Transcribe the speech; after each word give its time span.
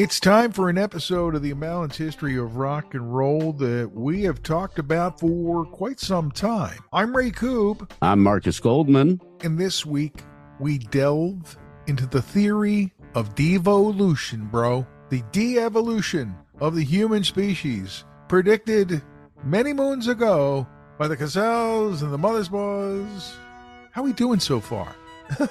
It's 0.00 0.18
time 0.18 0.50
for 0.52 0.70
an 0.70 0.78
episode 0.78 1.34
of 1.34 1.42
the 1.42 1.50
Imbalance 1.50 1.98
History 1.98 2.38
of 2.38 2.56
Rock 2.56 2.94
and 2.94 3.14
Roll 3.14 3.52
that 3.52 3.90
we 3.94 4.22
have 4.22 4.42
talked 4.42 4.78
about 4.78 5.20
for 5.20 5.66
quite 5.66 6.00
some 6.00 6.30
time. 6.30 6.78
I'm 6.90 7.14
Ray 7.14 7.30
Coop, 7.30 7.92
I'm 8.00 8.22
Marcus 8.22 8.60
Goldman. 8.60 9.20
and 9.44 9.58
this 9.58 9.84
week 9.84 10.22
we 10.58 10.78
delve 10.78 11.54
into 11.86 12.06
the 12.06 12.22
theory 12.22 12.94
of 13.14 13.34
devolution, 13.34 14.46
bro. 14.46 14.86
The 15.10 15.22
de-evolution 15.32 16.34
of 16.60 16.74
the 16.76 16.84
human 16.84 17.22
species, 17.22 18.04
predicted 18.26 19.02
many 19.44 19.74
moons 19.74 20.08
ago 20.08 20.66
by 20.98 21.08
the 21.08 21.16
Casales 21.18 22.00
and 22.00 22.10
the 22.10 22.16
Mothersbaughs. 22.16 23.34
How 23.92 24.02
we 24.02 24.14
doing 24.14 24.40
so 24.40 24.60
far? 24.60 24.96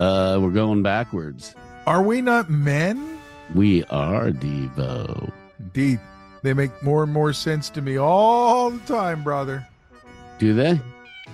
Uh, 0.00 0.36
we're 0.42 0.50
going 0.50 0.82
backwards. 0.82 1.54
Are 1.86 2.02
we 2.02 2.22
not 2.22 2.48
men? 2.48 3.18
We 3.54 3.84
are 3.84 4.30
Devo. 4.30 5.32
Indeed. 5.58 6.00
They 6.42 6.54
make 6.54 6.70
more 6.82 7.02
and 7.02 7.12
more 7.12 7.32
sense 7.32 7.70
to 7.70 7.82
me 7.82 7.96
all 7.98 8.70
the 8.70 8.78
time, 8.86 9.22
brother. 9.22 9.66
Do 10.38 10.54
they? 10.54 10.80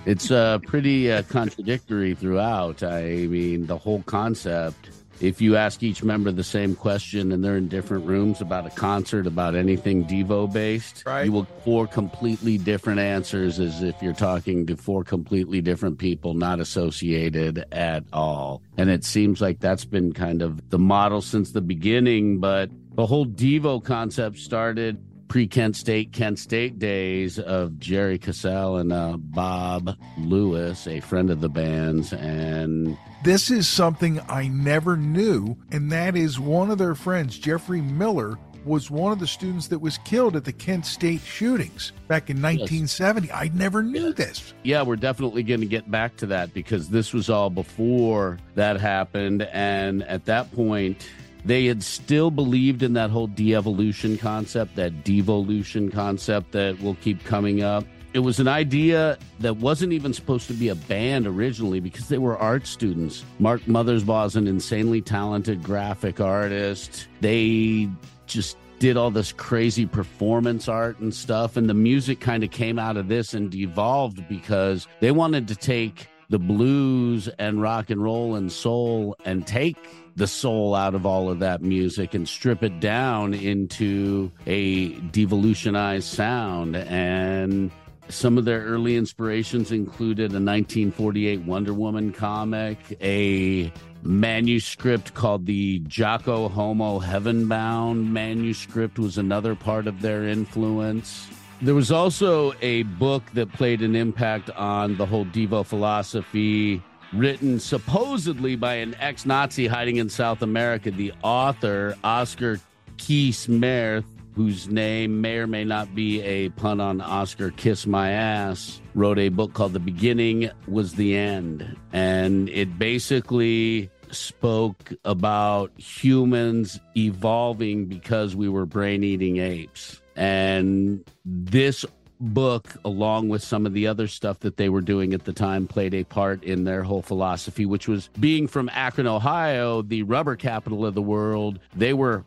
It's 0.05 0.31
uh, 0.31 0.59
pretty 0.59 1.11
uh, 1.11 1.23
contradictory 1.23 2.15
throughout. 2.15 2.83
I 2.83 3.27
mean, 3.27 3.67
the 3.67 3.77
whole 3.77 4.03
concept. 4.03 4.89
If 5.21 5.41
you 5.41 5.57
ask 5.57 5.83
each 5.83 6.01
member 6.01 6.31
the 6.31 6.43
same 6.43 6.75
question 6.75 7.33
and 7.33 7.43
they're 7.43 7.57
in 7.57 7.67
different 7.67 8.05
rooms 8.05 8.39
about 8.39 8.65
a 8.65 8.69
concert, 8.69 9.27
about 9.27 9.53
anything 9.53 10.05
Devo 10.05 10.51
based, 10.51 11.03
Right. 11.05 11.25
you 11.25 11.31
will 11.33 11.43
get 11.43 11.63
four 11.63 11.87
completely 11.87 12.57
different 12.57 12.99
answers 13.01 13.59
as 13.59 13.83
if 13.83 14.01
you're 14.01 14.13
talking 14.13 14.65
to 14.67 14.77
four 14.77 15.03
completely 15.03 15.59
different 15.61 15.97
people 15.97 16.35
not 16.35 16.61
associated 16.61 17.65
at 17.73 18.05
all. 18.13 18.61
And 18.77 18.89
it 18.89 19.03
seems 19.03 19.41
like 19.41 19.59
that's 19.59 19.83
been 19.85 20.13
kind 20.13 20.41
of 20.41 20.69
the 20.69 20.79
model 20.79 21.21
since 21.21 21.51
the 21.51 21.61
beginning, 21.61 22.39
but 22.39 22.69
the 22.95 23.05
whole 23.05 23.25
Devo 23.25 23.83
concept 23.83 24.37
started 24.37 24.97
pre 25.29 25.47
Kent 25.47 25.77
State, 25.77 26.11
Kent 26.11 26.37
State 26.39 26.77
days 26.79 27.39
of 27.39 27.79
Jerry 27.79 28.17
Casale 28.17 28.77
and 28.77 28.91
uh, 28.91 29.15
Bob 29.17 29.95
Lewis, 30.17 30.87
a 30.87 30.99
friend 30.99 31.29
of 31.29 31.39
the 31.39 31.47
band's, 31.49 32.11
and 32.11 32.97
This 33.23 33.49
is 33.49 33.67
something 33.67 34.19
I 34.27 34.47
never 34.49 34.97
knew, 34.97 35.55
and 35.71 35.89
that 35.91 36.17
is 36.17 36.39
one 36.39 36.69
of 36.71 36.77
their 36.77 36.95
friends, 36.95 37.37
Jeffrey 37.39 37.79
Miller, 37.81 38.37
was 38.65 38.91
one 38.91 39.13
of 39.13 39.19
the 39.19 39.27
students 39.27 39.67
that 39.67 39.79
was 39.79 39.97
killed 39.99 40.35
at 40.35 40.43
the 40.43 40.51
Kent 40.51 40.85
State 40.85 41.21
shootings 41.21 41.93
back 42.09 42.29
in 42.29 42.41
1970. 42.41 43.31
I 43.31 43.49
never 43.53 43.81
knew 43.81 44.07
Yes. 44.07 44.15
this. 44.17 44.53
yeah, 44.63 44.81
we're 44.81 44.97
definitely 44.97 45.43
going 45.43 45.61
to 45.61 45.65
get 45.65 45.89
back 45.89 46.17
to 46.17 46.25
that 46.27 46.53
because 46.53 46.89
this 46.89 47.13
was 47.13 47.29
all 47.29 47.49
before 47.49 48.37
that 48.55 48.79
happened. 48.81 49.43
And 49.53 50.03
at 50.03 50.25
that 50.25 50.51
point, 50.53 51.07
they 51.45 51.65
had 51.65 51.83
still 51.83 52.31
believed 52.31 52.83
in 52.83 52.93
that 52.93 53.09
whole 53.09 53.27
de 53.27 53.55
evolution 53.55 54.17
concept, 54.17 54.75
that 54.75 55.03
devolution 55.03 55.89
concept 55.89 56.51
that 56.51 56.81
will 56.81 56.95
keep 56.95 57.23
coming 57.23 57.63
up. 57.63 57.85
It 58.11 58.19
was 58.19 58.39
an 58.39 58.47
idea 58.47 59.19
that 59.39 59.57
wasn't 59.57 59.93
even 59.93 60.13
supposed 60.13 60.47
to 60.47 60.53
be 60.53 60.69
a 60.69 60.75
band 60.75 61.27
originally 61.27 61.79
because 61.79 62.07
they 62.07 62.17
were 62.17 62.37
art 62.37 62.65
students. 62.65 63.23
Mark 63.37 63.61
Mothersbaugh 63.61 64.25
is 64.25 64.35
an 64.35 64.47
insanely 64.47 65.01
talented 65.01 65.61
graphic 65.61 66.19
artist. 66.19 67.07
They 67.21 67.87
just 68.25 68.57
did 68.79 68.97
all 68.97 69.11
this 69.11 69.31
crazy 69.33 69.85
performance 69.85 70.67
art 70.67 70.99
and 70.99 71.13
stuff 71.13 71.57
and 71.57 71.69
the 71.69 71.73
music 71.73 72.21
kind 72.21 72.43
of 72.43 72.49
came 72.49 72.79
out 72.79 72.95
of 72.95 73.09
this 73.09 73.33
and 73.33 73.51
devolved 73.51 74.25
because 74.29 74.87
they 75.01 75.11
wanted 75.11 75.49
to 75.49 75.55
take 75.55 76.07
the 76.29 76.39
blues 76.39 77.27
and 77.39 77.61
rock 77.61 77.89
and 77.89 78.01
roll 78.01 78.35
and 78.35 78.51
soul 78.51 79.15
and 79.25 79.45
take 79.45 79.77
the 80.15 80.27
soul 80.27 80.75
out 80.75 80.95
of 80.95 81.05
all 81.05 81.29
of 81.29 81.39
that 81.39 81.61
music 81.61 82.13
and 82.13 82.27
strip 82.27 82.63
it 82.63 82.79
down 82.79 83.33
into 83.33 84.31
a 84.45 84.89
devolutionized 85.11 86.07
sound 86.07 86.75
and 86.75 87.71
some 88.09 88.39
of 88.39 88.45
their 88.45 88.61
early 88.61 88.97
inspirations 88.97 89.71
included 89.71 90.31
a 90.31 90.41
1948 90.41 91.41
Wonder 91.41 91.73
Woman 91.75 92.11
comic, 92.11 92.77
a 93.01 93.71
manuscript 94.01 95.13
called 95.13 95.45
the 95.45 95.79
Jocko 95.87 96.49
Homo 96.49 96.99
Heavenbound 96.99 98.07
manuscript 98.07 98.97
was 98.97 99.19
another 99.19 99.53
part 99.53 99.85
of 99.85 100.01
their 100.01 100.23
influence. 100.23 101.27
There 101.61 101.75
was 101.75 101.91
also 101.91 102.53
a 102.61 102.83
book 102.83 103.23
that 103.33 103.53
played 103.53 103.81
an 103.81 103.95
impact 103.95 104.49
on 104.51 104.97
the 104.97 105.05
whole 105.05 105.25
Devo 105.25 105.65
philosophy, 105.65 106.81
written 107.13 107.59
supposedly 107.59 108.55
by 108.55 108.75
an 108.75 108.95
ex 108.99 109.25
Nazi 109.25 109.67
hiding 109.67 109.97
in 109.97 110.09
South 110.09 110.41
America. 110.41 110.91
The 110.91 111.13
author, 111.23 111.95
Oscar 112.03 112.59
Kiss 112.97 113.47
Maerth, 113.47 114.05
whose 114.35 114.69
name 114.69 115.21
may 115.21 115.37
or 115.37 115.47
may 115.47 115.63
not 115.63 115.93
be 115.95 116.21
a 116.21 116.49
pun 116.49 116.79
on 116.79 117.01
Oscar 117.01 117.51
Kiss 117.51 117.85
My 117.85 118.11
Ass, 118.11 118.81
wrote 118.93 119.19
a 119.19 119.29
book 119.29 119.53
called 119.53 119.73
The 119.73 119.79
Beginning 119.79 120.49
Was 120.67 120.93
the 120.95 121.15
End. 121.15 121.77
And 121.91 122.49
it 122.49 122.77
basically 122.77 123.89
spoke 124.11 124.93
about 125.05 125.71
humans 125.77 126.79
evolving 126.95 127.85
because 127.85 128.35
we 128.35 128.49
were 128.49 128.65
brain 128.65 129.03
eating 129.03 129.37
apes. 129.37 130.01
And 130.15 131.03
this 131.25 131.85
book, 132.19 132.75
along 132.83 133.29
with 133.29 133.43
some 133.43 133.65
of 133.65 133.73
the 133.73 133.87
other 133.87 134.07
stuff 134.07 134.39
that 134.39 134.57
they 134.57 134.69
were 134.69 134.81
doing 134.81 135.13
at 135.13 135.25
the 135.25 135.33
time, 135.33 135.67
played 135.67 135.93
a 135.93 136.03
part 136.03 136.43
in 136.43 136.63
their 136.63 136.83
whole 136.83 137.01
philosophy, 137.01 137.65
which 137.65 137.87
was 137.87 138.09
being 138.19 138.47
from 138.47 138.69
Akron, 138.73 139.07
Ohio, 139.07 139.81
the 139.81 140.03
rubber 140.03 140.35
capital 140.35 140.85
of 140.85 140.95
the 140.95 141.01
world. 141.01 141.59
They 141.75 141.93
were 141.93 142.23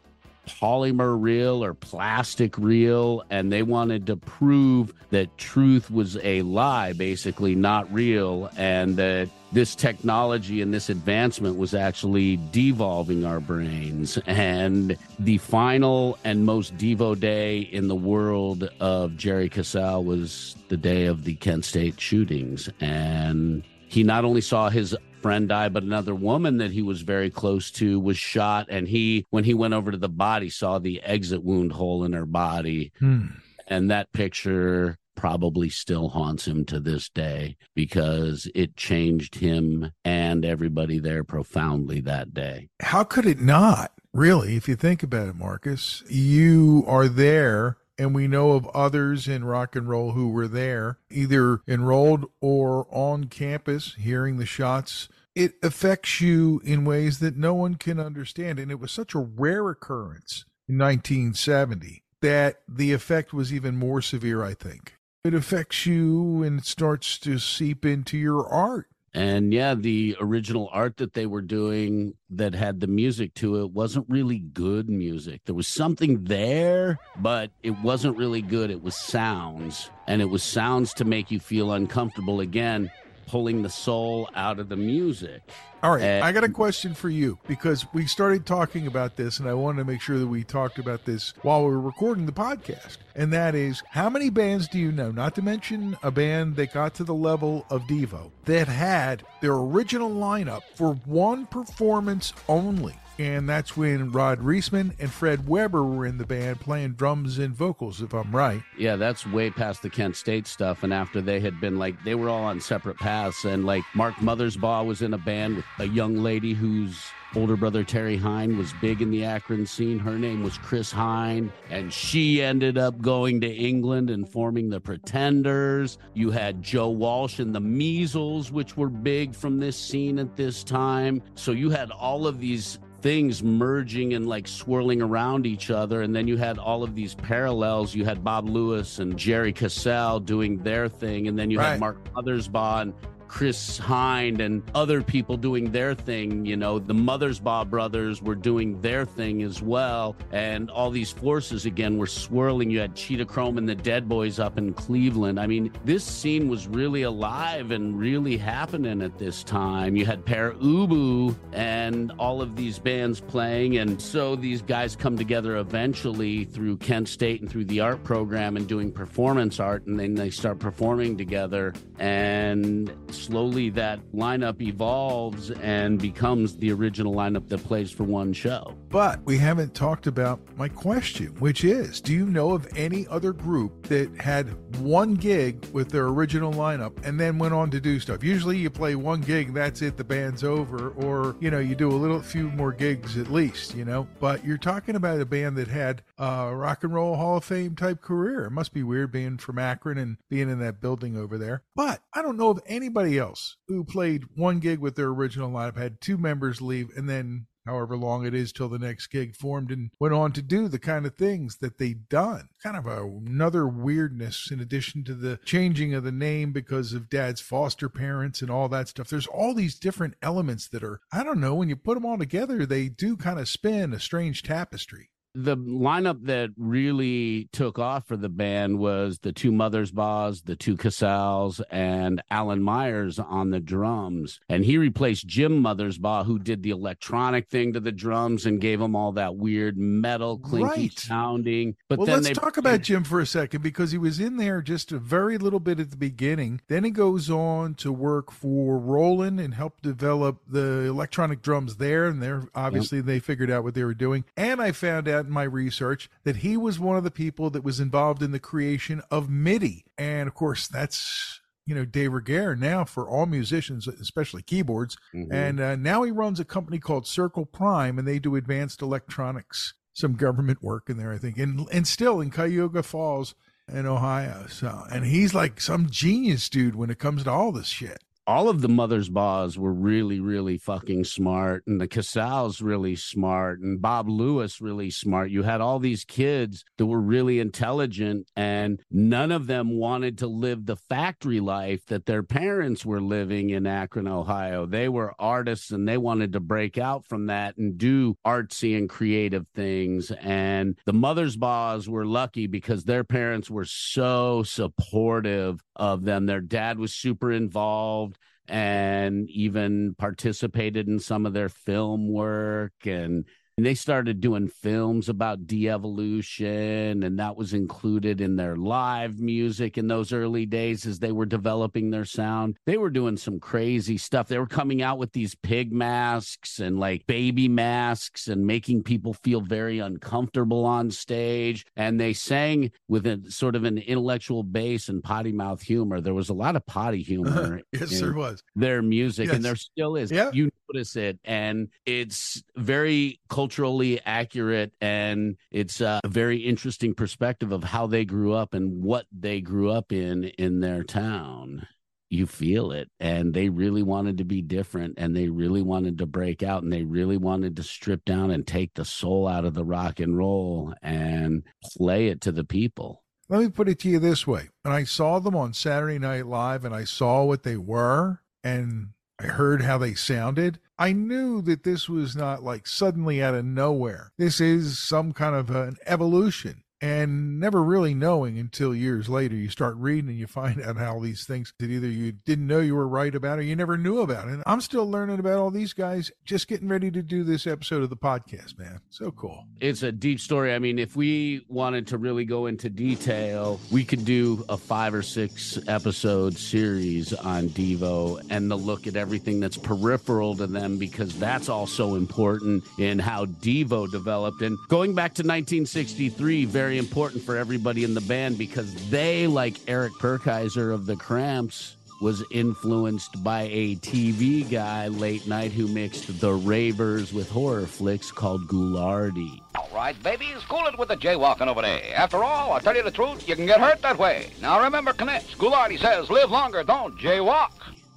polymer 0.47 1.17
real 1.21 1.63
or 1.63 1.73
plastic 1.73 2.59
real 2.59 3.23
and 3.31 3.53
they 3.53 3.63
wanted 3.63 4.07
to 4.09 4.17
prove 4.17 4.93
that 5.11 5.39
truth 5.39 5.89
was 5.89 6.17
a 6.23 6.43
lie 6.43 6.93
basically 6.93 7.55
not 7.55 7.93
real 7.93 8.51
and 8.57 8.97
that 8.97 9.29
this 9.53 9.75
technology 9.75 10.63
and 10.63 10.73
this 10.73 10.89
advancement 10.89 11.57
was 11.57 11.75
actually 11.75 12.39
devolving 12.51 13.25
our 13.25 13.41
brains 13.41 14.19
and 14.27 14.97
the 15.19 15.39
final 15.39 16.19
and 16.25 16.45
most 16.47 16.77
devo 16.77 17.19
day 17.19 17.61
in 17.61 17.89
the 17.89 17.95
world 17.95 18.69
of 18.81 19.17
jerry 19.17 19.49
casale 19.49 20.03
was 20.03 20.57
the 20.69 20.77
day 20.77 21.07
of 21.07 21.25
the 21.25 21.35
kent 21.37 21.65
state 21.65 22.01
shootings 22.01 22.71
and 22.81 23.63
he 23.89 24.03
not 24.03 24.25
only 24.25 24.41
saw 24.41 24.71
his 24.71 24.97
friend 25.23 25.49
die, 25.49 25.69
but 25.69 25.83
another 25.83 26.15
woman 26.15 26.57
that 26.59 26.73
he 26.73 26.83
was 26.83 27.03
very 27.03 27.31
close 27.31 27.71
to 27.71 28.01
was 28.01 28.19
shot. 28.19 28.67
And 28.69 28.89
he, 28.89 29.27
when 29.31 29.45
he 29.45 29.55
went 29.55 29.75
over 29.75 29.91
to 29.91 29.97
the 29.97 30.09
body, 30.09 30.51
saw 30.51 30.79
the 30.79 31.01
exit 31.03 31.45
wound 31.45 31.73
hole 31.73 32.05
in 32.05 32.13
her 32.13 32.27
body. 32.27 32.93
Hmm. 32.99 33.27
And 33.69 33.91
that 33.91 34.13
picture 34.13 34.99
probably 35.15 35.69
still 35.69 36.09
haunts 36.09 36.47
him 36.47 36.65
to 36.67 36.81
this 36.81 37.09
day 37.09 37.57
because 37.75 38.49
it 38.55 38.77
changed 38.77 39.37
him 39.37 39.93
and 40.05 40.45
everybody 40.45 40.99
there 40.99 41.25
profoundly 41.25 42.01
that 42.01 42.35
day. 42.35 42.69
How 42.81 43.05
could 43.05 43.27
it 43.27 43.41
not? 43.41 43.93
Really, 44.13 44.57
if 44.57 44.69
you 44.69 44.77
think 44.77 45.03
about 45.03 45.29
it, 45.29 45.37
Marcus, 45.37 46.03
you 46.09 46.85
are 46.87 47.09
there, 47.09 47.79
and 47.99 48.15
we 48.15 48.29
know 48.29 48.53
of 48.53 48.67
others 48.69 49.27
in 49.27 49.45
rock 49.45 49.75
and 49.75 49.89
roll 49.89 50.13
who 50.13 50.29
were 50.31 50.49
there, 50.49 50.99
either 51.11 51.61
enrolled 51.67 52.27
or 52.41 52.87
on 52.91 53.25
campus, 53.25 53.95
hearing 53.95 54.37
the 54.37 54.47
shots. 54.47 55.09
It 55.35 55.55
affects 55.63 56.21
you 56.21 56.61
in 56.63 56.85
ways 56.85 57.21
that 57.21 57.37
no 57.37 57.55
one 57.55 57.77
can 57.77 57.99
understand. 57.99 58.59
And 58.59 58.71
it 58.71 58.79
was 58.79 58.93
such 58.93 59.15
a 59.15 59.19
rare 59.19 59.71
occurrence 59.71 60.45
in 60.69 60.77
1970 60.77 62.03
that 62.21 62.61
the 62.69 62.93
effect 62.93 63.33
was 63.33 63.53
even 63.53 63.77
more 63.77 64.01
severe, 64.01 64.45
I 64.45 64.55
think. 64.55 64.95
It 65.25 65.35
affects 65.35 65.87
you 65.87 66.43
and 66.43 66.59
it 66.59 66.67
starts 66.67 67.17
to 67.21 67.39
seep 67.39 67.85
into 67.85 68.19
your 68.19 68.45
art 68.45 68.89
And 69.15 69.53
yeah, 69.53 69.75
the 69.75 70.17
original 70.19 70.69
art 70.73 70.97
that 70.97 71.13
they 71.13 71.27
were 71.27 71.43
doing 71.43 72.15
that 72.31 72.55
had 72.55 72.81
the 72.81 72.87
music 72.89 73.35
to 73.35 73.61
it 73.63 73.71
wasn't 73.71 74.07
really 74.09 74.39
good 74.39 74.89
music. 74.89 75.43
There 75.45 75.55
was 75.55 75.69
something 75.69 76.25
there, 76.25 76.99
but 77.19 77.51
it 77.63 77.79
wasn't 77.83 78.17
really 78.17 78.43
good. 78.43 78.71
It 78.71 78.83
was 78.83 78.97
sounds, 78.97 79.91
and 80.09 80.23
it 80.23 80.31
was 80.31 80.43
sounds 80.43 80.95
to 80.95 81.05
make 81.05 81.31
you 81.31 81.41
feel 81.41 81.73
uncomfortable 81.73 82.41
again, 82.41 82.91
pulling 83.27 83.63
the 83.63 83.71
soul 83.71 84.29
out 84.35 84.59
of 84.59 84.71
the 84.71 84.77
music. 84.77 85.43
All 85.83 85.91
right, 85.91 86.03
And- 86.03 86.25
I 86.25 86.31
got 86.31 86.45
a 86.45 86.49
question 86.49 86.95
for 86.95 87.11
you 87.11 87.39
because 87.49 87.87
we 87.93 88.07
started 88.07 88.47
talking 88.47 88.87
about 88.87 89.17
this, 89.17 89.41
and 89.41 89.49
I 89.49 89.55
wanted 89.55 89.79
to 89.79 89.85
make 89.85 90.01
sure 90.01 90.19
that 90.19 90.29
we 90.29 90.45
talked 90.45 90.79
about 90.79 91.05
this 91.05 91.35
while 91.43 91.65
we 91.65 91.71
were 91.73 91.81
recording 91.81 92.27
the 92.27 92.33
podcast. 92.33 92.99
And 93.17 93.33
that 93.33 93.55
is, 93.55 93.83
how 93.91 94.09
many 94.09 94.31
bands 94.31 94.69
do 94.69 94.79
you 94.79 94.93
know, 94.93 95.11
not 95.11 95.35
to 95.35 95.43
mention 95.43 95.97
a 96.03 96.11
band 96.13 96.55
that 96.57 96.73
got 96.73 96.95
to 96.95 97.05
the 97.05 97.15
level 97.15 97.67
of 97.69 97.83
Devo, 97.83 98.31
that 98.45 98.69
had 98.69 99.25
their 99.41 99.55
original 99.55 100.11
lineup 100.11 100.63
for 100.77 100.95
one 101.05 101.47
performance 101.47 102.33
only? 102.49 102.97
And 103.19 103.47
that's 103.47 103.77
when 103.77 104.11
Rod 104.11 104.41
Reisman 104.41 104.95
and 104.99 105.13
Fred 105.13 105.47
Weber 105.47 105.85
were 105.85 106.07
in 106.07 106.17
the 106.17 106.25
band 106.25 106.61
playing 106.61 106.93
drums 106.95 107.39
and 107.39 107.55
vocals, 107.55 108.01
if 108.01 108.15
I'm 108.15 108.35
right. 108.35 108.63
Yeah, 108.79 108.97
that's 108.97 109.27
way 109.27 109.51
past 109.51 109.83
the 109.83 109.91
Kent 109.91 110.17
State 110.17 110.47
stuff. 110.47 110.83
And 110.83 110.95
after 110.95 111.21
they 111.21 111.39
had 111.39 111.61
been 111.61 111.79
like, 111.79 112.03
they 112.05 112.15
were 112.15 112.31
all 112.31 112.43
on 112.45 112.61
separate 112.61 112.97
paths. 112.99 113.45
And 113.45 113.67
like 113.67 113.83
Mark 113.95 114.15
Mothersbaugh 114.15 114.87
was 114.87 115.03
in 115.03 115.13
a 115.13 115.19
band 115.19 115.57
with 115.57 115.67
a 115.79 115.85
young 115.87 116.17
lady 116.17 116.53
whose 116.53 117.03
older 117.35 117.57
brother 117.57 117.83
Terry 117.83 118.19
Hynde 118.19 118.59
was 118.59 118.73
big 118.81 119.01
in 119.01 119.11
the 119.11 119.25
Akron 119.25 119.65
scene. 119.65 119.99
Her 119.99 120.19
name 120.19 120.43
was 120.43 120.59
Chris 120.59 120.93
Hynde. 120.93 121.51
And 121.71 121.91
she 121.93 122.43
ended 122.43 122.77
up 122.77 123.01
going 123.01 123.41
to 123.41 123.49
England 123.51 124.11
and 124.11 124.29
forming 124.29 124.69
the 124.69 124.81
Pretenders. 124.81 125.97
You 126.15 126.31
had 126.31 126.63
Joe 126.63 126.91
Walsh 126.91 127.39
and 127.39 127.55
the 127.55 127.61
Measles, 127.61 128.51
which 128.53 128.77
were 128.77 128.91
big 128.91 129.35
from 129.35 129.59
this 129.59 129.77
scene 129.79 130.19
at 130.19 130.37
this 130.37 130.63
time. 130.63 131.23
So 131.35 131.53
you 131.53 131.71
had 131.71 131.91
all 131.91 132.27
of 132.27 132.39
these 132.39 132.79
things 133.01 133.43
merging 133.43 134.13
and 134.15 134.29
like 134.29 134.47
swirling 134.47 135.03
around 135.03 135.47
each 135.47 135.71
other. 135.71 136.03
And 136.03 136.15
then 136.15 136.29
you 136.29 136.37
had 136.37 136.59
all 136.59 136.83
of 136.83 136.95
these 136.95 137.15
parallels. 137.15 137.95
You 137.95 138.05
had 138.05 138.23
Bob 138.23 138.49
Lewis 138.49 138.99
and 138.99 139.17
Jerry 139.17 139.53
Casale 139.53 140.21
doing 140.21 140.59
their 140.63 140.89
thing. 140.89 141.27
And 141.29 141.37
then 141.39 141.51
you 141.51 141.59
Right. 141.59 141.71
had 141.71 141.81
Mark 141.81 142.13
Mothersbaugh 142.15 142.83
and 142.83 142.95
Chris 143.33 143.81
Hynde 143.81 144.41
and 144.41 144.63
other 144.75 145.03
people 145.03 145.39
doing 145.39 145.73
their 145.73 145.95
thing. 145.95 146.45
You 146.45 146.55
know, 146.55 146.79
the 146.79 146.93
Mothersbaugh 146.93 147.71
brothers 147.71 148.21
were 148.21 148.35
doing 148.35 148.79
their 148.83 149.07
thing 149.07 149.43
as 149.43 149.63
well. 149.63 150.15
And 150.33 150.71
all 150.71 150.91
these 150.91 151.11
forces 151.11 151.65
again 151.65 151.97
were 151.97 152.07
swirling. 152.07 152.71
You 152.71 152.81
had 152.81 152.95
Cheetah 152.95 153.25
Chrome 153.25 153.57
and 153.57 153.67
the 153.67 153.75
Dead 153.75 154.07
Boys 154.07 154.39
up 154.39 154.59
in 154.59 154.75
Cleveland. 154.75 155.41
I 155.41 155.47
mean, 155.47 155.73
this 155.83 156.05
scene 156.05 156.47
was 156.51 156.69
really 156.69 157.05
alive 157.05 157.71
and 157.71 157.99
really 157.99 158.37
happening 158.37 159.01
at 159.01 159.17
this 159.17 159.43
time. 159.43 159.97
You 159.97 160.05
had 160.05 160.27
Pere 160.27 160.53
Ubu 160.57 161.35
and 161.53 162.13
all 162.19 162.43
of 162.43 162.55
these 162.55 162.79
bands 162.79 163.19
playing. 163.19 163.79
And 163.79 164.01
so 164.01 164.37
these 164.37 164.61
guys 164.61 164.95
come 164.95 165.17
together 165.17 165.57
eventually 165.57 166.45
through 166.45 166.77
Kent 166.77 167.09
State 167.09 167.41
and 167.41 167.51
through 167.51 167.65
the 167.65 167.81
art 167.81 168.05
program 168.05 168.59
and 168.59 168.69
doing 168.69 168.93
performance 168.93 169.59
art. 169.59 169.87
And 169.87 169.99
then 169.99 170.17
they 170.17 170.29
start 170.29 170.59
performing 170.59 171.17
together. 171.17 171.73
And 171.99 172.93
slowly 173.23 173.71
that 173.71 174.01
lineup 174.13 174.61
evolves 174.61 175.51
and 175.51 175.99
becomes 175.99 176.57
the 176.57 176.73
original 176.73 177.15
lineup 177.15 177.49
that 177.49 177.65
plays 177.65 177.91
for 177.91 178.05
one 178.05 178.33
show. 178.33 178.77
But 178.89 179.25
we 179.25 179.39
haven't 179.39 179.75
talked 179.75 180.07
about 180.07 180.41
my 180.57 180.69
question, 180.69 181.29
which 181.39 181.65
is 181.65 182.01
Do 182.01 182.13
you 182.13 182.27
know 182.27 182.53
of 182.53 182.69
any 182.77 183.07
other 183.09 183.33
group 183.33 183.87
that 183.89 184.21
had 184.21 184.49
one 184.79 185.15
gig 185.15 185.65
with 185.73 185.91
their 185.91 186.07
original 186.07 186.53
lineup 186.53 186.93
and 187.05 187.19
then 187.19 187.39
went 187.39 187.55
on 187.55 187.71
to 187.71 187.81
do 187.81 188.01
stuff? 188.01 188.23
Usually 188.23 188.59
you 188.59 188.71
play 188.71 188.95
one 188.95 189.21
gig, 189.21 189.55
that's 189.55 189.83
it, 189.83 189.97
the 189.97 190.05
band's 190.05 190.45
over, 190.45 190.91
or, 190.91 191.37
you 191.41 191.51
know, 191.51 191.59
you 191.59 191.75
do 191.75 191.91
a 191.91 191.93
little 191.93 192.21
few 192.21 192.49
more 192.51 192.73
gigs 192.73 193.17
at 193.17 193.31
least, 193.31 193.75
you 193.75 193.85
know? 193.85 194.07
But 194.21 194.45
you're 194.45 194.59
talking 194.59 194.97
about 194.97 195.21
a 195.21 195.27
band 195.27 195.57
that 195.57 195.69
had 195.69 196.03
a 196.19 196.55
rock 196.55 196.85
and 196.85 196.93
roll 196.93 197.17
Hall 197.17 197.39
of 197.39 197.45
Fame 197.45 197.77
type 197.77 198.01
career. 198.01 198.45
It 198.45 198.51
must 198.51 198.73
be 198.73 198.83
weird 198.83 199.13
being 199.13 199.39
from 199.39 199.59
Akron 199.59 199.99
and 199.99 200.17
being 200.29 200.51
in 200.51 200.59
that 200.61 200.81
building 200.81 201.17
over 201.17 201.39
there. 201.39 201.63
But 201.75 202.01
I 202.13 202.23
don't 202.23 202.37
know 202.37 202.51
of 202.51 202.61
anybody 202.67 203.12
else 203.19 203.57
who 203.69 203.85
played 203.85 204.25
one 204.37 204.59
gig 204.59 204.79
with 204.79 204.97
their 204.97 205.09
original 205.09 205.51
lineup, 205.51 205.77
had 205.77 206.01
two 206.01 206.19
members 206.19 206.61
leave, 206.61 206.91
and 206.97 207.09
then 207.09 207.47
however 207.67 207.97
long 207.97 208.27
it 208.27 208.35
is 208.35 208.53
till 208.53 208.69
the 208.69 208.79
next 208.79 209.07
gig 209.09 209.37
formed 209.37 209.71
and 209.71 209.91
went 210.01 210.15
on 210.15 210.33
to 210.33 210.43
do 210.43 210.69
the 210.69 210.79
kind 210.79 211.07
of 211.07 211.15
things 211.15 211.59
that 211.59 211.79
they 211.79 211.95
done. 211.95 212.49
Kind 212.63 212.77
of 212.77 212.87
a, 212.87 213.05
another 213.05 213.67
weirdness 213.67 214.51
in 214.51 214.61
addition 214.61 215.05
to 215.05 215.15
the 215.15 215.39
changing 215.45 215.95
of 215.95 216.05
the 216.05 216.13
name 216.13 216.53
because 216.53 216.93
of 216.93 217.09
dad's 217.09 217.41
foster 217.41 217.89
parents 217.89 218.43
and 218.43 218.51
all 218.51 218.69
that 218.69 218.89
stuff. 218.89 219.09
There's 219.09 219.27
all 219.27 219.55
these 219.55 219.79
different 219.79 220.15
elements 220.23 220.69
that 220.69 220.83
are, 220.83 221.01
I 221.13 221.23
don't 221.23 221.41
know, 221.41 221.55
when 221.55 221.69
you 221.69 221.77
put 221.77 221.95
them 221.95 222.05
all 222.05 222.19
together, 222.19 222.67
they 222.67 222.89
do 222.89 223.17
kind 223.17 223.39
of 223.39 223.49
spin 223.49 223.93
a 223.93 224.01
strange 224.01 224.43
tapestry. 224.43 225.11
The 225.35 225.57
lineup 225.57 226.27
that 226.27 226.51
really 226.57 227.49
took 227.53 227.79
off 227.79 228.07
for 228.07 228.17
the 228.17 228.29
band 228.29 228.79
was 228.79 229.19
the 229.21 229.33
two 229.33 229.53
Mothersbaugh, 229.53 230.45
the 230.45 230.57
two 230.57 230.77
Casales, 230.77 231.61
and 231.71 232.23
Alan 232.31 232.63
Myers 232.63 233.19
on 233.19 233.51
the 233.51 233.61
drums. 233.61 234.41
And 234.49 234.65
he 234.65 234.79
replaced 234.79 235.27
Jim 235.27 235.59
Mothers 235.61 235.99
Mothersbaugh, 235.99 236.27
who 236.27 236.39
did 236.39 236.63
the 236.63 236.71
electronic 236.71 237.49
thing 237.49 237.73
to 237.73 237.81
the 237.81 237.93
drums 237.93 238.47
and 238.47 238.61
gave 238.61 238.79
them 238.79 238.95
all 238.95 239.13
that 239.13 239.37
weird 239.37 239.77
metal 239.77 240.39
clinky 240.39 240.83
Right. 240.83 240.99
sounding. 240.99 241.77
But 241.89 241.99
well, 241.99 242.09
let's 242.09 242.29
they 242.29 242.35
talk 242.35 242.57
about 242.57 242.83
Jim 242.83 243.05
for 243.05 243.21
a 243.21 243.27
second 243.27 243.63
because 243.63 243.93
he 243.93 243.99
was 243.99 244.21
in 244.21 244.37
there 244.37 244.63
just 244.63 244.93
a 244.93 244.99
very 244.99 245.39
little 245.39 245.61
bit 245.61 245.81
at 245.81 245.91
the 245.91 245.97
beginning. 245.97 246.61
Then 246.69 246.85
he 246.85 246.91
goes 246.91 247.31
on 247.31 247.75
to 247.77 247.93
work 247.93 248.31
for 248.31 248.79
Roland 248.79 249.41
and 249.41 249.55
help 249.55 249.81
develop 249.83 250.41
the 250.49 250.85
electronic 250.87 251.43
drums 251.43 251.77
there. 251.77 252.07
And 252.07 252.23
they're 252.23 252.45
obviously 252.55 253.01
they 253.01 253.19
figured 253.19 253.51
out 253.51 253.65
what 253.65 253.75
they 253.75 253.85
were 253.85 253.95
doing. 253.95 254.25
And 254.37 254.61
I 254.61 254.73
found 254.73 255.09
out 255.09 255.22
in 255.27 255.33
my 255.33 255.43
research 255.45 256.09
that 256.25 256.37
he 256.37 256.57
was 256.57 256.79
one 256.79 256.97
of 256.97 257.05
the 257.05 257.11
people 257.11 257.51
that 257.51 257.65
was 257.65 257.81
involved 257.81 258.23
in 258.23 258.33
the 258.33 258.39
creation 258.39 259.03
of 259.11 259.29
MIDI. 259.29 259.85
And 259.99 260.29
of 260.29 260.35
course, 260.35 260.67
that's 260.69 261.41
you 261.67 261.75
know 261.75 261.85
de 261.85 262.09
rigueur 262.09 262.57
now 262.57 262.85
for 262.85 263.09
all 263.09 263.27
musicians, 263.27 263.87
especially 263.87 264.43
keyboards. 264.43 264.97
Mhm. 265.15 265.33
And 265.33 265.61
uh, 265.61 265.77
now 265.77 266.03
he 266.03 266.11
runs 266.11 266.41
a 266.41 266.45
company 266.45 266.79
called 266.79 267.07
Circle 267.07 267.47
Prime, 267.47 267.99
and 267.99 268.07
they 268.07 268.19
do 268.19 268.37
advanced 268.37 268.83
electronics, 268.83 269.75
some 269.93 270.15
government 270.15 270.63
work 270.63 270.91
in 270.91 270.97
there, 270.97 271.13
I 271.13 271.19
think, 271.19 271.39
and 271.39 271.67
and 271.73 271.87
still 271.87 272.21
in 272.21 272.31
Cuyahoga 272.31 272.83
Falls 272.83 273.35
in 273.73 273.87
Ohio. 273.87 274.47
So, 274.49 274.85
and 274.91 275.07
he's 275.07 275.35
like 275.35 275.61
some 275.61 275.89
genius 275.89 276.49
dude 276.49 276.75
when 276.75 276.91
it 276.91 276.99
comes 276.99 277.25
to 277.25 277.31
all 277.31 277.53
this 277.53 277.69
shit. 277.69 278.03
All 278.25 278.49
of 278.49 278.61
the 278.61 278.69
mothersbaughs 278.69 279.59
were 279.59 279.73
really 279.73 280.21
really 280.21 280.57
fucking 280.57 281.05
smart 281.05 281.65
and 281.67 281.81
the 281.81 281.89
casales 281.89 282.63
really 282.63 282.95
smart 282.95 283.61
and 283.61 283.83
bob 283.83 284.09
lewis 284.09 284.61
really 284.61 284.91
smart. 284.91 285.31
You 285.31 285.43
had 285.43 285.61
all 285.61 285.81
these 285.81 286.05
kids 286.05 286.65
that 286.79 286.87
were 286.87 287.01
really 287.01 287.41
intelligent 287.41 288.29
and 288.37 288.81
none 288.91 289.33
of 289.33 289.49
them 289.49 289.77
wanted 289.77 290.19
to 290.19 290.29
live 290.29 290.67
the 290.67 290.77
factory 290.77 291.41
life 291.41 291.85
that 291.87 292.07
their 292.07 292.23
parents 292.23 292.87
were 292.87 293.01
living 293.01 293.51
in 293.51 293.67
akron 293.67 294.07
ohio. 294.07 294.67
They 294.67 294.89
were 294.89 295.15
artists 295.19 295.73
and 295.73 295.89
they 295.89 295.99
wanted 295.99 296.33
to 296.35 296.41
break 296.41 296.79
out 296.79 297.05
from 297.05 297.27
that 297.27 297.57
and 297.57 297.77
do 297.77 298.15
artsy 298.25 298.79
and 298.79 298.89
creative 298.89 299.47
things. 299.55 300.13
And 300.13 300.79
the 300.87 300.93
mothersbaughs 300.93 301.89
were 301.89 302.07
lucky 302.07 302.47
because 302.47 302.85
their 302.85 303.05
parents 303.05 303.51
were 303.51 303.65
so 303.65 304.45
supportive 304.45 305.61
of 305.75 306.05
them. 306.05 306.27
Their 306.27 306.41
dad 306.41 306.79
was 306.79 306.95
super 306.95 307.33
involved 307.33 308.12
and 308.49 309.29
even 309.31 309.95
participated 309.97 310.89
in 310.89 310.99
some 310.99 311.27
of 311.27 311.33
their 311.33 311.49
film 311.49 312.09
work 312.09 312.73
and 312.85 313.25
and 313.57 313.67
they 313.67 313.75
started 313.75 314.21
doing 314.21 314.49
films 314.49 315.09
about 315.09 315.47
de-evolution 315.47 317.03
and 317.03 317.19
that 317.19 317.37
was 317.37 317.53
included 317.53 318.21
in 318.21 318.37
their 318.37 318.57
live 318.57 319.21
music 319.21 319.77
in 319.79 319.89
those 319.89 320.13
early 320.13 320.47
days 320.47 320.87
as 320.87 320.99
they 320.99 321.13
were 321.13 321.27
developing 321.27 321.91
their 321.91 322.05
sound 322.05 322.57
they 322.67 322.77
were 322.79 322.91
doing 322.91 323.17
some 323.17 323.39
crazy 323.39 323.97
stuff 323.99 324.29
they 324.29 324.39
were 324.39 324.47
coming 324.47 324.83
out 324.83 324.99
with 324.99 325.13
these 325.13 325.35
pig 325.37 325.73
masks 325.73 326.59
and 326.59 326.79
like 326.79 327.07
baby 327.07 327.49
masks 327.49 328.29
and 328.29 328.47
making 328.47 328.83
people 328.83 329.13
feel 329.13 329.41
very 329.41 329.79
uncomfortable 329.79 330.65
on 330.65 330.91
stage 330.91 331.65
and 331.77 332.01
they 332.01 332.13
sang 332.13 332.71
with 332.89 333.07
a 333.07 333.21
sort 333.29 333.55
of 333.57 333.65
an 333.65 333.79
intellectual 333.79 334.43
base 334.43 334.89
and 334.89 335.03
potty 335.03 335.33
mouth 335.33 335.61
humor 335.63 336.01
there 336.01 336.15
was 336.15 336.29
a 336.29 336.35
lot 336.35 336.57
of 336.57 336.65
potty 336.67 337.03
humor 337.13 337.61
yes, 337.73 338.01
there 338.01 338.15
was. 338.15 338.43
their 338.57 338.83
music 338.83 339.27
Yes. 339.27 339.37
and 339.37 339.45
there 339.45 339.57
still 339.57 339.97
is 339.97 340.11
Yeah. 340.11 340.31
you 340.33 340.51
notice 340.73 340.97
it 340.97 341.19
and 341.25 341.69
it's 341.87 342.43
very 342.57 343.21
culturally 343.43 344.01
accurate 344.07 344.73
and 344.81 345.37
it's 345.51 345.81
a 345.81 346.01
very 346.07 346.39
interesting 346.39 346.95
perspective 346.95 347.51
of 347.51 347.65
how 347.65 347.89
they 347.89 348.05
grew 348.05 348.33
up 348.33 348.55
and 348.55 348.81
what 348.85 349.05
they 349.11 349.41
grew 349.41 349.69
up 349.69 349.91
in 349.91 350.23
in 350.39 350.61
their 350.61 350.85
town 350.85 351.67
you 352.09 352.25
feel 352.25 352.71
it 352.71 352.89
and 353.01 353.35
they 353.35 353.49
really 353.49 353.83
wanted 353.83 354.19
to 354.19 354.25
be 354.25 354.41
different 354.41 354.95
and 354.97 355.17
they 355.17 355.29
really 355.29 355.61
wanted 355.61 355.99
to 355.99 356.07
break 356.07 356.41
out 356.45 356.63
and 356.63 356.73
they 356.73 356.85
really 356.85 357.17
wanted 357.17 357.57
to 357.57 357.65
strip 357.65 358.05
down 358.05 358.31
and 358.31 358.47
take 358.47 358.73
the 358.75 358.85
soul 358.85 359.27
out 359.27 359.45
of 359.45 359.55
the 359.55 359.65
rock 359.65 359.99
and 359.99 360.17
roll 360.17 360.73
and 360.81 361.43
play 361.77 362.07
it 362.07 362.21
to 362.21 362.31
the 362.31 362.45
people 362.45 363.03
Let 363.29 363.41
me 363.41 363.49
put 363.49 363.69
it 363.69 363.81
to 363.81 363.89
you 363.89 363.99
this 363.99 364.25
way. 364.25 364.51
When 364.63 364.73
I 364.73 364.85
saw 364.85 365.19
them 365.19 365.35
on 365.35 365.53
Saturday 365.53 365.99
Night 365.99 366.27
Live 366.27 366.65
and 366.65 366.75
I 366.75 366.85
saw 366.85 367.25
what 367.25 367.43
they 367.43 367.57
were, 367.57 368.21
and 368.45 368.91
I 369.23 369.27
heard 369.27 369.63
how 369.63 369.79
they 369.79 369.95
sounded, 369.95 370.59
I 370.79 370.93
knew 370.93 371.43
that 371.43 371.63
this 371.63 371.89
was 371.89 372.17
not 372.17 372.43
like 372.43 372.67
suddenly 372.67 373.23
out 373.23 373.37
of 373.37 373.45
nowhere. 373.45 374.11
This 374.19 374.41
is 374.41 374.81
some 374.81 375.13
kind 375.13 375.37
of 375.37 375.49
an 375.51 375.77
evolution 375.87 376.65
and 376.83 377.39
never 377.39 377.63
really 377.63 377.95
knowing 377.95 378.39
until 378.39 378.75
years 378.75 379.09
later 379.09 379.37
you 379.37 379.49
start 379.49 379.77
reading 379.77 380.11
and 380.11 380.19
you 380.19 380.27
find 380.27 380.61
out 380.61 380.77
how 380.77 380.99
these 380.99 381.25
things 381.25 381.55
that 381.61 381.71
either 381.71 381.87
you 381.87 382.11
didn't 382.11 382.49
know 382.49 382.59
you 382.59 382.75
were 382.75 382.89
right 382.89 383.15
about 383.15 383.39
or 383.39 383.43
you 383.43 383.55
never 383.55 383.79
knew 383.79 384.01
about. 384.01 384.27
And 384.27 384.43
i'm 384.47 384.61
still 384.61 384.91
learning 384.91 385.21
about 385.21 385.39
all 385.39 385.51
these 385.51 385.73
guys 385.73 386.11
just 386.25 386.49
getting 386.49 386.69
ready 386.69 386.91
to 386.91 387.03
do 387.03 387.23
this 387.23 387.47
episode 387.47 387.83
of 387.83 387.91
the 387.91 387.97
podcast 387.97 388.59
man. 388.59 388.81
So 388.91 389.13
cool. 389.13 389.47
It's 389.61 389.83
a 389.85 389.93
deep 389.93 390.19
story. 390.19 390.53
I 390.53 390.59
mean 390.59 390.79
if 390.79 390.97
we 390.97 391.47
wanted 391.49 391.87
to 391.89 391.99
really 391.99 392.25
go 392.25 392.47
into 392.47 392.69
detail 392.69 393.61
we 393.71 393.85
could 393.85 394.05
do 394.05 394.45
a 394.49 394.59
five 394.59 394.93
or 394.93 395.03
six 395.03 395.59
episode 395.69 396.37
series 396.37 397.13
on 397.13 397.49
devo 397.51 398.21
and 398.29 398.51
the 398.51 398.57
look 398.57 398.89
at 398.89 398.97
everything 398.97 399.39
that's 399.39 399.57
peripheral 399.57 400.35
to 400.37 400.49
them 400.49 400.79
because 400.79 401.17
that's 401.19 401.49
also 401.49 401.95
important 401.95 402.65
in 402.79 402.99
how 402.99 403.27
devo 403.27 403.89
developed. 403.89 404.43
And 404.43 404.59
going 404.69 404.95
back 404.95 405.15
to 405.15 405.23
1963 405.23 406.45
very 406.47 406.72
very 406.73 406.79
important 406.79 407.23
for 407.23 407.37
everybody 407.37 407.85
in 407.85 407.93
the 407.93 408.01
band 408.01 408.39
because 408.39 408.73
they, 408.89 409.27
like 409.27 409.57
Eric 409.69 409.93
Purkhiser 410.01 410.73
of 410.73 410.87
the 410.87 410.97
Cramps, 410.97 411.77
was 412.01 412.25
influenced 412.31 413.23
by 413.23 413.43
a 413.43 413.77
TV 413.77 414.51
guy 414.51 414.89
late 414.89 415.27
night 415.27 415.53
who 415.53 415.69
mixed 415.69 416.19
the 416.19 416.33
ravers 416.33 417.13
with 417.13 417.29
horror 417.29 417.67
flicks 417.67 418.11
called 418.11 418.49
Ghoulardi. 418.49 419.39
All 419.55 419.69
right, 419.75 420.03
babies, 420.03 420.39
cool 420.49 420.65
it 420.65 420.79
with 420.79 420.89
the 420.89 420.97
jaywalking 420.97 421.47
over 421.47 421.61
there. 421.61 421.83
After 421.95 422.25
all, 422.25 422.53
I'll 422.53 422.61
tell 422.61 422.75
you 422.75 422.83
the 422.83 422.91
truth, 422.91 423.29
you 423.29 423.37
can 423.37 423.45
get 423.45 423.61
hurt 423.61 423.83
that 423.83 423.99
way. 423.99 424.31
Now 424.41 424.63
remember, 424.63 424.95
Knitz, 424.95 425.35
Ghoulardi 425.35 425.79
says, 425.79 426.09
live 426.09 426.31
longer, 426.31 426.63
don't 426.63 426.99
jaywalk 426.99 427.51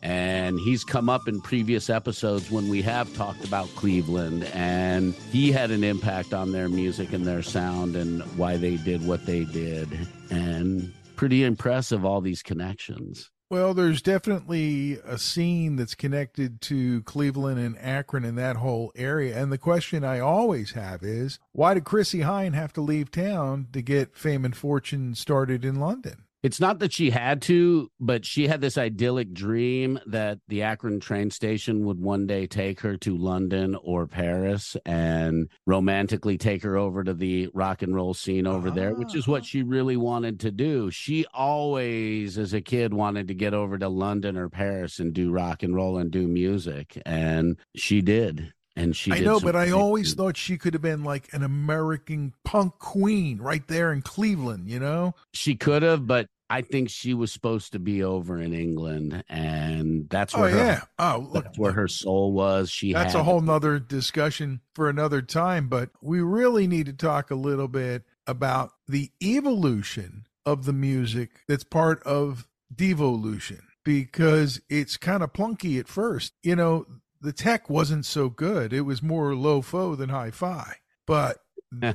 and 0.05 0.59
he's 0.59 0.83
come 0.83 1.09
up 1.09 1.27
in 1.27 1.41
previous 1.41 1.89
episodes 1.89 2.51
when 2.51 2.69
we 2.69 2.79
have 2.83 3.12
talked 3.15 3.43
about 3.43 3.67
Cleveland 3.69 4.43
and 4.53 5.15
he 5.31 5.51
had 5.51 5.71
an 5.71 5.83
impact 5.83 6.31
on 6.31 6.51
their 6.51 6.69
music 6.69 7.12
and 7.12 7.25
their 7.25 7.41
sound 7.41 7.95
and 7.95 8.21
why 8.38 8.55
they 8.55 8.77
did 8.77 9.03
what 9.07 9.25
they 9.25 9.45
did. 9.45 9.89
And 10.29 10.93
pretty 11.15 11.43
impressive 11.43 12.05
all 12.05 12.21
these 12.21 12.43
connections. 12.43 13.31
Well 13.50 13.74
there's 13.74 14.03
definitely 14.03 15.00
a 15.03 15.17
scene 15.17 15.75
that's 15.75 15.95
connected 15.95 16.62
to 16.62 17.01
Cleveland 17.01 17.59
and 17.59 17.75
Akron 17.79 18.25
and 18.25 18.38
that 18.38 18.57
whole 18.57 18.91
area. 18.95 19.35
And 19.35 19.51
the 19.51 19.57
question 19.57 20.03
I 20.03 20.19
always 20.19 20.74
have 20.74 21.01
is 21.01 21.39
why 21.51 21.74
did 21.74 21.83
Chrissie 21.83 22.19
Hynde 22.19 22.53
have 22.53 22.74
to 22.74 22.81
leave 22.81 23.09
town 23.09 23.69
to 23.74 23.81
get 23.81 24.15
fame 24.15 24.45
and 24.45 24.55
fortune 24.55 25.15
started 25.15 25.65
in 25.65 25.79
London 25.79 26.25
it's 26.45 26.59
not 26.59 26.77
that 26.77 26.93
she 26.93 27.09
had 27.09 27.41
to, 27.41 27.89
but 27.99 28.23
she 28.23 28.47
had 28.47 28.61
this 28.61 28.77
idyllic 28.77 29.33
dream 29.33 29.99
that 30.05 30.37
the 30.47 30.61
Akron 30.61 30.99
train 30.99 31.31
station 31.31 31.83
would 31.87 31.99
one 31.99 32.27
day 32.27 32.45
take 32.45 32.81
her 32.81 32.97
to 32.97 33.17
London 33.17 33.75
or 33.81 34.05
Paris 34.05 34.77
and 34.85 35.49
romantically 35.65 36.37
take 36.37 36.61
her 36.61 36.77
over 36.77 37.03
to 37.03 37.15
the 37.15 37.49
rock 37.55 37.81
and 37.81 37.95
roll 37.95 38.13
scene 38.13 38.45
over 38.45 38.69
there, 38.69 38.93
which 38.93 39.15
is 39.15 39.27
what 39.27 39.41
ah. 39.41 39.45
she 39.45 39.63
really 39.63 39.97
wanted 39.97 40.39
to 40.41 40.51
do. 40.51 40.91
She 40.91 41.25
always, 41.33 42.37
as 42.37 42.53
a 42.53 42.61
kid, 42.61 42.93
wanted 42.93 43.27
to 43.29 43.33
get 43.33 43.55
over 43.55 43.79
to 43.79 43.89
London 43.89 44.37
or 44.37 44.47
Paris 44.47 44.99
and 44.99 45.15
do 45.15 45.31
rock 45.31 45.63
and 45.63 45.75
roll 45.75 45.97
and 45.97 46.11
do 46.11 46.27
music. 46.27 47.01
And 47.07 47.57
she 47.75 48.03
did 48.03 48.53
and 48.75 48.95
she 48.95 49.11
I 49.11 49.19
know, 49.19 49.39
but 49.39 49.55
I 49.55 49.71
always 49.71 50.13
thought 50.13 50.35
she 50.35 50.57
could 50.57 50.73
have 50.73 50.81
been 50.81 51.03
like 51.03 51.29
an 51.33 51.43
American 51.43 52.33
punk 52.43 52.77
queen 52.79 53.37
right 53.37 53.65
there 53.67 53.93
in 53.93 54.01
Cleveland, 54.01 54.69
you 54.69 54.79
know? 54.79 55.15
She 55.33 55.55
could 55.55 55.81
have, 55.81 56.05
but 56.05 56.27
I 56.49 56.61
think 56.61 56.89
she 56.89 57.13
was 57.13 57.31
supposed 57.31 57.71
to 57.71 57.79
be 57.79 58.03
over 58.03 58.39
in 58.39 58.53
England, 58.53 59.23
and 59.27 60.07
that's 60.09 60.35
oh, 60.35 60.41
where 60.41 60.49
oh, 60.49 60.53
her, 60.53 60.57
yeah. 60.57 60.81
oh, 60.99 61.27
look, 61.31 61.45
that's 61.45 61.57
where 61.57 61.71
her 61.71 61.87
soul 61.87 62.33
was. 62.33 62.69
She 62.69 62.93
that's 62.93 63.15
a 63.15 63.23
whole 63.23 63.41
nother 63.41 63.79
discussion 63.79 64.61
for 64.73 64.87
another 64.87 65.21
time. 65.21 65.67
But 65.67 65.89
we 66.01 66.21
really 66.21 66.67
need 66.67 66.85
to 66.85 66.93
talk 66.93 67.31
a 67.31 67.35
little 67.35 67.67
bit 67.67 68.03
about 68.27 68.71
the 68.87 69.11
evolution 69.21 70.27
of 70.45 70.65
the 70.65 70.73
music 70.73 71.31
that's 71.47 71.63
part 71.63 72.03
of 72.03 72.47
devolution 72.73 73.61
because 73.83 74.61
it's 74.69 74.97
kind 74.97 75.23
of 75.23 75.33
plunky 75.33 75.79
at 75.79 75.87
first. 75.87 76.33
You 76.43 76.55
know, 76.55 76.85
the 77.19 77.33
tech 77.33 77.69
wasn't 77.69 78.05
so 78.05 78.29
good; 78.29 78.71
it 78.71 78.81
was 78.81 79.01
more 79.01 79.35
low 79.35 79.61
fo 79.61 79.95
than 79.95 80.09
hi 80.09 80.29
fi, 80.29 80.75
but 81.07 81.39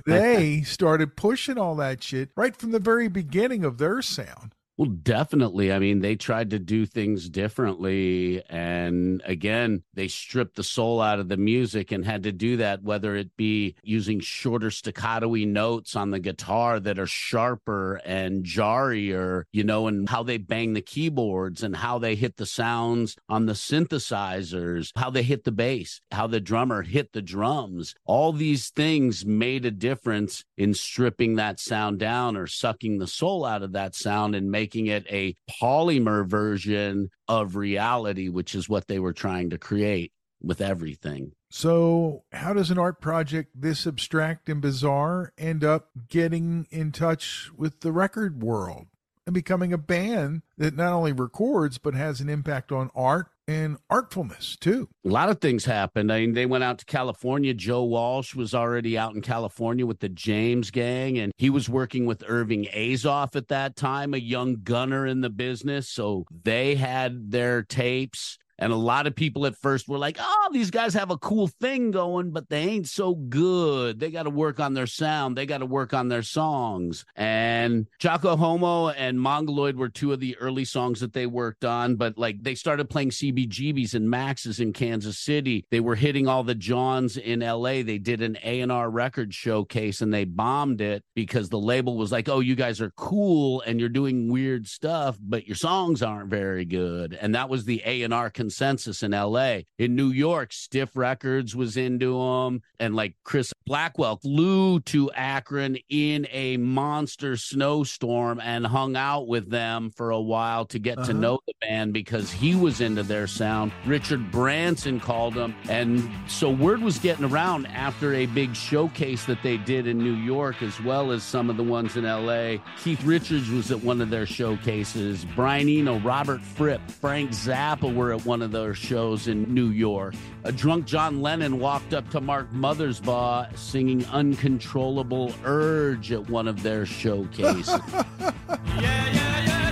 they 0.06 0.62
started 0.62 1.16
pushing 1.16 1.58
all 1.58 1.74
that 1.76 2.02
shit 2.02 2.30
right 2.36 2.56
from 2.56 2.72
the 2.72 2.78
very 2.78 3.08
beginning 3.08 3.64
of 3.64 3.78
their 3.78 4.02
sound. 4.02 4.54
Well, 4.80 4.88
definitely. 4.88 5.74
I 5.74 5.78
mean, 5.78 6.00
they 6.00 6.16
tried 6.16 6.48
to 6.50 6.58
do 6.58 6.86
things 6.86 7.28
differently. 7.28 8.42
And 8.48 9.20
again, 9.26 9.82
they 9.92 10.08
stripped 10.08 10.56
the 10.56 10.64
soul 10.64 11.02
out 11.02 11.20
of 11.20 11.28
the 11.28 11.36
music 11.36 11.92
and 11.92 12.02
had 12.02 12.22
to 12.22 12.32
do 12.32 12.56
that, 12.56 12.82
whether 12.82 13.14
it 13.14 13.36
be 13.36 13.74
using 13.82 14.20
shorter 14.20 14.70
staccato 14.70 15.34
notes 15.34 15.96
on 15.96 16.12
the 16.12 16.18
guitar 16.18 16.80
that 16.80 16.98
are 16.98 17.06
sharper 17.06 17.96
and 18.06 18.42
jarrier, 18.42 19.44
you 19.52 19.64
know, 19.64 19.86
and 19.86 20.08
how 20.08 20.22
they 20.22 20.38
bang 20.38 20.72
the 20.72 20.80
keyboards 20.80 21.62
and 21.62 21.76
how 21.76 21.98
they 21.98 22.14
hit 22.14 22.38
the 22.38 22.46
sounds 22.46 23.16
on 23.28 23.44
the 23.44 23.52
synthesizers, 23.52 24.92
how 24.96 25.10
they 25.10 25.22
hit 25.22 25.44
the 25.44 25.52
bass, 25.52 26.00
how 26.10 26.26
the 26.26 26.40
drummer 26.40 26.80
hit 26.84 27.12
the 27.12 27.20
drums. 27.20 27.94
All 28.06 28.32
these 28.32 28.70
things 28.70 29.26
made 29.26 29.66
a 29.66 29.70
difference 29.70 30.42
in 30.56 30.72
stripping 30.72 31.34
that 31.34 31.60
sound 31.60 31.98
down 31.98 32.34
or 32.34 32.46
sucking 32.46 32.96
the 32.96 33.06
soul 33.06 33.44
out 33.44 33.62
of 33.62 33.72
that 33.72 33.94
sound 33.94 34.34
and 34.34 34.50
making 34.50 34.69
making 34.70 34.86
it 34.86 35.04
a 35.10 35.34
polymer 35.60 36.24
version 36.24 37.10
of 37.26 37.56
reality, 37.56 38.28
which 38.28 38.54
is 38.54 38.68
what 38.68 38.86
they 38.86 39.00
were 39.00 39.12
trying 39.12 39.50
to 39.50 39.58
create 39.58 40.12
with 40.40 40.60
everything. 40.60 41.32
So, 41.50 42.22
how 42.30 42.52
does 42.52 42.70
an 42.70 42.78
art 42.78 43.00
project 43.00 43.50
this 43.60 43.84
abstract 43.84 44.48
and 44.48 44.60
bizarre 44.60 45.32
end 45.36 45.64
up 45.64 45.90
getting 46.08 46.68
in 46.70 46.92
touch 46.92 47.50
with 47.56 47.80
the 47.80 47.90
record 47.90 48.42
world 48.42 48.86
and 49.26 49.34
becoming 49.34 49.72
a 49.72 49.78
band 49.78 50.42
that 50.56 50.76
not 50.76 50.92
only 50.92 51.12
records 51.12 51.78
but 51.78 51.94
has 51.94 52.20
an 52.20 52.28
impact 52.28 52.70
on 52.70 52.90
art 52.94 53.26
and 53.50 53.76
artfulness 53.90 54.56
too. 54.56 54.88
A 55.04 55.08
lot 55.08 55.28
of 55.28 55.40
things 55.40 55.64
happened. 55.64 56.12
I 56.12 56.20
mean, 56.20 56.34
they 56.34 56.46
went 56.46 56.62
out 56.62 56.78
to 56.78 56.84
California. 56.84 57.52
Joe 57.52 57.82
Walsh 57.82 58.34
was 58.34 58.54
already 58.54 58.96
out 58.96 59.14
in 59.14 59.22
California 59.22 59.84
with 59.84 59.98
the 59.98 60.08
James 60.08 60.70
Gang, 60.70 61.18
and 61.18 61.32
he 61.36 61.50
was 61.50 61.68
working 61.68 62.06
with 62.06 62.22
Irving 62.28 62.66
Azoff 62.72 63.34
at 63.34 63.48
that 63.48 63.74
time, 63.74 64.14
a 64.14 64.18
young 64.18 64.60
gunner 64.62 65.04
in 65.04 65.20
the 65.20 65.30
business. 65.30 65.88
So 65.88 66.26
they 66.44 66.76
had 66.76 67.32
their 67.32 67.62
tapes 67.64 68.38
and 68.60 68.72
a 68.72 68.76
lot 68.76 69.06
of 69.06 69.14
people 69.16 69.46
at 69.46 69.56
first 69.56 69.88
were 69.88 69.98
like, 69.98 70.18
oh, 70.20 70.48
these 70.52 70.70
guys 70.70 70.92
have 70.94 71.10
a 71.10 71.16
cool 71.16 71.48
thing 71.48 71.90
going, 71.90 72.30
but 72.30 72.48
they 72.50 72.60
ain't 72.60 72.86
so 72.86 73.14
good. 73.14 73.98
They 73.98 74.10
got 74.10 74.24
to 74.24 74.30
work 74.30 74.60
on 74.60 74.74
their 74.74 74.86
sound. 74.86 75.36
They 75.36 75.46
got 75.46 75.58
to 75.58 75.66
work 75.66 75.94
on 75.94 76.08
their 76.08 76.22
songs. 76.22 77.06
And 77.16 77.86
Jocko 77.98 78.36
Homo 78.36 78.90
and 78.90 79.18
Mongoloid 79.18 79.76
were 79.76 79.88
two 79.88 80.12
of 80.12 80.20
the 80.20 80.36
early 80.36 80.66
songs 80.66 81.00
that 81.00 81.14
they 81.14 81.26
worked 81.26 81.64
on, 81.64 81.96
but 81.96 82.18
like 82.18 82.42
they 82.42 82.54
started 82.54 82.90
playing 82.90 83.10
CBGBs 83.10 83.94
and 83.94 84.08
Max's 84.08 84.60
in 84.60 84.74
Kansas 84.74 85.18
City. 85.18 85.64
They 85.70 85.80
were 85.80 85.96
hitting 85.96 86.28
all 86.28 86.44
the 86.44 86.54
Johns 86.54 87.16
in 87.16 87.40
LA. 87.40 87.82
They 87.82 87.98
did 87.98 88.20
an 88.20 88.36
A&R 88.44 88.90
record 88.90 89.32
showcase 89.32 90.02
and 90.02 90.12
they 90.12 90.24
bombed 90.24 90.82
it 90.82 91.02
because 91.14 91.48
the 91.48 91.58
label 91.58 91.96
was 91.96 92.12
like, 92.12 92.28
oh, 92.28 92.40
you 92.40 92.54
guys 92.54 92.82
are 92.82 92.90
cool 92.90 93.62
and 93.62 93.80
you're 93.80 93.88
doing 93.88 94.30
weird 94.30 94.66
stuff, 94.66 95.16
but 95.18 95.46
your 95.46 95.56
songs 95.56 96.02
aren't 96.02 96.28
very 96.28 96.66
good. 96.66 97.16
And 97.18 97.34
that 97.34 97.48
was 97.48 97.64
the 97.64 97.82
A&R 97.86 98.28
consensus 98.50 99.04
in 99.04 99.12
LA. 99.12 99.60
In 99.78 99.94
New 99.94 100.08
York, 100.08 100.52
Stiff 100.52 100.96
Records 100.96 101.54
was 101.54 101.76
into 101.76 102.18
them, 102.18 102.62
and 102.80 102.96
like 102.96 103.14
Chris 103.22 103.52
Blackwell 103.64 104.16
flew 104.16 104.80
to 104.80 105.08
Akron 105.12 105.78
in 105.88 106.26
a 106.32 106.56
monster 106.56 107.36
snowstorm 107.36 108.40
and 108.40 108.66
hung 108.66 108.96
out 108.96 109.28
with 109.28 109.50
them 109.50 109.90
for 109.90 110.10
a 110.10 110.20
while 110.20 110.64
to 110.66 110.80
get 110.80 110.98
uh-huh. 110.98 111.06
to 111.06 111.14
know 111.14 111.38
the 111.46 111.52
band 111.60 111.92
because 111.92 112.32
he 112.32 112.56
was 112.56 112.80
into 112.80 113.04
their 113.04 113.28
sound. 113.28 113.70
Richard 113.86 114.32
Branson 114.32 114.98
called 114.98 115.34
him, 115.34 115.54
and 115.68 116.10
so 116.26 116.50
word 116.50 116.82
was 116.82 116.98
getting 116.98 117.24
around 117.24 117.66
after 117.66 118.14
a 118.14 118.26
big 118.26 118.56
showcase 118.56 119.26
that 119.26 119.40
they 119.44 119.58
did 119.58 119.86
in 119.86 119.98
New 119.98 120.14
York, 120.14 120.60
as 120.60 120.80
well 120.80 121.12
as 121.12 121.22
some 121.22 121.48
of 121.50 121.56
the 121.56 121.62
ones 121.62 121.96
in 121.96 122.02
LA. 122.02 122.56
Keith 122.82 123.04
Richards 123.04 123.48
was 123.48 123.70
at 123.70 123.80
one 123.84 124.00
of 124.00 124.10
their 124.10 124.26
showcases. 124.26 125.24
Brian 125.36 125.68
Eno, 125.68 126.00
Robert 126.00 126.40
Fripp, 126.40 126.80
Frank 126.90 127.30
Zappa 127.30 127.94
were 127.94 128.12
at 128.12 128.26
one 128.26 128.39
one 128.40 128.46
of 128.46 128.52
their 128.52 128.72
shows 128.72 129.28
in 129.28 129.52
New 129.52 129.68
York. 129.68 130.14
A 130.44 130.52
drunk 130.52 130.86
John 130.86 131.20
Lennon 131.20 131.58
walked 131.58 131.92
up 131.92 132.08
to 132.08 132.22
Mark 132.22 132.50
Mothersbaugh 132.52 133.54
singing 133.54 134.02
Uncontrollable 134.06 135.34
Urge 135.44 136.10
at 136.10 136.30
one 136.30 136.48
of 136.48 136.62
their 136.62 136.86
showcases. 136.86 137.68
yeah, 138.18 138.32
yeah, 138.78 139.44
yeah. 139.44 139.69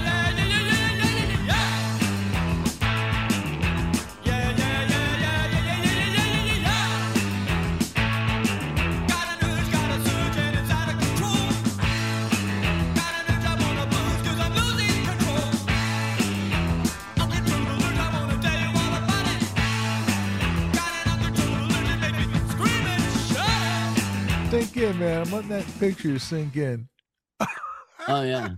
Man. 24.98 25.22
I'm 25.22 25.32
letting 25.32 25.50
that 25.50 25.64
picture 25.78 26.18
sink 26.18 26.56
in. 26.56 26.88
oh 28.08 28.22
yeah. 28.22 28.54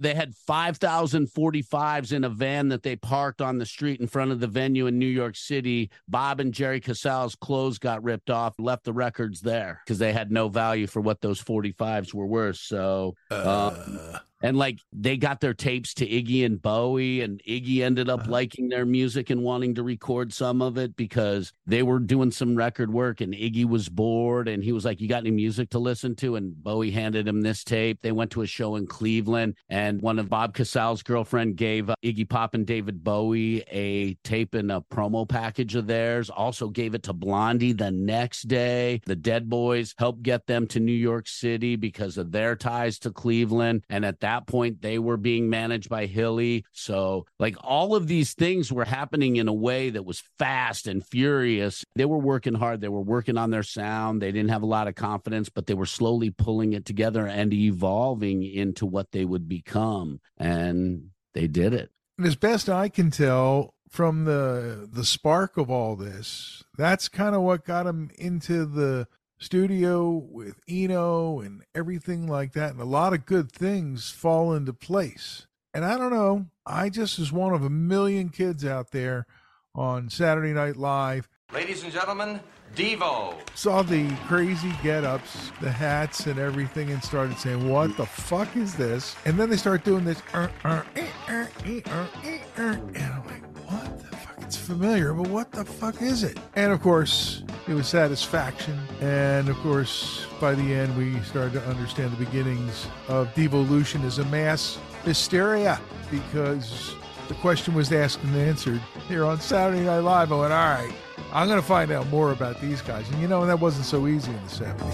They 0.00 0.14
had 0.14 0.34
5,045s 0.34 2.12
in 2.12 2.24
a 2.24 2.28
van 2.28 2.68
that 2.70 2.82
they 2.82 2.96
parked 2.96 3.40
on 3.40 3.58
the 3.58 3.66
street 3.66 4.00
in 4.00 4.08
front 4.08 4.32
of 4.32 4.40
the 4.40 4.48
venue 4.48 4.88
in 4.88 4.98
New 4.98 5.06
York 5.06 5.36
City. 5.36 5.92
Bob 6.08 6.40
and 6.40 6.52
Jerry 6.52 6.80
Casale's 6.80 7.36
clothes 7.36 7.78
got 7.78 8.02
ripped 8.02 8.28
off, 8.28 8.54
left 8.58 8.82
the 8.82 8.92
records 8.92 9.40
there 9.40 9.80
because 9.84 10.00
they 10.00 10.12
had 10.12 10.32
no 10.32 10.48
value 10.48 10.88
for 10.88 11.00
what 11.00 11.20
those 11.20 11.40
45s 11.40 12.12
were 12.12 12.26
worth. 12.26 12.56
So, 12.56 13.14
uh, 13.30 13.70
um, 13.86 14.18
and 14.42 14.56
like 14.56 14.80
they 14.92 15.16
got 15.16 15.40
their 15.40 15.54
tapes 15.54 15.94
to 15.94 16.06
Iggy 16.06 16.44
and 16.44 16.60
Bowie, 16.60 17.20
and 17.20 17.40
Iggy 17.48 17.80
ended 17.80 18.10
up 18.10 18.20
uh-huh. 18.20 18.30
liking 18.30 18.68
their 18.68 18.84
music 18.84 19.30
and 19.30 19.42
wanting 19.42 19.74
to 19.76 19.82
record 19.82 20.32
some 20.32 20.60
of 20.60 20.76
it 20.76 20.96
because 20.96 21.52
they 21.66 21.82
were 21.82 21.98
doing 21.98 22.30
some 22.30 22.56
record 22.56 22.92
work, 22.92 23.20
and 23.20 23.32
Iggy 23.32 23.64
was 23.64 23.88
bored, 23.88 24.48
and 24.48 24.62
he 24.62 24.72
was 24.72 24.84
like, 24.84 25.00
"You 25.00 25.08
got 25.08 25.22
any 25.22 25.30
music 25.30 25.70
to 25.70 25.78
listen 25.78 26.16
to?" 26.16 26.36
And 26.36 26.54
Bowie 26.62 26.90
handed 26.90 27.28
him 27.28 27.40
this 27.40 27.64
tape. 27.64 28.00
They 28.02 28.12
went 28.12 28.30
to 28.32 28.42
a 28.42 28.46
show 28.46 28.76
in 28.76 28.86
Cleveland, 28.86 29.56
and 29.68 30.02
one 30.02 30.18
of 30.18 30.28
Bob 30.28 30.54
Casale's 30.54 31.02
girlfriend 31.02 31.56
gave 31.56 31.88
uh, 31.88 31.94
Iggy 32.04 32.28
Pop 32.28 32.54
and 32.54 32.66
David 32.66 33.04
Bowie 33.04 33.62
a 33.70 34.14
tape 34.24 34.54
and 34.54 34.72
a 34.72 34.80
promo 34.80 35.28
package 35.28 35.74
of 35.76 35.86
theirs. 35.86 36.30
Also 36.30 36.68
gave 36.68 36.94
it 36.94 37.04
to 37.04 37.12
Blondie 37.12 37.72
the 37.72 37.90
next 37.90 38.42
day. 38.48 39.00
The 39.06 39.16
Dead 39.16 39.48
Boys 39.48 39.94
helped 39.98 40.22
get 40.22 40.46
them 40.46 40.66
to 40.68 40.80
New 40.80 40.92
York 40.92 41.28
City 41.28 41.76
because 41.76 42.18
of 42.18 42.32
their 42.32 42.56
ties 42.56 42.98
to 43.00 43.10
Cleveland, 43.10 43.84
and 43.88 44.04
at 44.04 44.20
that 44.20 44.31
that 44.32 44.46
point, 44.46 44.82
they 44.82 44.98
were 44.98 45.16
being 45.16 45.50
managed 45.50 45.88
by 45.88 46.06
Hilly. 46.06 46.64
So, 46.72 47.26
like, 47.38 47.56
all 47.62 47.94
of 47.94 48.06
these 48.06 48.34
things 48.34 48.72
were 48.72 48.84
happening 48.84 49.36
in 49.36 49.48
a 49.48 49.52
way 49.52 49.90
that 49.90 50.04
was 50.04 50.22
fast 50.38 50.86
and 50.86 51.04
furious. 51.06 51.84
They 51.94 52.04
were 52.04 52.18
working 52.18 52.54
hard. 52.54 52.80
They 52.80 52.88
were 52.88 53.02
working 53.02 53.36
on 53.36 53.50
their 53.50 53.62
sound. 53.62 54.22
They 54.22 54.32
didn't 54.32 54.50
have 54.50 54.62
a 54.62 54.66
lot 54.66 54.88
of 54.88 54.94
confidence, 54.94 55.48
but 55.48 55.66
they 55.66 55.74
were 55.74 55.86
slowly 55.86 56.30
pulling 56.30 56.72
it 56.72 56.84
together 56.84 57.26
and 57.26 57.52
evolving 57.52 58.42
into 58.42 58.86
what 58.86 59.12
they 59.12 59.24
would 59.24 59.48
become. 59.48 60.20
And 60.38 61.10
they 61.34 61.46
did 61.46 61.74
it. 61.74 61.90
As 62.22 62.36
best 62.36 62.68
I 62.68 62.88
can 62.88 63.10
tell, 63.10 63.74
from 63.88 64.24
the 64.24 64.88
the 64.90 65.04
spark 65.04 65.58
of 65.58 65.70
all 65.70 65.96
this 65.96 66.64
that's 66.78 67.10
kind 67.10 67.34
of 67.34 67.42
what 67.42 67.62
got 67.62 67.86
him 67.86 68.10
into 68.18 68.64
the 68.64 69.06
studio 69.42 70.08
with 70.30 70.60
Eno 70.68 71.40
and 71.40 71.62
everything 71.74 72.26
like 72.26 72.52
that. 72.52 72.72
And 72.72 72.80
a 72.80 72.86
lot 72.86 73.12
of 73.12 73.26
good 73.26 73.50
things 73.50 74.10
fall 74.10 74.54
into 74.54 74.72
place. 74.72 75.46
And 75.74 75.84
I 75.84 75.98
don't 75.98 76.12
know, 76.12 76.46
I 76.64 76.88
just 76.88 77.18
was 77.18 77.32
one 77.32 77.52
of 77.52 77.64
a 77.64 77.70
million 77.70 78.28
kids 78.28 78.64
out 78.64 78.90
there 78.90 79.26
on 79.74 80.10
Saturday 80.10 80.52
Night 80.52 80.76
Live. 80.76 81.28
Ladies 81.52 81.82
and 81.82 81.92
gentlemen, 81.92 82.40
Devo. 82.74 83.34
Saw 83.54 83.82
the 83.82 84.08
crazy 84.26 84.72
get 84.82 85.04
ups, 85.04 85.50
the 85.60 85.70
hats, 85.70 86.26
and 86.26 86.38
everything, 86.38 86.90
and 86.90 87.02
started 87.02 87.36
saying, 87.38 87.68
What 87.68 87.96
the 87.96 88.06
fuck 88.06 88.56
is 88.56 88.74
this? 88.74 89.14
And 89.26 89.38
then 89.38 89.50
they 89.50 89.56
start 89.56 89.84
doing 89.84 90.04
this, 90.04 90.22
uh, 90.32 90.48
uh, 90.64 90.82
uh, 91.28 91.46
and 91.66 92.96
I'm 92.96 93.26
like, 93.26 94.11
familiar, 94.56 95.12
but 95.14 95.28
what 95.28 95.52
the 95.52 95.64
fuck 95.64 96.00
is 96.02 96.22
it? 96.22 96.38
And 96.54 96.72
of 96.72 96.80
course, 96.80 97.42
it 97.68 97.74
was 97.74 97.88
satisfaction. 97.88 98.78
And 99.00 99.48
of 99.48 99.56
course, 99.58 100.26
by 100.40 100.54
the 100.54 100.74
end, 100.74 100.96
we 100.96 101.20
started 101.20 101.54
to 101.54 101.62
understand 101.66 102.12
the 102.12 102.24
beginnings 102.24 102.86
of 103.08 103.32
devolution 103.34 104.02
as 104.04 104.18
a 104.18 104.24
mass 104.26 104.78
hysteria 105.04 105.80
because 106.10 106.94
the 107.28 107.34
question 107.34 107.74
was 107.74 107.92
asked 107.92 108.22
and 108.22 108.36
answered 108.36 108.80
here 109.08 109.24
on 109.24 109.40
Saturday 109.40 109.84
Night 109.84 110.00
Live. 110.00 110.32
I 110.32 110.40
went, 110.40 110.52
all 110.52 110.58
right, 110.58 110.92
I'm 111.32 111.46
going 111.48 111.60
to 111.60 111.66
find 111.66 111.90
out 111.90 112.08
more 112.08 112.32
about 112.32 112.60
these 112.60 112.82
guys. 112.82 113.08
And 113.10 113.20
you 113.20 113.28
know, 113.28 113.46
that 113.46 113.58
wasn't 113.60 113.86
so 113.86 114.06
easy 114.06 114.30
in 114.30 114.42
the 114.44 114.50
70s. 114.50 114.92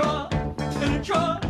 draw, 0.00 0.28
a 0.82 0.98
draw. 1.02 1.49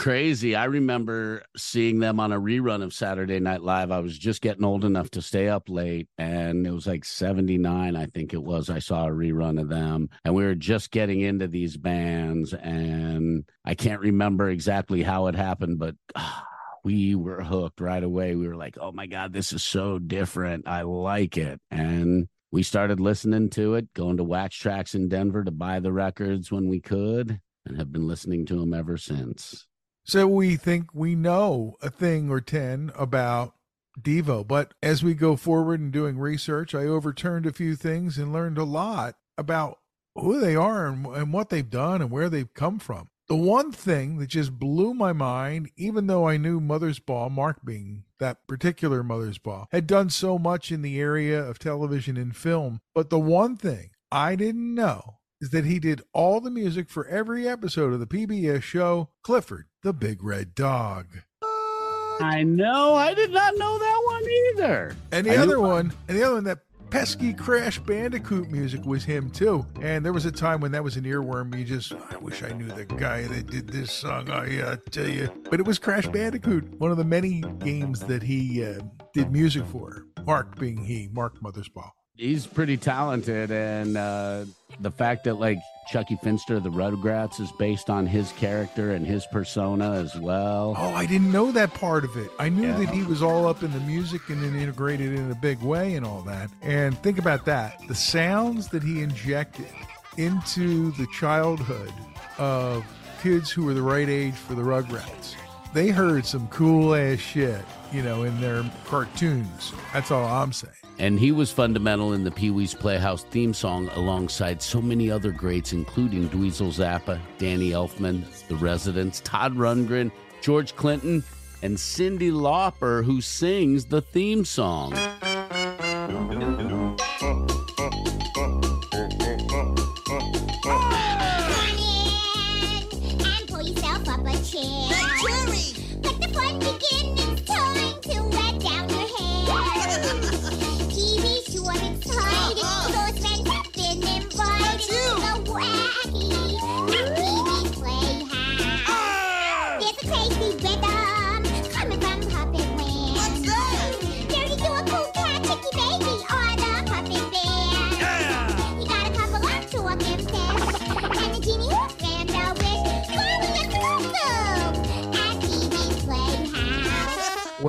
Crazy. 0.00 0.56
I 0.56 0.64
remember 0.64 1.42
seeing 1.58 1.98
them 1.98 2.20
on 2.20 2.32
a 2.32 2.40
rerun 2.40 2.82
of 2.82 2.94
Saturday 2.94 3.38
Night 3.38 3.60
Live. 3.60 3.90
I 3.90 4.00
was 4.00 4.16
just 4.16 4.40
getting 4.40 4.64
old 4.64 4.86
enough 4.86 5.10
to 5.10 5.20
stay 5.20 5.46
up 5.46 5.68
late, 5.68 6.08
and 6.16 6.66
it 6.66 6.70
was 6.70 6.86
like 6.86 7.04
79, 7.04 7.96
I 7.96 8.06
think 8.06 8.32
it 8.32 8.42
was. 8.42 8.70
I 8.70 8.78
saw 8.78 9.06
a 9.06 9.10
rerun 9.10 9.60
of 9.60 9.68
them, 9.68 10.08
and 10.24 10.34
we 10.34 10.42
were 10.42 10.54
just 10.54 10.90
getting 10.90 11.20
into 11.20 11.48
these 11.48 11.76
bands, 11.76 12.54
and 12.54 13.44
I 13.66 13.74
can't 13.74 14.00
remember 14.00 14.48
exactly 14.48 15.02
how 15.02 15.26
it 15.26 15.34
happened, 15.34 15.78
but. 15.78 15.94
Ah, 16.16 16.46
we 16.82 17.14
were 17.14 17.42
hooked 17.42 17.78
right 17.78 18.02
away. 18.02 18.34
We 18.34 18.48
were 18.48 18.56
like, 18.56 18.78
oh 18.80 18.90
my 18.90 19.04
God, 19.04 19.34
this 19.34 19.52
is 19.52 19.62
so 19.62 19.98
different. 19.98 20.66
I 20.66 20.80
like 20.80 21.36
it. 21.36 21.60
And 21.70 22.26
we 22.52 22.62
started 22.62 23.00
listening 23.00 23.50
to 23.50 23.74
it, 23.74 23.92
going 23.92 24.16
to 24.16 24.24
Wax 24.24 24.56
Trax 24.56 24.94
in 24.94 25.10
Denver 25.10 25.44
to 25.44 25.50
buy 25.50 25.80
the 25.80 25.92
records 25.92 26.50
when 26.50 26.70
we 26.70 26.80
could, 26.80 27.38
and 27.66 27.76
have 27.76 27.92
been 27.92 28.08
listening 28.08 28.46
to 28.46 28.58
them 28.58 28.72
ever 28.72 28.96
since. 28.96 29.66
So 30.10 30.26
we 30.26 30.56
think 30.56 30.92
we 30.92 31.14
know 31.14 31.76
a 31.80 31.88
thing 31.88 32.30
or 32.30 32.40
10 32.40 32.90
about 32.96 33.54
Devo. 33.96 34.44
But 34.44 34.74
as 34.82 35.04
we 35.04 35.14
go 35.14 35.36
forward 35.36 35.78
in 35.78 35.92
doing 35.92 36.18
research, 36.18 36.74
I 36.74 36.80
overturned 36.80 37.46
a 37.46 37.52
few 37.52 37.76
things 37.76 38.18
and 38.18 38.32
learned 38.32 38.58
a 38.58 38.64
lot 38.64 39.14
about 39.38 39.78
who 40.16 40.40
they 40.40 40.56
are 40.56 40.88
and, 40.88 41.06
and 41.06 41.32
what 41.32 41.50
they've 41.50 41.70
done 41.70 42.02
and 42.02 42.10
where 42.10 42.28
they've 42.28 42.52
come 42.54 42.80
from. 42.80 43.10
The 43.28 43.36
one 43.36 43.70
thing 43.70 44.18
that 44.18 44.26
just 44.26 44.58
blew 44.58 44.94
my 44.94 45.12
mind, 45.12 45.70
even 45.76 46.08
though 46.08 46.26
I 46.26 46.38
knew 46.38 46.60
Mothersbaugh, 46.60 47.30
Mark 47.30 47.64
being 47.64 48.02
that 48.18 48.48
particular 48.48 49.04
Mothersbaugh, 49.04 49.66
had 49.70 49.86
done 49.86 50.10
so 50.10 50.40
much 50.40 50.72
in 50.72 50.82
the 50.82 50.98
area 50.98 51.40
of 51.40 51.60
television 51.60 52.16
and 52.16 52.36
film, 52.36 52.80
but 52.96 53.10
the 53.10 53.20
one 53.20 53.56
thing 53.56 53.90
I 54.10 54.34
didn't 54.34 54.74
know 54.74 55.19
is 55.40 55.50
that 55.50 55.64
he 55.64 55.78
did 55.78 56.02
all 56.12 56.40
the 56.40 56.50
music 56.50 56.90
for 56.90 57.06
every 57.06 57.48
episode 57.48 57.92
of 57.92 58.00
the 58.00 58.06
PBS 58.06 58.62
show 58.62 59.10
Clifford 59.22 59.66
the 59.82 59.92
Big 59.92 60.22
Red 60.22 60.54
Dog. 60.54 61.06
I 61.42 62.42
know. 62.42 62.94
I 62.94 63.14
did 63.14 63.30
not 63.30 63.56
know 63.56 63.78
that 63.78 64.02
one 64.04 64.24
either. 64.24 64.96
And 65.10 65.26
the 65.26 65.36
I 65.36 65.38
other 65.38 65.58
one, 65.58 65.92
and 66.06 66.18
the 66.18 66.22
other 66.22 66.34
one, 66.34 66.44
that 66.44 66.58
pesky 66.90 67.32
Crash 67.32 67.78
Bandicoot 67.78 68.50
music 68.50 68.84
was 68.84 69.04
him 69.04 69.30
too. 69.30 69.64
And 69.80 70.04
there 70.04 70.12
was 70.12 70.26
a 70.26 70.32
time 70.32 70.60
when 70.60 70.72
that 70.72 70.84
was 70.84 70.96
an 70.96 71.04
earworm. 71.04 71.56
You 71.56 71.64
just, 71.64 71.94
I 71.94 72.18
wish 72.18 72.42
I 72.42 72.50
knew 72.50 72.66
the 72.66 72.84
guy 72.84 73.26
that 73.26 73.46
did 73.46 73.68
this 73.68 73.90
song. 73.90 74.28
I 74.28 74.60
uh, 74.60 74.76
tell 74.90 75.08
you, 75.08 75.30
but 75.48 75.60
it 75.60 75.66
was 75.66 75.78
Crash 75.78 76.08
Bandicoot, 76.08 76.78
one 76.78 76.90
of 76.90 76.98
the 76.98 77.04
many 77.04 77.40
games 77.60 78.00
that 78.00 78.22
he 78.22 78.62
uh, 78.64 78.80
did 79.14 79.32
music 79.32 79.64
for. 79.66 80.04
Mark 80.26 80.58
being 80.58 80.84
he, 80.84 81.08
Mark 81.10 81.40
Mothersbaugh 81.40 81.92
he's 82.20 82.46
pretty 82.46 82.76
talented, 82.76 83.50
and 83.50 83.96
uh, 83.96 84.44
the 84.80 84.90
fact 84.90 85.24
that 85.24 85.34
like 85.34 85.58
Chuckie 85.90 86.18
Finster, 86.22 86.60
the 86.60 86.70
Rugrats, 86.70 87.40
is 87.40 87.50
based 87.52 87.90
on 87.90 88.06
his 88.06 88.30
character 88.32 88.92
and 88.92 89.06
his 89.06 89.26
persona 89.26 89.92
as 89.92 90.14
well. 90.16 90.74
Oh, 90.76 90.94
I 90.94 91.06
didn't 91.06 91.32
know 91.32 91.50
that 91.52 91.74
part 91.74 92.04
of 92.04 92.16
it. 92.16 92.30
I 92.38 92.48
knew 92.48 92.68
yeah. 92.68 92.78
that 92.78 92.90
he 92.90 93.02
was 93.02 93.22
all 93.22 93.46
up 93.46 93.62
in 93.62 93.72
the 93.72 93.80
music 93.80 94.20
and 94.28 94.42
then 94.42 94.54
integrated 94.54 95.14
in 95.14 95.30
a 95.30 95.34
big 95.34 95.60
way 95.62 95.94
and 95.94 96.06
all 96.06 96.22
that. 96.22 96.50
And 96.62 96.96
think 96.98 97.18
about 97.18 97.44
that 97.46 97.80
the 97.88 97.94
sounds 97.94 98.68
that 98.68 98.82
he 98.82 99.02
injected 99.02 99.72
into 100.16 100.92
the 100.92 101.06
childhood 101.18 101.92
of 102.38 102.84
kids 103.22 103.50
who 103.50 103.64
were 103.64 103.74
the 103.74 103.82
right 103.82 104.08
age 104.08 104.34
for 104.34 104.54
the 104.54 104.62
Rugrats. 104.62 105.34
They 105.72 105.88
heard 105.88 106.26
some 106.26 106.48
cool 106.48 106.94
ass 106.94 107.18
shit, 107.18 107.64
you 107.92 108.02
know, 108.02 108.24
in 108.24 108.40
their 108.40 108.64
cartoons. 108.86 109.72
That's 109.92 110.10
all 110.10 110.26
I'm 110.26 110.52
saying. 110.52 110.74
And 111.00 111.18
he 111.18 111.32
was 111.32 111.50
fundamental 111.50 112.12
in 112.12 112.24
the 112.24 112.30
Pee 112.30 112.50
Wee's 112.50 112.74
Playhouse 112.74 113.24
theme 113.24 113.54
song 113.54 113.88
alongside 113.94 114.60
so 114.60 114.82
many 114.82 115.10
other 115.10 115.32
greats, 115.32 115.72
including 115.72 116.28
Dweezil 116.28 116.68
Zappa, 116.68 117.18
Danny 117.38 117.70
Elfman, 117.70 118.22
The 118.48 118.56
Residents, 118.56 119.22
Todd 119.24 119.54
Rundgren, 119.54 120.12
George 120.42 120.76
Clinton, 120.76 121.24
and 121.62 121.74
Cyndi 121.78 122.30
Lauper, 122.30 123.02
who 123.02 123.22
sings 123.22 123.86
the 123.86 124.02
theme 124.02 124.44
song. 124.44 124.92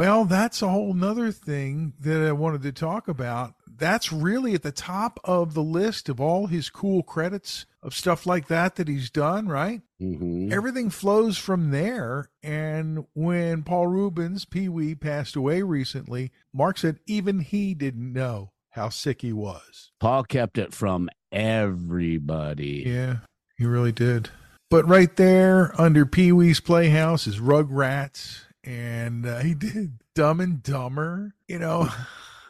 Well, 0.02 0.26
that's 0.26 0.64
a 0.64 0.68
whole 0.68 0.96
nother 0.96 1.32
thing 1.32 1.94
that 2.00 2.28
I 2.28 2.32
wanted 2.32 2.64
to 2.64 2.72
talk 2.72 3.08
about. 3.08 3.54
That's 3.68 4.12
really 4.12 4.56
at 4.56 4.64
the 4.64 4.72
top 4.72 5.20
of 5.24 5.54
the 5.54 5.62
list 5.62 6.10
of 6.10 6.20
all 6.20 6.48
his 6.48 6.72
cool 6.72 7.04
credits 7.04 7.68
of 7.84 7.94
stuff 7.94 8.26
like 8.26 8.48
that 8.48 8.78
that 8.78 8.88
he's 8.88 9.12
done, 9.12 9.48
right? 9.48 9.82
Mm-hmm. 10.02 10.52
Everything 10.52 10.90
flows 10.90 11.38
from 11.38 11.70
there. 11.70 12.32
And 12.42 13.06
when 13.14 13.62
Paul 13.62 13.86
Reubens, 13.86 14.44
Pee 14.44 14.70
Wee, 14.70 14.96
passed 14.96 15.36
away 15.36 15.62
recently, 15.62 16.32
Mark 16.52 16.80
said 16.80 16.98
even 17.06 17.42
he 17.42 17.76
didn't 17.76 18.12
know 18.12 18.54
how 18.72 18.90
sick 18.90 19.22
he 19.22 19.32
was. 19.32 19.92
Paul 20.00 20.24
kept 20.24 20.58
it 20.58 20.74
from 20.74 21.12
everybody. 21.32 22.86
Yeah, 22.88 23.18
he 23.56 23.68
really 23.68 23.92
did. 23.92 24.32
But 24.72 24.88
right 24.88 25.16
there 25.16 25.80
under 25.80 26.08
Pee 26.08 26.32
Wee's 26.32 26.60
Playhouse 26.60 27.28
is 27.28 27.40
Rugrats, 27.40 28.46
and 28.64 29.26
uh, 29.26 29.40
he 29.40 29.54
did 29.54 30.00
Dumb 30.16 30.40
and 30.40 30.62
Dumber. 30.62 31.36
You 31.48 31.60
know, 31.60 31.90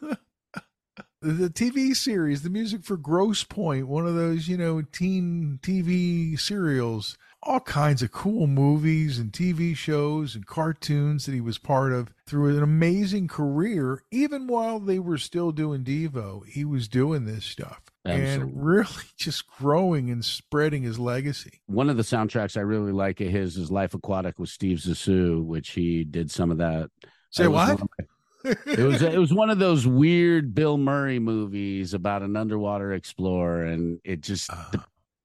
the 1.22 1.48
TV 1.48 1.94
series, 1.94 2.42
the 2.42 2.50
music 2.50 2.84
for 2.84 2.96
Gross 2.96 3.44
one 3.48 4.06
of 4.06 4.14
those, 4.14 4.48
you 4.48 4.56
know, 4.56 4.82
teen 4.82 5.58
TV 5.62 6.38
serials, 6.38 7.16
all 7.42 7.60
kinds 7.60 8.02
of 8.02 8.12
cool 8.12 8.46
movies 8.46 9.18
and 9.18 9.32
TV 9.32 9.76
shows 9.76 10.34
and 10.34 10.46
cartoons 10.46 11.26
that 11.26 11.32
he 11.32 11.40
was 11.40 11.58
part 11.58 11.92
of 11.92 12.08
through 12.26 12.56
an 12.56 12.62
amazing 12.62 13.28
career. 13.28 14.02
Even 14.10 14.46
while 14.46 14.80
they 14.80 14.98
were 14.98 15.18
still 15.18 15.52
doing 15.52 15.84
Devo, 15.84 16.46
he 16.46 16.64
was 16.64 16.88
doing 16.88 17.24
this 17.24 17.44
stuff. 17.44 17.91
Absolutely. 18.04 18.42
And 18.52 18.64
really 18.64 18.88
just 19.16 19.46
growing 19.46 20.10
and 20.10 20.24
spreading 20.24 20.82
his 20.82 20.98
legacy. 20.98 21.60
One 21.66 21.88
of 21.88 21.96
the 21.96 22.02
soundtracks 22.02 22.56
I 22.56 22.60
really 22.60 22.92
like 22.92 23.20
of 23.20 23.28
his 23.28 23.56
is 23.56 23.70
Life 23.70 23.94
Aquatic 23.94 24.38
with 24.38 24.48
Steve 24.48 24.78
Zissou, 24.78 25.44
which 25.44 25.70
he 25.70 26.02
did 26.04 26.30
some 26.30 26.50
of 26.50 26.58
that. 26.58 26.90
Say 27.30 27.46
what? 27.48 27.78
my- 27.78 28.06
it 28.66 28.80
was 28.80 29.02
it 29.02 29.16
was 29.18 29.32
one 29.32 29.50
of 29.50 29.60
those 29.60 29.86
weird 29.86 30.52
Bill 30.52 30.76
Murray 30.76 31.20
movies 31.20 31.94
about 31.94 32.22
an 32.22 32.36
underwater 32.36 32.92
explorer, 32.92 33.64
and 33.66 34.00
it 34.02 34.20
just 34.20 34.50
Uh, 34.52 34.78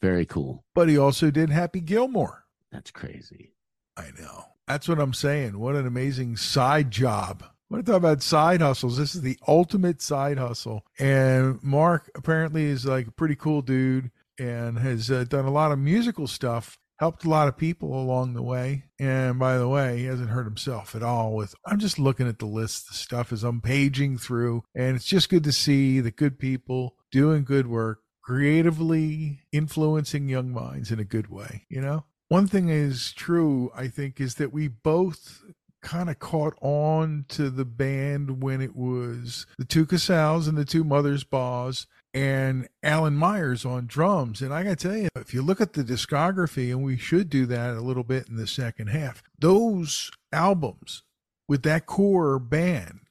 very 0.04 0.24
cool. 0.28 0.64
but 0.76 0.88
he 0.88 1.00
also 1.00 1.32
did 1.32 1.50
Happy 1.50 1.82
Gilmore. 1.82 2.46
That's 2.72 2.92
crazy. 2.92 3.54
I 3.98 4.12
know. 4.20 4.44
That's 4.68 4.88
what 4.88 5.00
I'm 5.00 5.14
saying. 5.16 5.58
What 5.58 5.76
an 5.76 5.88
amazing 5.88 6.38
side 6.38 6.92
job. 6.92 7.44
When 7.70 7.84
to 7.84 7.92
talk 7.92 7.98
about 7.98 8.24
side 8.24 8.62
hustles, 8.62 8.98
this 8.98 9.14
is 9.14 9.22
the 9.22 9.38
ultimate 9.46 10.02
side 10.02 10.38
hustle. 10.38 10.86
And 11.00 11.62
Mark 11.62 12.10
apparently 12.16 12.64
is 12.64 12.86
like 12.86 13.08
a 13.08 13.12
pretty 13.12 13.36
cool 13.36 13.62
dude 13.62 14.10
and 14.40 14.80
has 14.80 15.12
uh, 15.12 15.26
done 15.26 15.44
a 15.44 15.52
lot 15.52 15.74
of 15.74 15.80
musical 15.80 16.28
stuff, 16.28 16.78
helped 17.00 17.26
a 17.26 17.30
lot 17.30 17.50
of 17.50 17.58
people 17.58 18.00
along 18.00 18.34
the 18.34 18.42
way. 18.42 18.86
And 19.00 19.38
by 19.38 19.58
the 19.58 19.68
way, 19.68 19.98
he 19.98 20.06
hasn't 20.06 20.30
hurt 20.30 20.46
himself 20.46 20.96
at 20.96 21.04
all 21.04 21.36
with 21.36 21.56
I'm 21.66 21.80
just 21.80 22.00
looking 22.00 22.28
at 22.28 22.40
the 22.40 22.46
list 22.46 22.90
of 22.90 22.96
stuff 22.96 23.34
as 23.34 23.44
I'm 23.44 23.60
paging 23.60 24.18
through 24.18 24.64
and 24.74 24.96
it's 24.96 25.06
just 25.06 25.30
good 25.30 25.44
to 25.44 25.52
see 25.52 26.00
the 26.00 26.12
good 26.12 26.40
people 26.40 26.96
doing 27.12 27.44
good 27.44 27.68
work, 27.68 28.00
creatively 28.24 29.42
influencing 29.52 30.30
young 30.30 30.52
minds 30.52 30.90
in 30.90 31.00
a 31.00 31.06
good 31.06 31.30
way, 31.30 31.66
you 31.68 31.82
know? 31.82 32.06
One 32.30 32.48
thing 32.48 32.68
is 32.68 33.14
true, 33.14 33.72
I 33.74 33.88
think, 33.88 34.20
is 34.20 34.36
that 34.36 34.52
we 34.52 34.68
both 34.68 35.44
kind 35.82 36.10
of 36.10 36.20
caught 36.20 36.56
on 36.62 37.26
to 37.30 37.50
the 37.50 37.66
band 37.66 38.42
when 38.42 38.62
it 38.62 38.76
was 38.76 39.46
the 39.58 39.66
two 39.66 39.86
Casales 39.86 40.48
and 40.48 40.58
the 40.58 40.66
two 40.66 40.84
Mothersbaughs 40.84 41.86
and 42.14 42.68
Alan 42.84 43.16
Myers 43.16 43.64
on 43.66 43.86
drums. 43.86 44.42
And 44.42 44.54
I 44.54 44.64
got 44.64 44.80
to 44.80 44.88
tell 44.88 44.98
you, 44.98 45.10
if 45.16 45.34
you 45.34 45.42
look 45.42 45.62
at 45.62 45.74
the 45.74 45.84
discography, 45.84 46.72
and 46.72 46.84
we 46.84 46.98
should 46.98 47.30
do 47.30 47.46
that 47.48 47.76
a 47.76 47.82
little 47.82 48.04
bit 48.04 48.28
in 48.28 48.38
the 48.38 48.48
second 48.48 48.88
half, 48.88 49.22
those 49.38 50.10
albums 50.32 51.04
with 51.48 51.64
that 51.64 51.86
core 51.86 52.40
band 52.40 53.02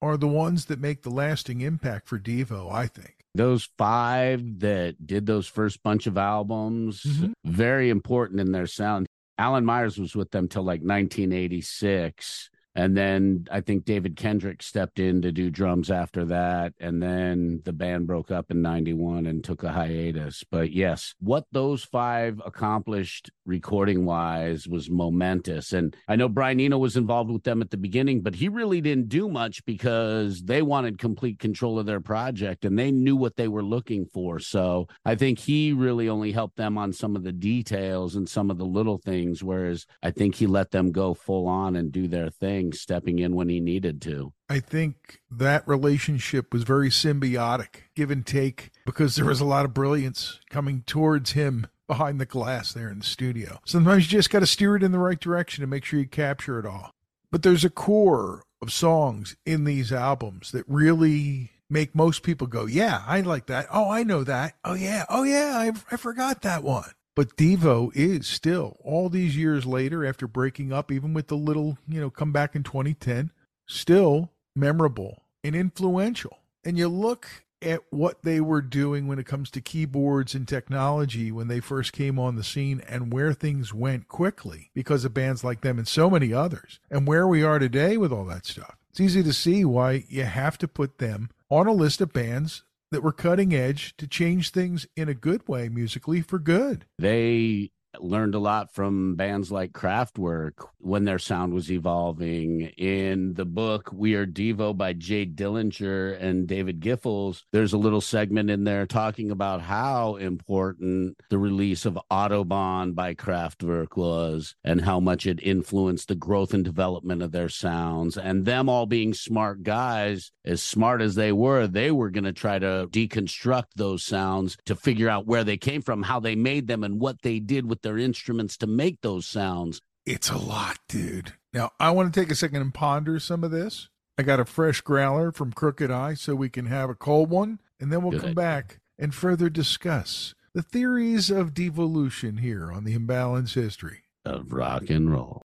are 0.00 0.16
the 0.16 0.28
ones 0.28 0.66
that 0.66 0.80
make 0.80 1.02
the 1.02 1.10
lasting 1.10 1.60
impact 1.60 2.08
for 2.08 2.18
Devo, 2.18 2.72
I 2.72 2.86
think. 2.86 3.16
Those 3.34 3.68
five 3.78 4.60
that 4.60 5.06
did 5.06 5.26
those 5.26 5.46
first 5.46 5.82
bunch 5.82 6.06
of 6.06 6.18
albums, 6.18 7.02
Mhm. 7.02 7.32
very 7.46 7.88
important 7.88 8.40
in 8.40 8.52
their 8.52 8.66
sound. 8.66 9.06
Alan 9.38 9.64
Myers 9.64 9.98
was 9.98 10.14
with 10.14 10.30
them 10.30 10.48
till 10.48 10.62
like 10.62 10.80
1986. 10.80 12.50
And 12.74 12.96
then 12.96 13.46
I 13.50 13.60
think 13.60 13.84
David 13.84 14.16
Kendrick 14.16 14.62
stepped 14.62 14.98
in 14.98 15.22
to 15.22 15.32
do 15.32 15.50
drums 15.50 15.90
after 15.90 16.24
that. 16.26 16.72
And 16.80 17.02
then 17.02 17.60
the 17.64 17.72
band 17.72 18.06
broke 18.06 18.30
up 18.30 18.50
in 18.50 18.62
91 18.62 19.26
and 19.26 19.44
took 19.44 19.62
a 19.62 19.72
hiatus. 19.72 20.44
But 20.50 20.72
yes, 20.72 21.14
what 21.20 21.44
those 21.52 21.84
five 21.84 22.40
accomplished 22.44 23.30
recording 23.44 24.04
wise 24.04 24.66
was 24.66 24.90
momentous. 24.90 25.72
And 25.72 25.94
I 26.08 26.16
know 26.16 26.28
Brian 26.28 26.60
Eno 26.60 26.78
was 26.78 26.96
involved 26.96 27.30
with 27.30 27.42
them 27.42 27.60
at 27.60 27.70
the 27.70 27.76
beginning, 27.76 28.20
but 28.20 28.36
he 28.36 28.48
really 28.48 28.80
didn't 28.80 29.08
do 29.08 29.28
much 29.28 29.64
because 29.64 30.42
they 30.42 30.62
wanted 30.62 30.98
complete 30.98 31.38
control 31.38 31.78
of 31.78 31.86
their 31.86 32.00
project 32.00 32.64
and 32.64 32.78
they 32.78 32.90
knew 32.90 33.16
what 33.16 33.36
they 33.36 33.48
were 33.48 33.62
looking 33.62 34.06
for. 34.06 34.38
So 34.38 34.86
I 35.04 35.14
think 35.14 35.38
he 35.38 35.72
really 35.72 36.08
only 36.08 36.32
helped 36.32 36.56
them 36.56 36.78
on 36.78 36.92
some 36.92 37.16
of 37.16 37.24
the 37.24 37.32
details 37.32 38.16
and 38.16 38.28
some 38.28 38.50
of 38.50 38.58
the 38.58 38.64
little 38.64 38.98
things, 38.98 39.42
whereas 39.42 39.86
I 40.02 40.10
think 40.10 40.36
he 40.36 40.46
let 40.46 40.70
them 40.70 40.92
go 40.92 41.14
full 41.14 41.48
on 41.48 41.76
and 41.76 41.90
do 41.92 42.06
their 42.08 42.30
thing, 42.30 42.61
stepping 42.70 43.18
in 43.18 43.34
when 43.34 43.48
he 43.48 43.58
needed 43.58 44.00
to. 44.02 44.32
I 44.48 44.60
think 44.60 45.20
that 45.30 45.66
relationship 45.66 46.52
was 46.52 46.62
very 46.62 46.90
symbiotic, 46.90 47.84
give 47.96 48.10
and 48.10 48.24
take, 48.24 48.70
because 48.86 49.16
there 49.16 49.24
was 49.24 49.40
a 49.40 49.46
lot 49.46 49.64
of 49.64 49.74
brilliance 49.74 50.38
coming 50.50 50.84
towards 50.86 51.32
him 51.32 51.66
behind 51.88 52.20
the 52.20 52.26
glass 52.26 52.72
there 52.72 52.90
in 52.90 53.00
the 53.00 53.04
studio. 53.04 53.58
Sometimes 53.64 54.04
you 54.04 54.10
just 54.10 54.30
got 54.30 54.40
to 54.40 54.46
steer 54.46 54.76
it 54.76 54.82
in 54.82 54.92
the 54.92 54.98
right 54.98 55.18
direction 55.18 55.62
to 55.62 55.66
make 55.66 55.84
sure 55.84 55.98
you 55.98 56.06
capture 56.06 56.58
it 56.58 56.66
all. 56.66 56.92
But 57.30 57.42
there's 57.42 57.64
a 57.64 57.70
core 57.70 58.44
of 58.60 58.72
songs 58.72 59.36
in 59.44 59.64
these 59.64 59.92
albums 59.92 60.52
that 60.52 60.64
really 60.68 61.50
make 61.68 61.94
most 61.94 62.22
people 62.22 62.46
go, 62.46 62.66
Yeah, 62.66 63.02
I 63.06 63.22
like 63.22 63.46
that. 63.46 63.66
Oh, 63.72 63.90
I 63.90 64.04
know 64.04 64.22
that. 64.24 64.54
Oh, 64.64 64.74
yeah. 64.74 65.04
Oh, 65.08 65.24
yeah. 65.24 65.52
I, 65.56 65.72
I 65.90 65.96
forgot 65.96 66.42
that 66.42 66.62
one. 66.62 66.90
But 67.14 67.36
Devo 67.36 67.90
is 67.94 68.26
still, 68.26 68.78
all 68.82 69.08
these 69.08 69.36
years 69.36 69.66
later, 69.66 70.04
after 70.04 70.26
breaking 70.26 70.72
up, 70.72 70.90
even 70.90 71.12
with 71.12 71.28
the 71.28 71.36
little, 71.36 71.76
you 71.86 72.00
know, 72.00 72.08
comeback 72.08 72.56
in 72.56 72.62
2010, 72.62 73.30
still 73.66 74.30
memorable 74.56 75.22
and 75.44 75.54
influential. 75.54 76.38
And 76.64 76.78
you 76.78 76.88
look 76.88 77.44
at 77.60 77.82
what 77.90 78.22
they 78.22 78.40
were 78.40 78.62
doing 78.62 79.06
when 79.06 79.18
it 79.18 79.26
comes 79.26 79.50
to 79.50 79.60
keyboards 79.60 80.34
and 80.34 80.48
technology 80.48 81.30
when 81.30 81.48
they 81.48 81.60
first 81.60 81.92
came 81.92 82.18
on 82.18 82.34
the 82.34 82.42
scene 82.42 82.82
and 82.88 83.12
where 83.12 83.32
things 83.32 83.72
went 83.72 84.08
quickly 84.08 84.70
because 84.74 85.04
of 85.04 85.14
bands 85.14 85.44
like 85.44 85.60
them 85.60 85.78
and 85.78 85.86
so 85.86 86.10
many 86.10 86.32
others, 86.32 86.80
and 86.90 87.06
where 87.06 87.26
we 87.26 87.42
are 87.42 87.58
today 87.58 87.96
with 87.96 88.12
all 88.12 88.24
that 88.24 88.46
stuff. 88.46 88.76
It's 88.90 89.00
easy 89.00 89.22
to 89.22 89.32
see 89.32 89.64
why 89.64 90.04
you 90.08 90.24
have 90.24 90.58
to 90.58 90.68
put 90.68 90.98
them 90.98 91.30
on 91.48 91.66
a 91.66 91.72
list 91.72 92.00
of 92.00 92.12
bands 92.12 92.64
that 92.92 93.02
were 93.02 93.12
cutting 93.12 93.54
edge 93.54 93.96
to 93.96 94.06
change 94.06 94.50
things 94.50 94.86
in 94.96 95.08
a 95.08 95.14
good 95.14 95.48
way 95.48 95.68
musically 95.68 96.20
for 96.20 96.38
good. 96.38 96.86
They 96.98 97.72
learned 98.00 98.34
a 98.34 98.38
lot 98.38 98.72
from 98.72 99.14
bands 99.14 99.52
like 99.52 99.72
Kraftwerk 99.72 100.66
when 100.78 101.04
their 101.04 101.18
sound 101.18 101.52
was 101.52 101.70
evolving. 101.70 102.62
In 102.78 103.34
the 103.34 103.44
book 103.44 103.90
We 103.92 104.14
Are 104.14 104.26
Devo 104.26 104.76
by 104.76 104.92
Jade 104.92 105.36
Dellinger 105.36 106.20
and 106.20 106.46
David 106.46 106.80
Giffels, 106.80 107.42
there's 107.52 107.72
a 107.72 107.78
little 107.78 108.00
segment 108.00 108.50
in 108.50 108.64
there 108.64 108.86
talking 108.86 109.30
about 109.30 109.60
how 109.60 110.16
important 110.16 111.16
the 111.30 111.38
release 111.38 111.84
of 111.84 111.98
Autobahn 112.10 112.94
by 112.94 113.14
Kraftwerk 113.14 113.96
was 113.96 114.54
and 114.64 114.80
how 114.80 115.00
much 115.00 115.26
it 115.26 115.42
influenced 115.42 116.08
the 116.08 116.14
growth 116.14 116.54
and 116.54 116.64
development 116.64 117.22
of 117.22 117.32
their 117.32 117.48
sounds. 117.48 118.16
And 118.16 118.44
them 118.44 118.68
all 118.68 118.86
being 118.86 119.14
smart 119.14 119.62
guys, 119.62 120.32
as 120.44 120.62
smart 120.62 121.02
as 121.02 121.14
they 121.14 121.32
were, 121.32 121.66
they 121.66 121.90
were 121.90 122.10
going 122.10 122.24
to 122.24 122.32
try 122.32 122.58
to 122.58 122.88
deconstruct 122.90 123.66
those 123.76 124.02
sounds 124.02 124.56
to 124.66 124.74
figure 124.74 125.08
out 125.08 125.26
where 125.26 125.44
they 125.44 125.56
came 125.56 125.82
from, 125.82 126.02
how 126.02 126.20
they 126.20 126.34
made 126.34 126.66
them, 126.66 126.84
and 126.84 127.00
what 127.00 127.22
they 127.22 127.38
did 127.38 127.68
with 127.68 127.81
their 127.82 127.98
instruments 127.98 128.56
to 128.58 128.66
make 128.66 129.00
those 129.00 129.26
sounds. 129.26 129.80
It's 130.04 130.30
a 130.30 130.38
lot, 130.38 130.78
dude. 130.88 131.34
Now, 131.52 131.70
I 131.78 131.90
want 131.90 132.12
to 132.12 132.20
take 132.20 132.30
a 132.30 132.34
second 132.34 132.62
and 132.62 132.74
ponder 132.74 133.20
some 133.20 133.44
of 133.44 133.50
this. 133.50 133.88
I 134.18 134.22
got 134.22 134.40
a 134.40 134.44
fresh 134.44 134.80
growler 134.80 135.32
from 135.32 135.52
Crooked 135.52 135.90
Eye 135.90 136.14
so 136.14 136.34
we 136.34 136.48
can 136.48 136.66
have 136.66 136.90
a 136.90 136.94
cold 136.94 137.30
one, 137.30 137.60
and 137.80 137.92
then 137.92 138.02
we'll 138.02 138.12
Good 138.12 138.20
come 138.20 138.30
idea. 138.30 138.34
back 138.34 138.80
and 138.98 139.14
further 139.14 139.48
discuss 139.48 140.34
the 140.54 140.62
theories 140.62 141.30
of 141.30 141.54
devolution 141.54 142.38
here 142.38 142.70
on 142.70 142.84
the 142.84 142.92
Imbalance 142.92 143.54
History. 143.54 144.04
Of 144.24 144.52
rock 144.52 144.90
and 144.90 145.10
roll. 145.10 145.42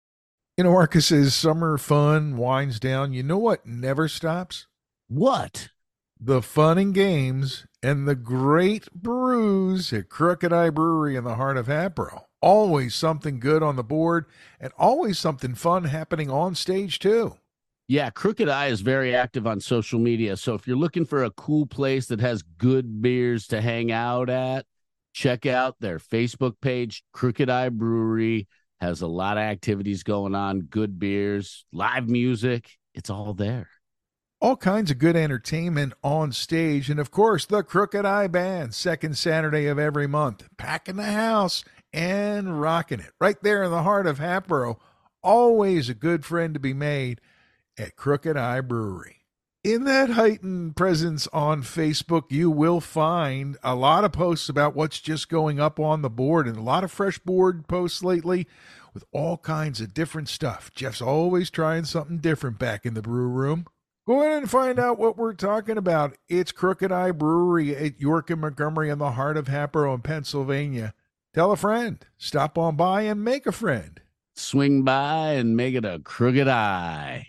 You 0.56 0.64
know, 0.64 0.72
Marcus, 0.72 1.10
as 1.10 1.34
summer 1.34 1.78
fun 1.78 2.36
winds 2.36 2.78
down, 2.78 3.12
you 3.12 3.22
know 3.22 3.38
what 3.38 3.64
never 3.66 4.08
stops? 4.08 4.66
What? 5.08 5.70
The 6.20 6.42
fun 6.42 6.76
and 6.76 6.94
games 6.94 7.66
and 7.82 8.06
the 8.06 8.14
great 8.14 8.92
brews 8.92 9.92
at 9.92 10.08
Crooked 10.08 10.52
Eye 10.52 10.70
Brewery 10.70 11.16
in 11.16 11.24
the 11.24 11.36
heart 11.36 11.56
of 11.56 11.66
Hatboro. 11.66 12.26
Always 12.42 12.94
something 12.94 13.40
good 13.40 13.62
on 13.62 13.76
the 13.76 13.84
board 13.84 14.26
and 14.60 14.72
always 14.78 15.18
something 15.18 15.54
fun 15.54 15.84
happening 15.84 16.30
on 16.30 16.54
stage, 16.54 16.98
too. 16.98 17.36
Yeah, 17.88 18.10
Crooked 18.10 18.48
Eye 18.48 18.68
is 18.68 18.82
very 18.82 19.14
active 19.14 19.46
on 19.46 19.60
social 19.60 19.98
media. 19.98 20.36
So 20.36 20.54
if 20.54 20.66
you're 20.66 20.76
looking 20.76 21.04
for 21.04 21.24
a 21.24 21.30
cool 21.32 21.66
place 21.66 22.06
that 22.06 22.20
has 22.20 22.42
good 22.42 23.02
beers 23.02 23.46
to 23.48 23.60
hang 23.60 23.90
out 23.90 24.30
at, 24.30 24.64
check 25.12 25.44
out 25.44 25.76
their 25.80 25.98
Facebook 25.98 26.54
page. 26.60 27.02
Crooked 27.12 27.50
Eye 27.50 27.70
Brewery 27.70 28.46
has 28.80 29.00
a 29.00 29.06
lot 29.06 29.36
of 29.36 29.42
activities 29.42 30.02
going 30.02 30.34
on, 30.34 30.60
good 30.60 30.98
beers, 30.98 31.64
live 31.72 32.08
music. 32.08 32.78
it's 32.94 33.10
all 33.10 33.34
there. 33.34 33.68
All 34.42 34.56
kinds 34.56 34.90
of 34.90 34.98
good 34.98 35.16
entertainment 35.16 35.92
on 36.02 36.32
stage. 36.32 36.88
And 36.88 36.98
of 36.98 37.10
course, 37.10 37.44
the 37.44 37.62
Crooked 37.62 38.06
Eye 38.06 38.26
Band, 38.26 38.74
second 38.74 39.18
Saturday 39.18 39.66
of 39.66 39.78
every 39.78 40.06
month, 40.06 40.48
packing 40.56 40.96
the 40.96 41.12
house 41.12 41.62
and 41.92 42.58
rocking 42.58 43.00
it 43.00 43.12
right 43.20 43.36
there 43.42 43.62
in 43.62 43.70
the 43.70 43.82
heart 43.82 44.06
of 44.06 44.18
Hatboro. 44.18 44.78
Always 45.22 45.90
a 45.90 45.94
good 45.94 46.24
friend 46.24 46.54
to 46.54 46.60
be 46.60 46.72
made 46.72 47.20
at 47.76 47.96
Crooked 47.96 48.34
Eye 48.34 48.62
Brewery. 48.62 49.26
In 49.62 49.84
that 49.84 50.08
heightened 50.08 50.74
presence 50.74 51.28
on 51.34 51.62
Facebook, 51.62 52.30
you 52.30 52.50
will 52.50 52.80
find 52.80 53.58
a 53.62 53.74
lot 53.74 54.04
of 54.04 54.12
posts 54.12 54.48
about 54.48 54.74
what's 54.74 55.00
just 55.00 55.28
going 55.28 55.60
up 55.60 55.78
on 55.78 56.00
the 56.00 56.08
board 56.08 56.48
and 56.48 56.56
a 56.56 56.62
lot 56.62 56.82
of 56.82 56.90
fresh 56.90 57.18
board 57.18 57.68
posts 57.68 58.02
lately 58.02 58.46
with 58.94 59.04
all 59.12 59.36
kinds 59.36 59.82
of 59.82 59.92
different 59.92 60.30
stuff. 60.30 60.70
Jeff's 60.74 61.02
always 61.02 61.50
trying 61.50 61.84
something 61.84 62.16
different 62.16 62.58
back 62.58 62.86
in 62.86 62.94
the 62.94 63.02
brew 63.02 63.28
room. 63.28 63.66
Go 64.10 64.22
in 64.24 64.32
and 64.32 64.50
find 64.50 64.80
out 64.80 64.98
what 64.98 65.16
we're 65.16 65.34
talking 65.34 65.78
about. 65.78 66.16
It's 66.28 66.50
Crooked 66.50 66.90
Eye 66.90 67.12
Brewery 67.12 67.76
at 67.76 68.00
York 68.00 68.28
and 68.28 68.40
Montgomery 68.40 68.90
in 68.90 68.98
the 68.98 69.12
heart 69.12 69.36
of 69.36 69.46
Hatboro 69.46 69.94
in 69.94 70.00
Pennsylvania. 70.00 70.94
Tell 71.32 71.52
a 71.52 71.56
friend, 71.56 72.04
stop 72.18 72.58
on 72.58 72.74
by 72.74 73.02
and 73.02 73.22
make 73.22 73.46
a 73.46 73.52
friend. 73.52 74.00
Swing 74.34 74.82
by 74.82 75.34
and 75.34 75.56
make 75.56 75.76
it 75.76 75.84
a 75.84 76.00
crooked 76.02 76.48
eye. 76.48 77.28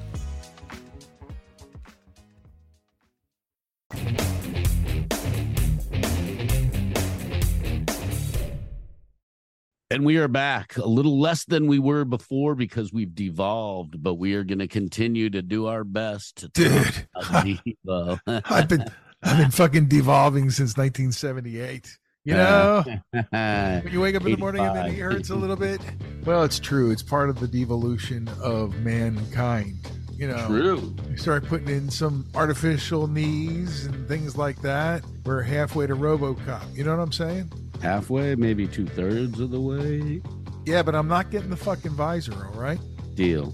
And 9.91 10.05
we 10.05 10.15
are 10.19 10.29
back 10.29 10.77
a 10.77 10.87
little 10.87 11.19
less 11.19 11.43
than 11.43 11.67
we 11.67 11.77
were 11.77 12.05
before 12.05 12.55
because 12.55 12.93
we've 12.93 13.13
devolved, 13.13 14.01
but 14.01 14.13
we 14.13 14.35
are 14.35 14.43
going 14.45 14.59
to 14.59 14.67
continue 14.69 15.29
to 15.29 15.41
do 15.41 15.67
our 15.67 15.83
best 15.83 16.37
to 16.37 16.47
Dude, 16.47 17.07
I've 18.49 18.69
been 18.69 18.85
I've 19.21 19.37
been 19.37 19.51
fucking 19.51 19.87
devolving 19.89 20.49
since 20.49 20.77
1978. 20.77 21.97
You 22.23 22.35
uh, 22.35 22.83
know, 23.11 23.21
when 23.83 23.91
you 23.91 23.99
wake 23.99 24.15
up 24.15 24.23
in 24.23 24.31
the 24.31 24.37
morning 24.37 24.65
and 24.65 24.77
then 24.77 24.85
it 24.85 24.97
hurts 24.97 25.29
a 25.29 25.35
little 25.35 25.57
bit. 25.57 25.81
Well, 26.23 26.43
it's 26.43 26.59
true. 26.59 26.91
It's 26.91 27.03
part 27.03 27.29
of 27.29 27.41
the 27.41 27.47
devolution 27.47 28.29
of 28.41 28.73
mankind. 28.77 29.75
You 30.15 30.27
know, 30.27 30.47
True. 30.47 30.95
you 31.09 31.17
start 31.17 31.47
putting 31.47 31.67
in 31.67 31.89
some 31.89 32.27
artificial 32.35 33.07
knees 33.07 33.87
and 33.87 34.07
things 34.07 34.37
like 34.37 34.61
that. 34.61 35.03
We're 35.25 35.41
halfway 35.41 35.87
to 35.87 35.95
RoboCop. 35.95 36.77
You 36.77 36.83
know 36.83 36.95
what 36.95 37.01
I'm 37.01 37.11
saying? 37.11 37.51
Halfway, 37.81 38.35
maybe 38.35 38.67
two 38.67 38.85
thirds 38.85 39.39
of 39.39 39.51
the 39.51 39.59
way. 39.59 40.21
Yeah, 40.65 40.83
but 40.83 40.95
I'm 40.95 41.07
not 41.07 41.31
getting 41.31 41.49
the 41.49 41.57
fucking 41.57 41.91
visor. 41.91 42.49
All 42.53 42.59
right. 42.59 42.79
Deal. 43.15 43.53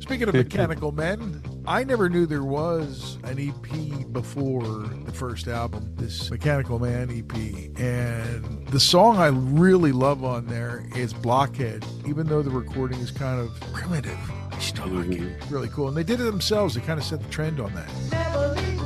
Speaking 0.00 0.28
of 0.28 0.34
mechanical 0.34 0.92
men, 0.92 1.42
I 1.66 1.84
never 1.84 2.08
knew 2.08 2.26
there 2.26 2.44
was 2.44 3.18
an 3.24 3.38
EP 3.38 4.12
before 4.12 4.62
the 5.04 5.12
first 5.12 5.48
album, 5.48 5.94
this 5.96 6.30
Mechanical 6.30 6.78
Man 6.78 7.10
EP. 7.10 7.78
And 7.78 8.66
the 8.68 8.80
song 8.80 9.18
I 9.18 9.26
really 9.26 9.92
love 9.92 10.24
on 10.24 10.46
there 10.46 10.86
is 10.94 11.12
Blockhead, 11.12 11.84
even 12.06 12.28
though 12.28 12.42
the 12.42 12.50
recording 12.50 13.00
is 13.00 13.10
kind 13.10 13.40
of 13.40 13.58
primitive. 13.72 14.18
I 14.52 14.58
still 14.60 14.86
like 14.86 15.10
it. 15.10 15.42
Really 15.50 15.68
cool. 15.68 15.88
And 15.88 15.96
they 15.96 16.04
did 16.04 16.20
it 16.20 16.24
themselves. 16.24 16.76
They 16.76 16.80
kind 16.80 16.98
of 16.98 17.04
set 17.04 17.20
the 17.20 17.28
trend 17.28 17.60
on 17.60 17.74
that. 17.74 18.85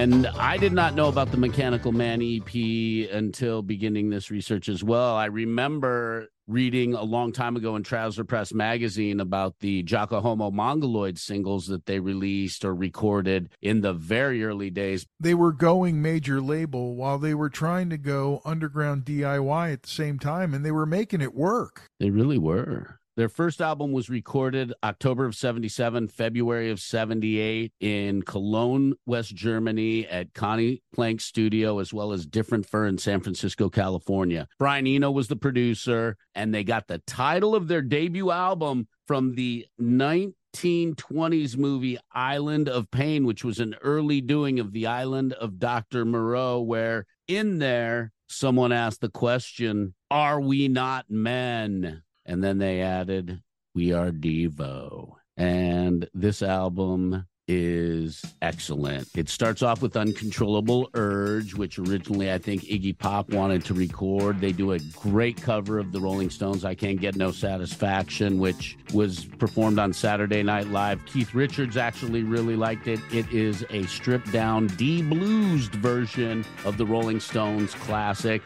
And 0.00 0.26
I 0.28 0.56
did 0.56 0.72
not 0.72 0.94
know 0.94 1.08
about 1.08 1.30
the 1.30 1.36
Mechanical 1.36 1.92
Man 1.92 2.22
EP 2.22 3.10
until 3.12 3.60
beginning 3.60 4.08
this 4.08 4.30
research 4.30 4.70
as 4.70 4.82
well. 4.82 5.14
I 5.14 5.26
remember 5.26 6.28
reading 6.48 6.94
a 6.94 7.02
long 7.02 7.34
time 7.34 7.54
ago 7.54 7.76
in 7.76 7.82
Trouser 7.82 8.24
Press 8.24 8.54
magazine 8.54 9.20
about 9.20 9.56
the 9.60 9.82
Jocko 9.82 10.22
Homo 10.22 10.50
Mongoloid 10.50 11.18
singles 11.18 11.66
that 11.66 11.84
they 11.84 12.00
released 12.00 12.64
or 12.64 12.74
recorded 12.74 13.50
in 13.60 13.82
the 13.82 13.92
very 13.92 14.42
early 14.42 14.70
days. 14.70 15.06
They 15.20 15.34
were 15.34 15.52
going 15.52 16.00
major 16.00 16.40
label 16.40 16.96
while 16.96 17.18
they 17.18 17.34
were 17.34 17.50
trying 17.50 17.90
to 17.90 17.98
go 17.98 18.40
underground 18.42 19.04
DIY 19.04 19.70
at 19.70 19.82
the 19.82 19.90
same 19.90 20.18
time, 20.18 20.54
and 20.54 20.64
they 20.64 20.72
were 20.72 20.86
making 20.86 21.20
it 21.20 21.34
work. 21.34 21.90
They 21.98 22.08
really 22.08 22.38
were. 22.38 22.99
Their 23.16 23.28
first 23.28 23.60
album 23.60 23.90
was 23.92 24.08
recorded 24.08 24.72
October 24.84 25.26
of 25.26 25.34
77, 25.34 26.08
February 26.08 26.70
of 26.70 26.78
78 26.78 27.72
in 27.80 28.22
Cologne, 28.22 28.94
West 29.04 29.34
Germany 29.34 30.06
at 30.06 30.32
Conny 30.32 30.82
Plank 30.94 31.20
Studio, 31.20 31.80
as 31.80 31.92
well 31.92 32.12
as 32.12 32.24
Different 32.24 32.66
Fur 32.66 32.86
in 32.86 32.98
San 32.98 33.20
Francisco, 33.20 33.68
California. 33.68 34.46
Brian 34.58 34.86
Eno 34.86 35.10
was 35.10 35.26
the 35.26 35.36
producer, 35.36 36.16
and 36.36 36.54
they 36.54 36.62
got 36.62 36.86
the 36.86 36.98
title 36.98 37.56
of 37.56 37.66
their 37.66 37.82
debut 37.82 38.30
album 38.30 38.86
from 39.08 39.34
the 39.34 39.66
1920s 39.80 41.56
movie 41.56 41.98
Island 42.12 42.68
of 42.68 42.92
Pain, 42.92 43.26
which 43.26 43.44
was 43.44 43.58
an 43.58 43.74
early 43.82 44.20
doing 44.20 44.60
of 44.60 44.72
the 44.72 44.86
Island 44.86 45.32
of 45.32 45.58
Dr. 45.58 46.04
Moreau, 46.04 46.60
where 46.60 47.06
in 47.26 47.58
there 47.58 48.12
someone 48.28 48.70
asked 48.70 49.00
the 49.00 49.10
question, 49.10 49.94
Are 50.12 50.40
we 50.40 50.68
not 50.68 51.06
men? 51.10 52.02
And 52.30 52.44
then 52.44 52.58
they 52.58 52.80
added, 52.80 53.42
We 53.74 53.92
Are 53.92 54.12
Devo. 54.12 55.14
And 55.36 56.08
this 56.14 56.42
album 56.42 57.26
is 57.48 58.24
excellent. 58.40 59.08
It 59.16 59.28
starts 59.28 59.62
off 59.62 59.82
with 59.82 59.96
Uncontrollable 59.96 60.90
Urge, 60.94 61.54
which 61.54 61.80
originally 61.80 62.32
I 62.32 62.38
think 62.38 62.62
Iggy 62.62 62.96
Pop 62.96 63.30
wanted 63.30 63.64
to 63.64 63.74
record. 63.74 64.40
They 64.40 64.52
do 64.52 64.70
a 64.70 64.78
great 64.78 65.42
cover 65.42 65.80
of 65.80 65.90
the 65.90 66.00
Rolling 66.00 66.30
Stones, 66.30 66.64
I 66.64 66.76
Can't 66.76 67.00
Get 67.00 67.16
No 67.16 67.32
Satisfaction, 67.32 68.38
which 68.38 68.78
was 68.94 69.24
performed 69.24 69.80
on 69.80 69.92
Saturday 69.92 70.44
Night 70.44 70.68
Live. 70.68 71.04
Keith 71.06 71.34
Richards 71.34 71.76
actually 71.76 72.22
really 72.22 72.54
liked 72.54 72.86
it. 72.86 73.00
It 73.12 73.28
is 73.32 73.66
a 73.70 73.82
stripped 73.86 74.30
down, 74.30 74.68
de 74.68 75.02
bluesed 75.02 75.74
version 75.74 76.44
of 76.64 76.76
the 76.76 76.86
Rolling 76.86 77.18
Stones 77.18 77.74
classic. 77.74 78.40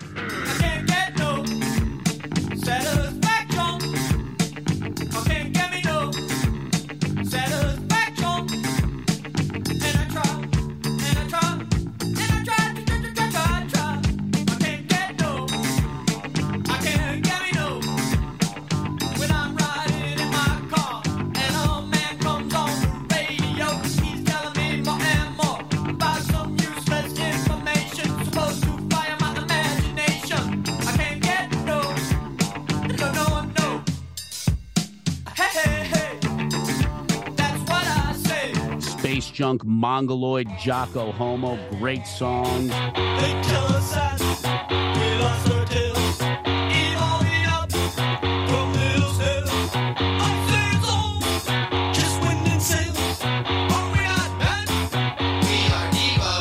Devo. 55.93 56.33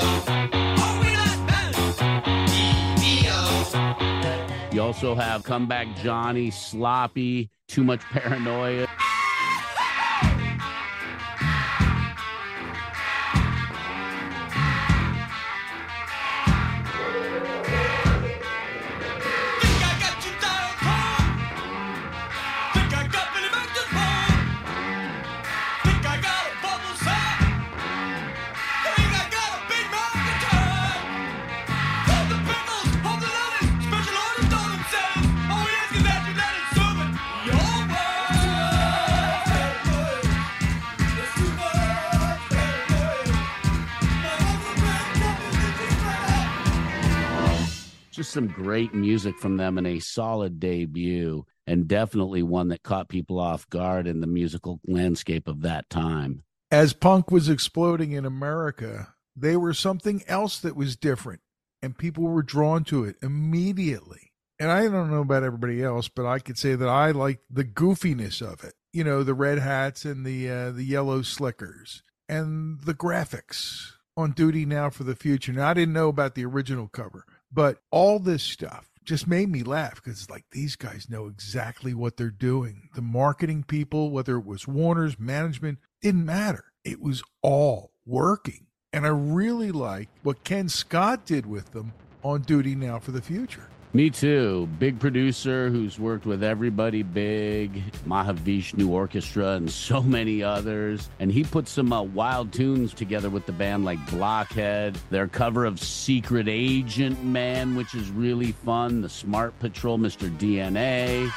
Are 0.80 0.98
we 1.02 1.10
not 1.12 1.38
men? 1.50 1.74
Devo. 3.04 4.74
You 4.74 4.82
also 4.82 5.14
have 5.14 5.44
Comeback 5.44 5.94
Johnny, 5.98 6.52
Sloppy, 6.52 7.50
Too 7.68 7.84
Much 7.84 8.02
Paranoia. 8.12 8.88
Great 48.54 48.94
music 48.94 49.38
from 49.40 49.58
them 49.58 49.78
and 49.78 49.88
a 49.88 50.00
solid 50.00 50.60
debut, 50.60 51.46
and 51.68 51.88
definitely 51.88 52.44
one 52.44 52.70
that 52.70 52.84
caught 52.84 53.10
people 53.10 53.40
off 53.40 53.70
guard 53.70 54.08
in 54.08 54.22
the 54.22 54.28
musical 54.28 54.80
landscape 54.86 55.48
of 55.48 55.62
that 55.62 55.90
time. 55.90 56.44
As 56.72 56.94
punk 56.94 57.32
was 57.32 57.50
exploding 57.50 58.12
in 58.12 58.26
America, 58.26 59.14
they 59.36 59.56
were 59.56 59.74
something 59.74 60.24
else 60.28 60.60
that 60.60 60.76
was 60.76 60.96
different, 60.96 61.42
and 61.82 61.98
people 61.98 62.24
were 62.24 62.44
drawn 62.44 62.84
to 62.86 63.04
it 63.04 63.16
immediately. 63.22 64.32
And 64.60 64.72
I 64.72 64.84
don't 64.84 65.12
know 65.12 65.22
about 65.22 65.44
everybody 65.44 65.84
else, 65.84 66.08
but 66.08 66.26
I 66.26 66.40
could 66.40 66.58
say 66.58 66.76
that 66.76 66.88
I 66.88 67.12
liked 67.12 67.44
the 67.50 67.66
goofiness 67.66 68.42
of 68.42 68.64
it. 68.64 68.74
You 68.92 69.04
know, 69.04 69.24
the 69.24 69.34
red 69.34 69.60
hats 69.60 70.06
and 70.06 70.26
the 70.26 70.50
uh, 70.50 70.72
the 70.72 70.84
yellow 70.84 71.22
slickers 71.24 72.04
and 72.30 72.80
the 72.82 72.94
graphics 72.94 73.94
on 74.16 74.32
Duty 74.32 74.66
Now 74.66 74.90
for 74.90 75.04
the 75.04 75.16
Future. 75.16 75.52
Now 75.54 75.70
I 75.70 75.74
didn't 75.74 75.94
know 75.94 76.10
about 76.10 76.36
the 76.36 76.46
original 76.46 76.88
cover, 76.88 77.26
but 77.54 77.78
all 77.92 78.20
this 78.20 78.44
stuff 78.44 78.90
just 79.04 79.28
made 79.28 79.50
me 79.50 79.64
laugh 79.64 79.96
because 79.96 80.22
it's 80.22 80.30
like 80.30 80.46
these 80.52 80.76
guys 80.76 81.10
know 81.10 81.28
exactly 81.28 81.94
what 81.94 82.18
they're 82.18 82.30
doing. 82.30 82.90
The 82.96 83.02
marketing 83.02 83.64
people, 83.64 84.12
whether 84.12 84.38
it 84.38 84.46
was 84.46 84.68
Warner's 84.68 85.20
management, 85.20 85.80
didn't 86.02 86.26
matter. 86.26 86.66
It 86.84 87.02
was 87.02 87.22
all 87.42 87.92
working. 88.06 88.68
And 88.92 89.06
I 89.06 89.10
really 89.10 89.72
like 89.72 90.10
what 90.22 90.44
Ken 90.44 90.70
Scott 90.70 91.26
did 91.26 91.46
with 91.46 91.72
them 91.72 91.94
on 92.24 92.42
Duty 92.42 92.76
Now 92.76 93.00
for 93.00 93.12
the 93.12 93.22
Future. 93.22 93.68
Me 93.96 94.10
too. 94.10 94.68
Big 94.80 95.00
producer 95.00 95.70
who's 95.70 96.00
worked 96.00 96.26
with 96.26 96.44
everybody 96.44 97.04
big, 97.04 97.84
Mahavishnu 98.08 98.90
Orchestra, 98.90 99.50
and 99.52 99.70
so 99.70 100.02
many 100.02 100.42
others. 100.42 101.12
And 101.20 101.32
he 101.32 101.44
put 101.44 101.68
some 101.68 101.94
uh, 101.94 102.02
wild 102.02 102.52
tunes 102.52 102.92
together 102.92 103.30
with 103.30 103.46
the 103.46 103.52
band, 103.52 103.86
like 103.86 104.04
Blockhead, 104.10 104.98
their 105.12 105.28
cover 105.28 105.64
of 105.66 105.80
Secret 105.80 106.48
Agent 106.48 107.24
Man, 107.24 107.76
which 107.76 107.94
is 107.94 108.10
really 108.10 108.54
fun, 108.54 109.02
The 109.02 109.10
Smart 109.10 109.58
Patrol, 109.60 110.00
Mr. 110.00 110.28
DNA. 110.40 111.30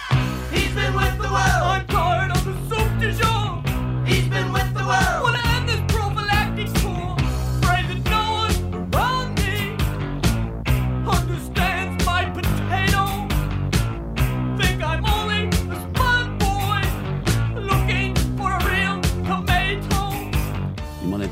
He's 0.51 0.75
been 0.75 0.95
with 0.95 1.19
the 1.19 1.29
world. 1.29 1.35
I'm 1.35 1.87
tired 1.89 2.31
of 2.31 2.43
the 2.43 2.75
soup 2.75 2.99
du 2.99 3.13
jour. 3.13 4.07
He's 4.07 4.29
been 4.29 4.51
with 4.51 4.73
the 4.73 4.87
world. 4.87 5.26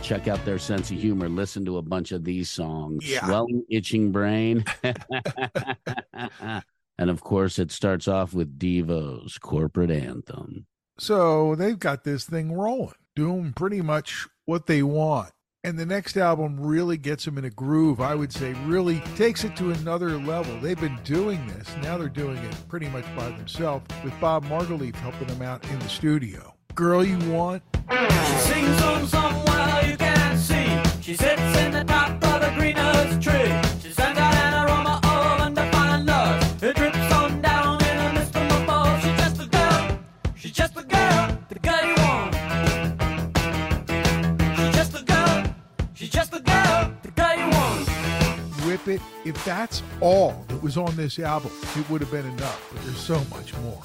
Check 0.04 0.28
out 0.28 0.44
their 0.44 0.58
sense 0.58 0.90
of 0.90 0.98
humor, 0.98 1.30
listen 1.30 1.64
to 1.64 1.78
a 1.78 1.82
bunch 1.82 2.12
of 2.12 2.24
these 2.24 2.50
songs. 2.50 3.10
Yeah. 3.10 3.24
Swelling, 3.24 3.64
Itching 3.70 4.12
Brain. 4.12 4.62
and 6.98 7.08
of 7.08 7.22
course, 7.22 7.58
it 7.58 7.72
starts 7.72 8.06
off 8.06 8.34
with 8.34 8.58
Devo's 8.58 9.38
corporate 9.38 9.90
anthem. 9.90 10.66
So 10.98 11.54
they've 11.54 11.78
got 11.78 12.04
this 12.04 12.24
thing 12.26 12.52
rolling, 12.52 12.92
doing 13.16 13.54
pretty 13.54 13.80
much 13.80 14.28
what 14.44 14.66
they 14.66 14.82
want. 14.82 15.30
And 15.64 15.78
the 15.78 15.86
next 15.86 16.18
album 16.18 16.60
really 16.60 16.98
gets 16.98 17.24
them 17.24 17.38
in 17.38 17.46
a 17.46 17.50
groove, 17.50 18.02
I 18.02 18.14
would 18.14 18.30
say, 18.30 18.52
really 18.66 19.00
takes 19.16 19.42
it 19.42 19.56
to 19.56 19.70
another 19.70 20.18
level. 20.18 20.60
They've 20.60 20.78
been 20.78 21.00
doing 21.04 21.46
this. 21.46 21.74
Now 21.82 21.96
they're 21.96 22.10
doing 22.10 22.36
it 22.36 22.68
pretty 22.68 22.90
much 22.90 23.06
by 23.16 23.30
themselves 23.30 23.86
with 24.04 24.12
Bob 24.20 24.44
Margouleff 24.44 24.96
helping 24.96 25.28
them 25.28 25.40
out 25.40 25.64
in 25.70 25.78
the 25.78 25.88
studio. 25.88 26.54
Girl 26.74 27.02
You 27.02 27.18
Want, 27.32 27.62
She 27.90 28.36
sings 28.48 28.82
on 28.82 29.06
somewhere 29.06 29.84
you 29.88 29.96
can't 29.96 30.38
see. 30.38 30.66
She 31.02 31.16
sits 31.16 31.58
in 31.58 31.72
the 31.72 31.84
top 31.84 32.10
of 32.24 32.40
the 32.40 32.52
greenest 32.56 33.22
tree. 33.22 33.52
She 33.82 33.92
sends 33.92 34.18
out 34.18 34.34
an 34.34 34.64
aroma 34.64 35.00
of 35.04 35.40
undefined 35.40 36.06
love. 36.06 36.62
It 36.62 36.76
drips 36.76 37.12
on 37.12 37.42
down 37.42 37.82
in 37.84 37.98
a 37.98 38.12
mist 38.14 38.32
from 38.32 38.46
above. 38.46 39.02
She's 39.02 39.16
just 39.18 39.40
a 39.40 39.46
girl. 39.46 39.98
She's 40.34 40.52
just 40.52 40.76
a 40.76 40.82
girl. 40.82 41.38
The 41.48 41.58
girl 41.58 41.84
you 41.84 41.94
want. 42.04 42.34
She's 44.56 44.74
just 44.74 44.94
a 45.00 45.04
girl. 45.04 45.44
She's 45.94 46.10
just 46.10 46.32
a 46.34 46.40
girl. 46.40 46.92
The 47.02 47.10
girl 47.10 47.36
you 47.36 47.48
want. 47.50 47.88
Whip 48.66 48.88
It. 48.88 49.02
If 49.24 49.44
that's 49.44 49.82
all 50.00 50.44
that 50.48 50.62
was 50.62 50.76
on 50.76 50.96
this 50.96 51.18
album, 51.18 51.50
it 51.76 51.88
would 51.90 52.00
have 52.00 52.10
been 52.10 52.26
enough. 52.26 52.70
But 52.72 52.82
there's 52.84 52.98
so 52.98 53.22
much 53.30 53.54
more. 53.58 53.82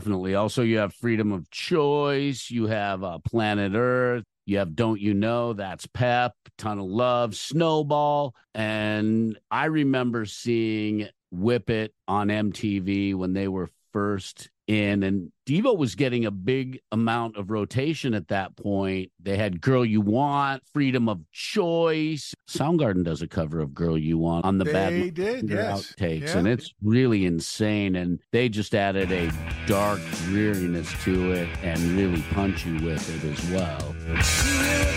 Definitely. 0.00 0.34
Also, 0.34 0.62
you 0.62 0.78
have 0.78 0.94
freedom 0.94 1.30
of 1.30 1.50
choice. 1.50 2.50
You 2.50 2.68
have 2.68 3.04
uh, 3.04 3.18
Planet 3.18 3.72
Earth. 3.74 4.24
You 4.46 4.56
have 4.56 4.74
Don't 4.74 4.98
You 4.98 5.12
Know? 5.12 5.52
That's 5.52 5.84
Pep, 5.84 6.32
Ton 6.56 6.78
of 6.78 6.86
Love, 6.86 7.36
Snowball. 7.36 8.34
And 8.54 9.38
I 9.50 9.66
remember 9.66 10.24
seeing 10.24 11.06
Whip 11.30 11.68
It 11.68 11.92
on 12.08 12.28
MTV 12.28 13.14
when 13.14 13.34
they 13.34 13.46
were 13.46 13.68
first 13.92 14.48
in. 14.70 15.02
And 15.02 15.32
Devo 15.46 15.76
was 15.76 15.94
getting 15.94 16.24
a 16.24 16.30
big 16.30 16.80
amount 16.92 17.36
of 17.36 17.50
rotation 17.50 18.14
at 18.14 18.28
that 18.28 18.56
point. 18.56 19.10
They 19.20 19.36
had 19.36 19.60
Girl 19.60 19.84
You 19.84 20.00
Want, 20.00 20.62
Freedom 20.72 21.08
of 21.08 21.20
Choice. 21.32 22.34
Soundgarden 22.48 23.04
does 23.04 23.22
a 23.22 23.28
cover 23.28 23.60
of 23.60 23.74
Girl 23.74 23.98
You 23.98 24.18
Want 24.18 24.44
on 24.44 24.58
the 24.58 24.64
They 24.64 24.72
Bad 24.72 25.14
did, 25.14 25.50
yes. 25.50 25.92
outtakes. 25.92 26.28
Yeah. 26.28 26.38
And 26.38 26.48
it's 26.48 26.72
really 26.82 27.26
insane. 27.26 27.96
And 27.96 28.20
they 28.32 28.48
just 28.48 28.74
added 28.74 29.10
a 29.10 29.30
dark 29.66 30.00
dreariness 30.26 30.92
to 31.04 31.32
it 31.32 31.48
and 31.62 31.80
really 31.96 32.22
punch 32.30 32.64
you 32.64 32.74
with 32.84 33.08
it 33.16 33.32
as 33.32 33.50
well. 33.50 33.94
She's 34.22 34.90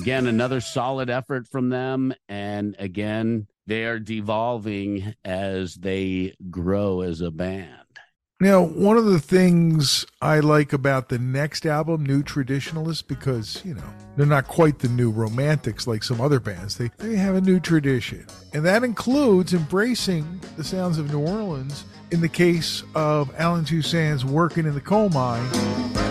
again, 0.00 0.26
another 0.26 0.60
solid 0.60 1.10
effort 1.10 1.48
from 1.48 1.70
them. 1.70 2.14
And 2.28 2.76
again, 2.78 3.48
they 3.66 3.84
are 3.84 3.98
devolving 3.98 5.14
as 5.24 5.74
they 5.74 6.34
grow 6.50 7.00
as 7.00 7.20
a 7.20 7.30
band. 7.30 7.72
Now, 8.38 8.62
one 8.62 8.98
of 8.98 9.06
the 9.06 9.18
things 9.18 10.04
I 10.20 10.40
like 10.40 10.74
about 10.74 11.08
the 11.08 11.18
next 11.18 11.64
album, 11.64 12.04
New 12.04 12.22
Traditionalists, 12.22 13.00
because, 13.00 13.64
you 13.64 13.72
know, 13.72 13.94
they're 14.14 14.26
not 14.26 14.46
quite 14.46 14.78
the 14.78 14.88
new 14.88 15.10
romantics 15.10 15.86
like 15.86 16.02
some 16.02 16.20
other 16.20 16.38
bands. 16.38 16.76
They, 16.76 16.90
they 16.98 17.16
have 17.16 17.34
a 17.34 17.40
new 17.40 17.58
tradition. 17.58 18.26
And 18.52 18.62
that 18.66 18.84
includes 18.84 19.54
embracing 19.54 20.42
the 20.58 20.64
sounds 20.64 20.98
of 20.98 21.10
New 21.10 21.20
Orleans 21.20 21.86
in 22.10 22.20
the 22.20 22.28
case 22.28 22.82
of 22.94 23.34
Allen 23.38 23.64
Toussaint's 23.64 24.24
Working 24.24 24.66
in 24.66 24.74
the 24.74 24.82
Coal 24.82 25.08
Mine. 25.08 26.05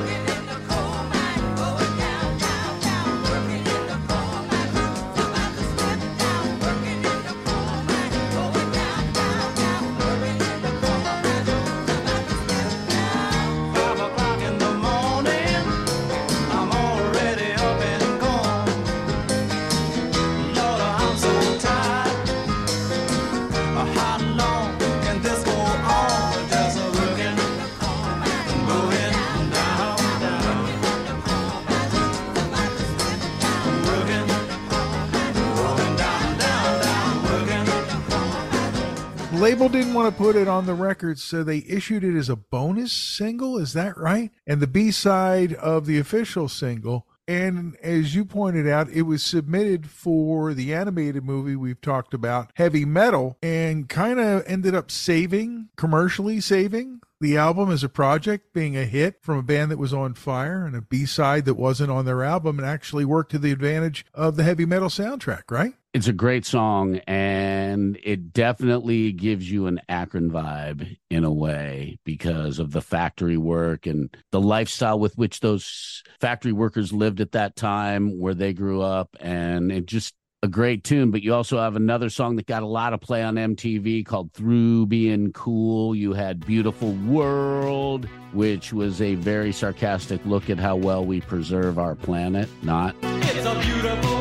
Label 39.45 39.69
didn't 39.69 39.93
want 39.93 40.11
to 40.11 40.23
put 40.23 40.35
it 40.35 40.47
on 40.47 40.65
the 40.65 40.73
record, 40.73 41.19
so 41.19 41.43
they 41.43 41.63
issued 41.67 42.03
it 42.03 42.17
as 42.17 42.29
a 42.29 42.35
bonus 42.35 42.91
single. 42.91 43.59
Is 43.59 43.73
that 43.73 43.95
right? 43.95 44.31
And 44.47 44.59
the 44.59 44.65
B 44.65 44.89
side 44.89 45.53
of 45.53 45.85
the 45.85 45.99
official 45.99 46.49
single. 46.49 47.05
And 47.27 47.77
as 47.83 48.15
you 48.15 48.25
pointed 48.25 48.67
out, 48.67 48.89
it 48.89 49.03
was 49.03 49.23
submitted 49.23 49.87
for 49.87 50.55
the 50.55 50.73
animated 50.73 51.23
movie 51.23 51.55
we've 51.55 51.79
talked 51.79 52.15
about, 52.15 52.49
Heavy 52.55 52.85
Metal, 52.85 53.37
and 53.43 53.87
kind 53.87 54.19
of 54.19 54.43
ended 54.47 54.73
up 54.73 54.89
saving, 54.89 55.69
commercially 55.75 56.41
saving 56.41 57.01
the 57.21 57.37
album 57.37 57.71
as 57.71 57.83
a 57.83 57.89
project, 57.89 58.53
being 58.53 58.75
a 58.75 58.85
hit 58.85 59.21
from 59.21 59.37
a 59.37 59.43
band 59.43 59.71
that 59.71 59.77
was 59.77 59.93
on 59.93 60.13
fire 60.13 60.65
and 60.65 60.75
a 60.75 60.81
B 60.81 61.05
side 61.05 61.45
that 61.45 61.55
wasn't 61.55 61.91
on 61.91 62.05
their 62.05 62.23
album 62.23 62.59
and 62.59 62.67
actually 62.67 63.05
worked 63.05 63.31
to 63.31 63.39
the 63.39 63.51
advantage 63.51 64.05
of 64.13 64.35
the 64.35 64.43
heavy 64.43 64.65
metal 64.65 64.89
soundtrack, 64.89 65.43
right? 65.49 65.73
It's 65.93 66.09
a 66.09 66.13
great 66.13 66.45
song, 66.45 66.97
and 67.07 67.97
it 68.03 68.33
definitely 68.33 69.13
gives 69.13 69.49
you 69.49 69.67
an 69.67 69.79
Akron 69.87 70.29
vibe 70.29 70.97
in 71.09 71.23
a 71.23 71.31
way 71.31 71.99
because 72.03 72.59
of 72.59 72.71
the 72.71 72.81
factory 72.81 73.37
work 73.37 73.85
and 73.85 74.13
the 74.33 74.41
lifestyle 74.41 74.99
with 74.99 75.17
which 75.17 75.39
those 75.39 76.03
factory 76.19 76.51
workers 76.51 76.91
lived 76.91 77.21
at 77.21 77.31
that 77.31 77.55
time 77.55 78.19
where 78.19 78.33
they 78.33 78.51
grew 78.51 78.81
up. 78.81 79.15
And 79.21 79.71
it 79.71 79.85
just 79.85 80.13
a 80.45 80.47
great 80.47 80.83
tune. 80.83 81.11
But 81.11 81.23
you 81.23 81.33
also 81.33 81.57
have 81.57 81.75
another 81.75 82.09
song 82.09 82.35
that 82.37 82.45
got 82.45 82.63
a 82.63 82.67
lot 82.67 82.93
of 82.93 83.01
play 83.01 83.23
on 83.23 83.35
MTV 83.35 84.05
called 84.05 84.31
Through 84.31 84.85
Being 84.85 85.33
Cool. 85.33 85.95
You 85.95 86.13
had 86.13 86.45
Beautiful 86.45 86.93
World, 87.07 88.05
which 88.31 88.71
was 88.71 89.01
a 89.01 89.15
very 89.15 89.51
sarcastic 89.51 90.23
look 90.25 90.49
at 90.49 90.59
how 90.59 90.75
well 90.75 91.03
we 91.03 91.19
preserve 91.19 91.77
our 91.79 91.95
planet. 91.95 92.47
Not. 92.61 92.95
It's 93.01 93.45
a 93.45 93.59
beautiful 93.59 94.14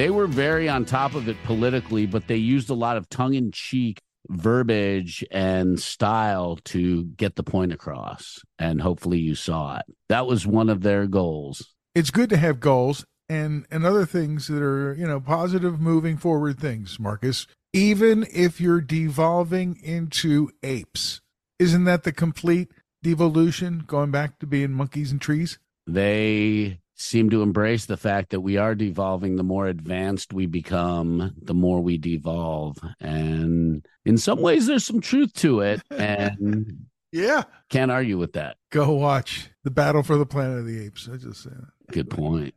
they 0.00 0.08
were 0.08 0.26
very 0.26 0.66
on 0.66 0.86
top 0.86 1.14
of 1.14 1.28
it 1.28 1.36
politically, 1.44 2.06
but 2.06 2.26
they 2.26 2.36
used 2.36 2.70
a 2.70 2.74
lot 2.74 2.96
of 2.96 3.06
tongue 3.10 3.34
in 3.34 3.52
cheek 3.52 4.00
verbiage 4.30 5.22
and 5.30 5.78
style 5.78 6.56
to 6.64 7.04
get 7.04 7.36
the 7.36 7.42
point 7.42 7.70
across. 7.70 8.40
And 8.58 8.80
hopefully 8.80 9.18
you 9.18 9.34
saw 9.34 9.76
it. 9.76 9.84
That 10.08 10.26
was 10.26 10.46
one 10.46 10.70
of 10.70 10.80
their 10.80 11.06
goals. 11.06 11.74
it's 11.94 12.10
good 12.10 12.30
to 12.30 12.38
have 12.38 12.60
goals 12.60 13.04
and 13.28 13.66
and 13.70 13.84
other 13.84 14.06
things 14.06 14.46
that 14.46 14.62
are 14.62 14.94
you 14.94 15.06
know 15.06 15.20
positive 15.20 15.80
moving 15.80 16.16
forward 16.16 16.58
things 16.58 16.98
marcus 16.98 17.46
even 17.72 18.26
if 18.32 18.60
you're 18.60 18.80
devolving 18.80 19.76
into 19.82 20.50
apes 20.62 21.20
isn't 21.58 21.84
that 21.84 22.04
the 22.04 22.12
complete 22.12 22.72
devolution 23.02 23.84
going 23.86 24.10
back 24.10 24.38
to 24.38 24.46
being 24.46 24.72
monkeys 24.72 25.12
and 25.12 25.20
trees 25.20 25.58
They 25.86 26.80
seem 27.00 27.30
to 27.30 27.42
embrace 27.42 27.86
the 27.86 27.96
fact 27.96 28.30
that 28.30 28.40
we 28.40 28.56
are 28.56 28.74
devolving. 28.74 29.36
The 29.36 29.42
more 29.42 29.66
advanced 29.66 30.32
we 30.32 30.46
become, 30.46 31.32
the 31.40 31.54
more 31.54 31.80
we 31.80 31.98
devolve. 31.98 32.78
And 33.00 33.86
in 34.04 34.18
some 34.18 34.40
ways, 34.40 34.66
there's 34.66 34.84
some 34.84 35.00
truth 35.00 35.32
to 35.34 35.60
it. 35.60 35.82
And 35.90 36.86
yeah 37.12 37.42
can't 37.70 37.90
argue 37.90 38.16
with 38.18 38.34
that. 38.34 38.56
go 38.70 38.92
watch 38.92 39.50
the 39.64 39.70
battle 39.70 40.02
for 40.02 40.16
the 40.16 40.26
planet 40.26 40.58
of 40.60 40.66
the 40.66 40.84
apes 40.84 41.08
i 41.12 41.16
just 41.16 41.42
say 41.42 41.50
that 41.50 41.92
Good 41.92 42.08
point. 42.08 42.54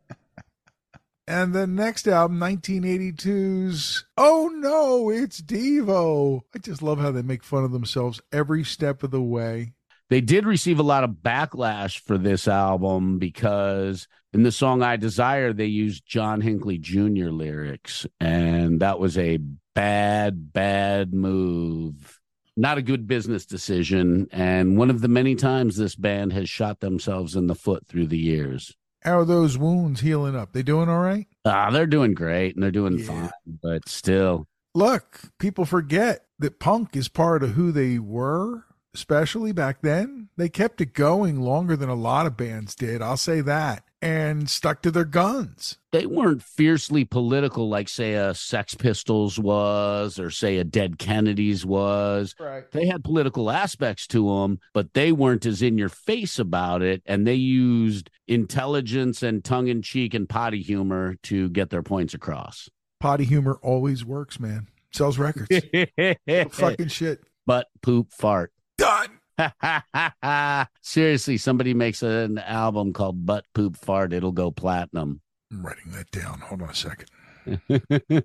and 1.27 1.53
the 1.53 1.65
next 1.65 2.07
album 2.07 2.39
1982's 2.39 4.05
oh 4.17 4.51
no 4.53 5.09
it's 5.09 5.41
devo 5.41 6.41
i 6.53 6.59
just 6.59 6.83
love 6.83 6.99
how 6.99 7.09
they 7.11 7.23
make 7.23 7.43
fun 7.43 7.63
of 7.63 7.71
themselves 7.71 8.21
every 8.31 8.63
step 8.63 9.01
of 9.01 9.09
the 9.09 9.21
way 9.21 9.73
They 10.13 10.21
did 10.21 10.45
receive 10.45 10.77
a 10.77 10.83
lot 10.83 11.03
of 11.03 11.09
backlash 11.23 11.97
for 11.99 12.19
this 12.19 12.47
album 12.47 13.17
because 13.17 14.07
in 14.31 14.43
the 14.43 14.51
song 14.51 14.83
I 14.83 14.95
Desire, 14.95 15.53
they 15.53 15.65
used 15.65 16.05
John 16.05 16.39
Hinckley 16.39 16.77
Jr. 16.77 17.29
lyrics, 17.31 18.05
and 18.19 18.79
that 18.79 18.99
was 18.99 19.17
a 19.17 19.39
bad, 19.73 20.53
bad 20.53 21.15
move. 21.15 22.19
not 22.55 22.77
a 22.77 22.83
good 22.83 23.07
business 23.07 23.47
decision. 23.47 24.27
And 24.31 24.77
one 24.77 24.91
of 24.91 25.01
the 25.01 25.07
many 25.07 25.33
times 25.33 25.77
this 25.77 25.95
band 25.95 26.31
has 26.33 26.47
shot 26.47 26.79
themselves 26.79 27.35
in 27.35 27.47
the 27.47 27.55
foot 27.55 27.87
through 27.87 28.05
the 28.05 28.19
years. 28.19 28.71
How 29.01 29.17
are 29.17 29.25
those 29.25 29.57
wounds 29.57 30.01
healing 30.01 30.35
up? 30.35 30.53
They 30.53 30.61
doing 30.61 30.89
all 30.89 30.99
right? 31.01 31.25
Ah, 31.43 31.71
they're 31.71 31.87
doing 31.87 32.13
great 32.13 32.53
and 32.53 32.61
they're 32.61 32.69
doing 32.69 32.99
Yeah. 32.99 33.05
fine, 33.07 33.31
but 33.63 33.89
still, 33.89 34.45
Look, 34.75 35.21
people 35.39 35.65
forget 35.65 36.25
that 36.37 36.59
punk 36.59 36.95
is 36.95 37.07
part 37.07 37.41
of 37.43 37.51
who 37.53 37.71
they 37.71 37.97
were, 37.97 38.65
especially 38.93 39.51
back 39.51 39.81
then. 39.81 40.29
They 40.37 40.49
kept 40.49 40.81
it 40.81 40.93
going 40.93 41.41
longer 41.41 41.75
than 41.75 41.89
a 41.89 41.95
lot 41.95 42.25
of 42.25 42.37
bands 42.37 42.75
did. 42.75 43.01
I'll 43.01 43.17
say 43.17 43.41
that. 43.41 43.83
And 44.01 44.49
stuck 44.49 44.81
to 44.81 44.91
their 44.91 45.05
guns. 45.05 45.77
they 45.93 46.05
weren't 46.05 46.43
fiercely 46.43 47.05
political 47.05 47.69
like, 47.69 47.87
say, 47.87 48.15
a 48.15 48.33
Sex 48.33 48.75
Pistols 48.75 49.39
was 49.39 50.19
or, 50.19 50.29
say, 50.29 50.57
a 50.57 50.65
Dead 50.65 50.99
Kennedys 50.99 51.65
was. 51.65 52.35
Right. 52.37 52.69
They 52.71 52.85
had 52.85 53.05
political 53.05 53.49
aspects 53.49 54.05
to 54.07 54.27
them, 54.27 54.59
but 54.73 54.93
they 54.93 55.13
weren't 55.13 55.45
as 55.45 55.61
in 55.61 55.77
your 55.77 55.87
face 55.87 56.37
about 56.37 56.81
it. 56.81 57.01
And 57.05 57.25
they 57.25 57.35
used 57.35 58.09
intelligence 58.27 59.23
and 59.23 59.41
tongue 59.41 59.69
in 59.69 59.81
cheek 59.81 60.13
and 60.13 60.27
potty 60.27 60.61
humor 60.61 61.15
to 61.23 61.49
get 61.49 61.69
their 61.69 61.83
points 61.83 62.13
across. 62.13 62.69
Potty 62.99 63.23
humor 63.23 63.57
always 63.61 64.03
works, 64.03 64.37
man. 64.37 64.67
Sells 64.91 65.17
records. 65.17 65.47
Fucking 66.51 66.89
shit. 66.89 67.23
Butt, 67.45 67.67
poop, 67.81 68.11
fart. 68.11 68.51
Done. 68.83 70.67
Seriously, 70.81 71.37
somebody 71.37 71.73
makes 71.73 72.03
an 72.03 72.37
album 72.37 72.93
called 72.93 73.25
Butt, 73.25 73.45
Poop, 73.53 73.77
Fart, 73.77 74.13
it'll 74.13 74.31
go 74.31 74.51
platinum. 74.51 75.21
I'm 75.51 75.65
writing 75.65 75.91
that 75.91 76.11
down. 76.11 76.39
Hold 76.41 76.61
on 76.61 76.69
a 76.69 76.75
second. 76.75 77.09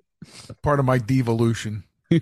Part 0.63 0.81
of 0.81 0.85
my 0.85 0.99
devolution. 0.99 1.85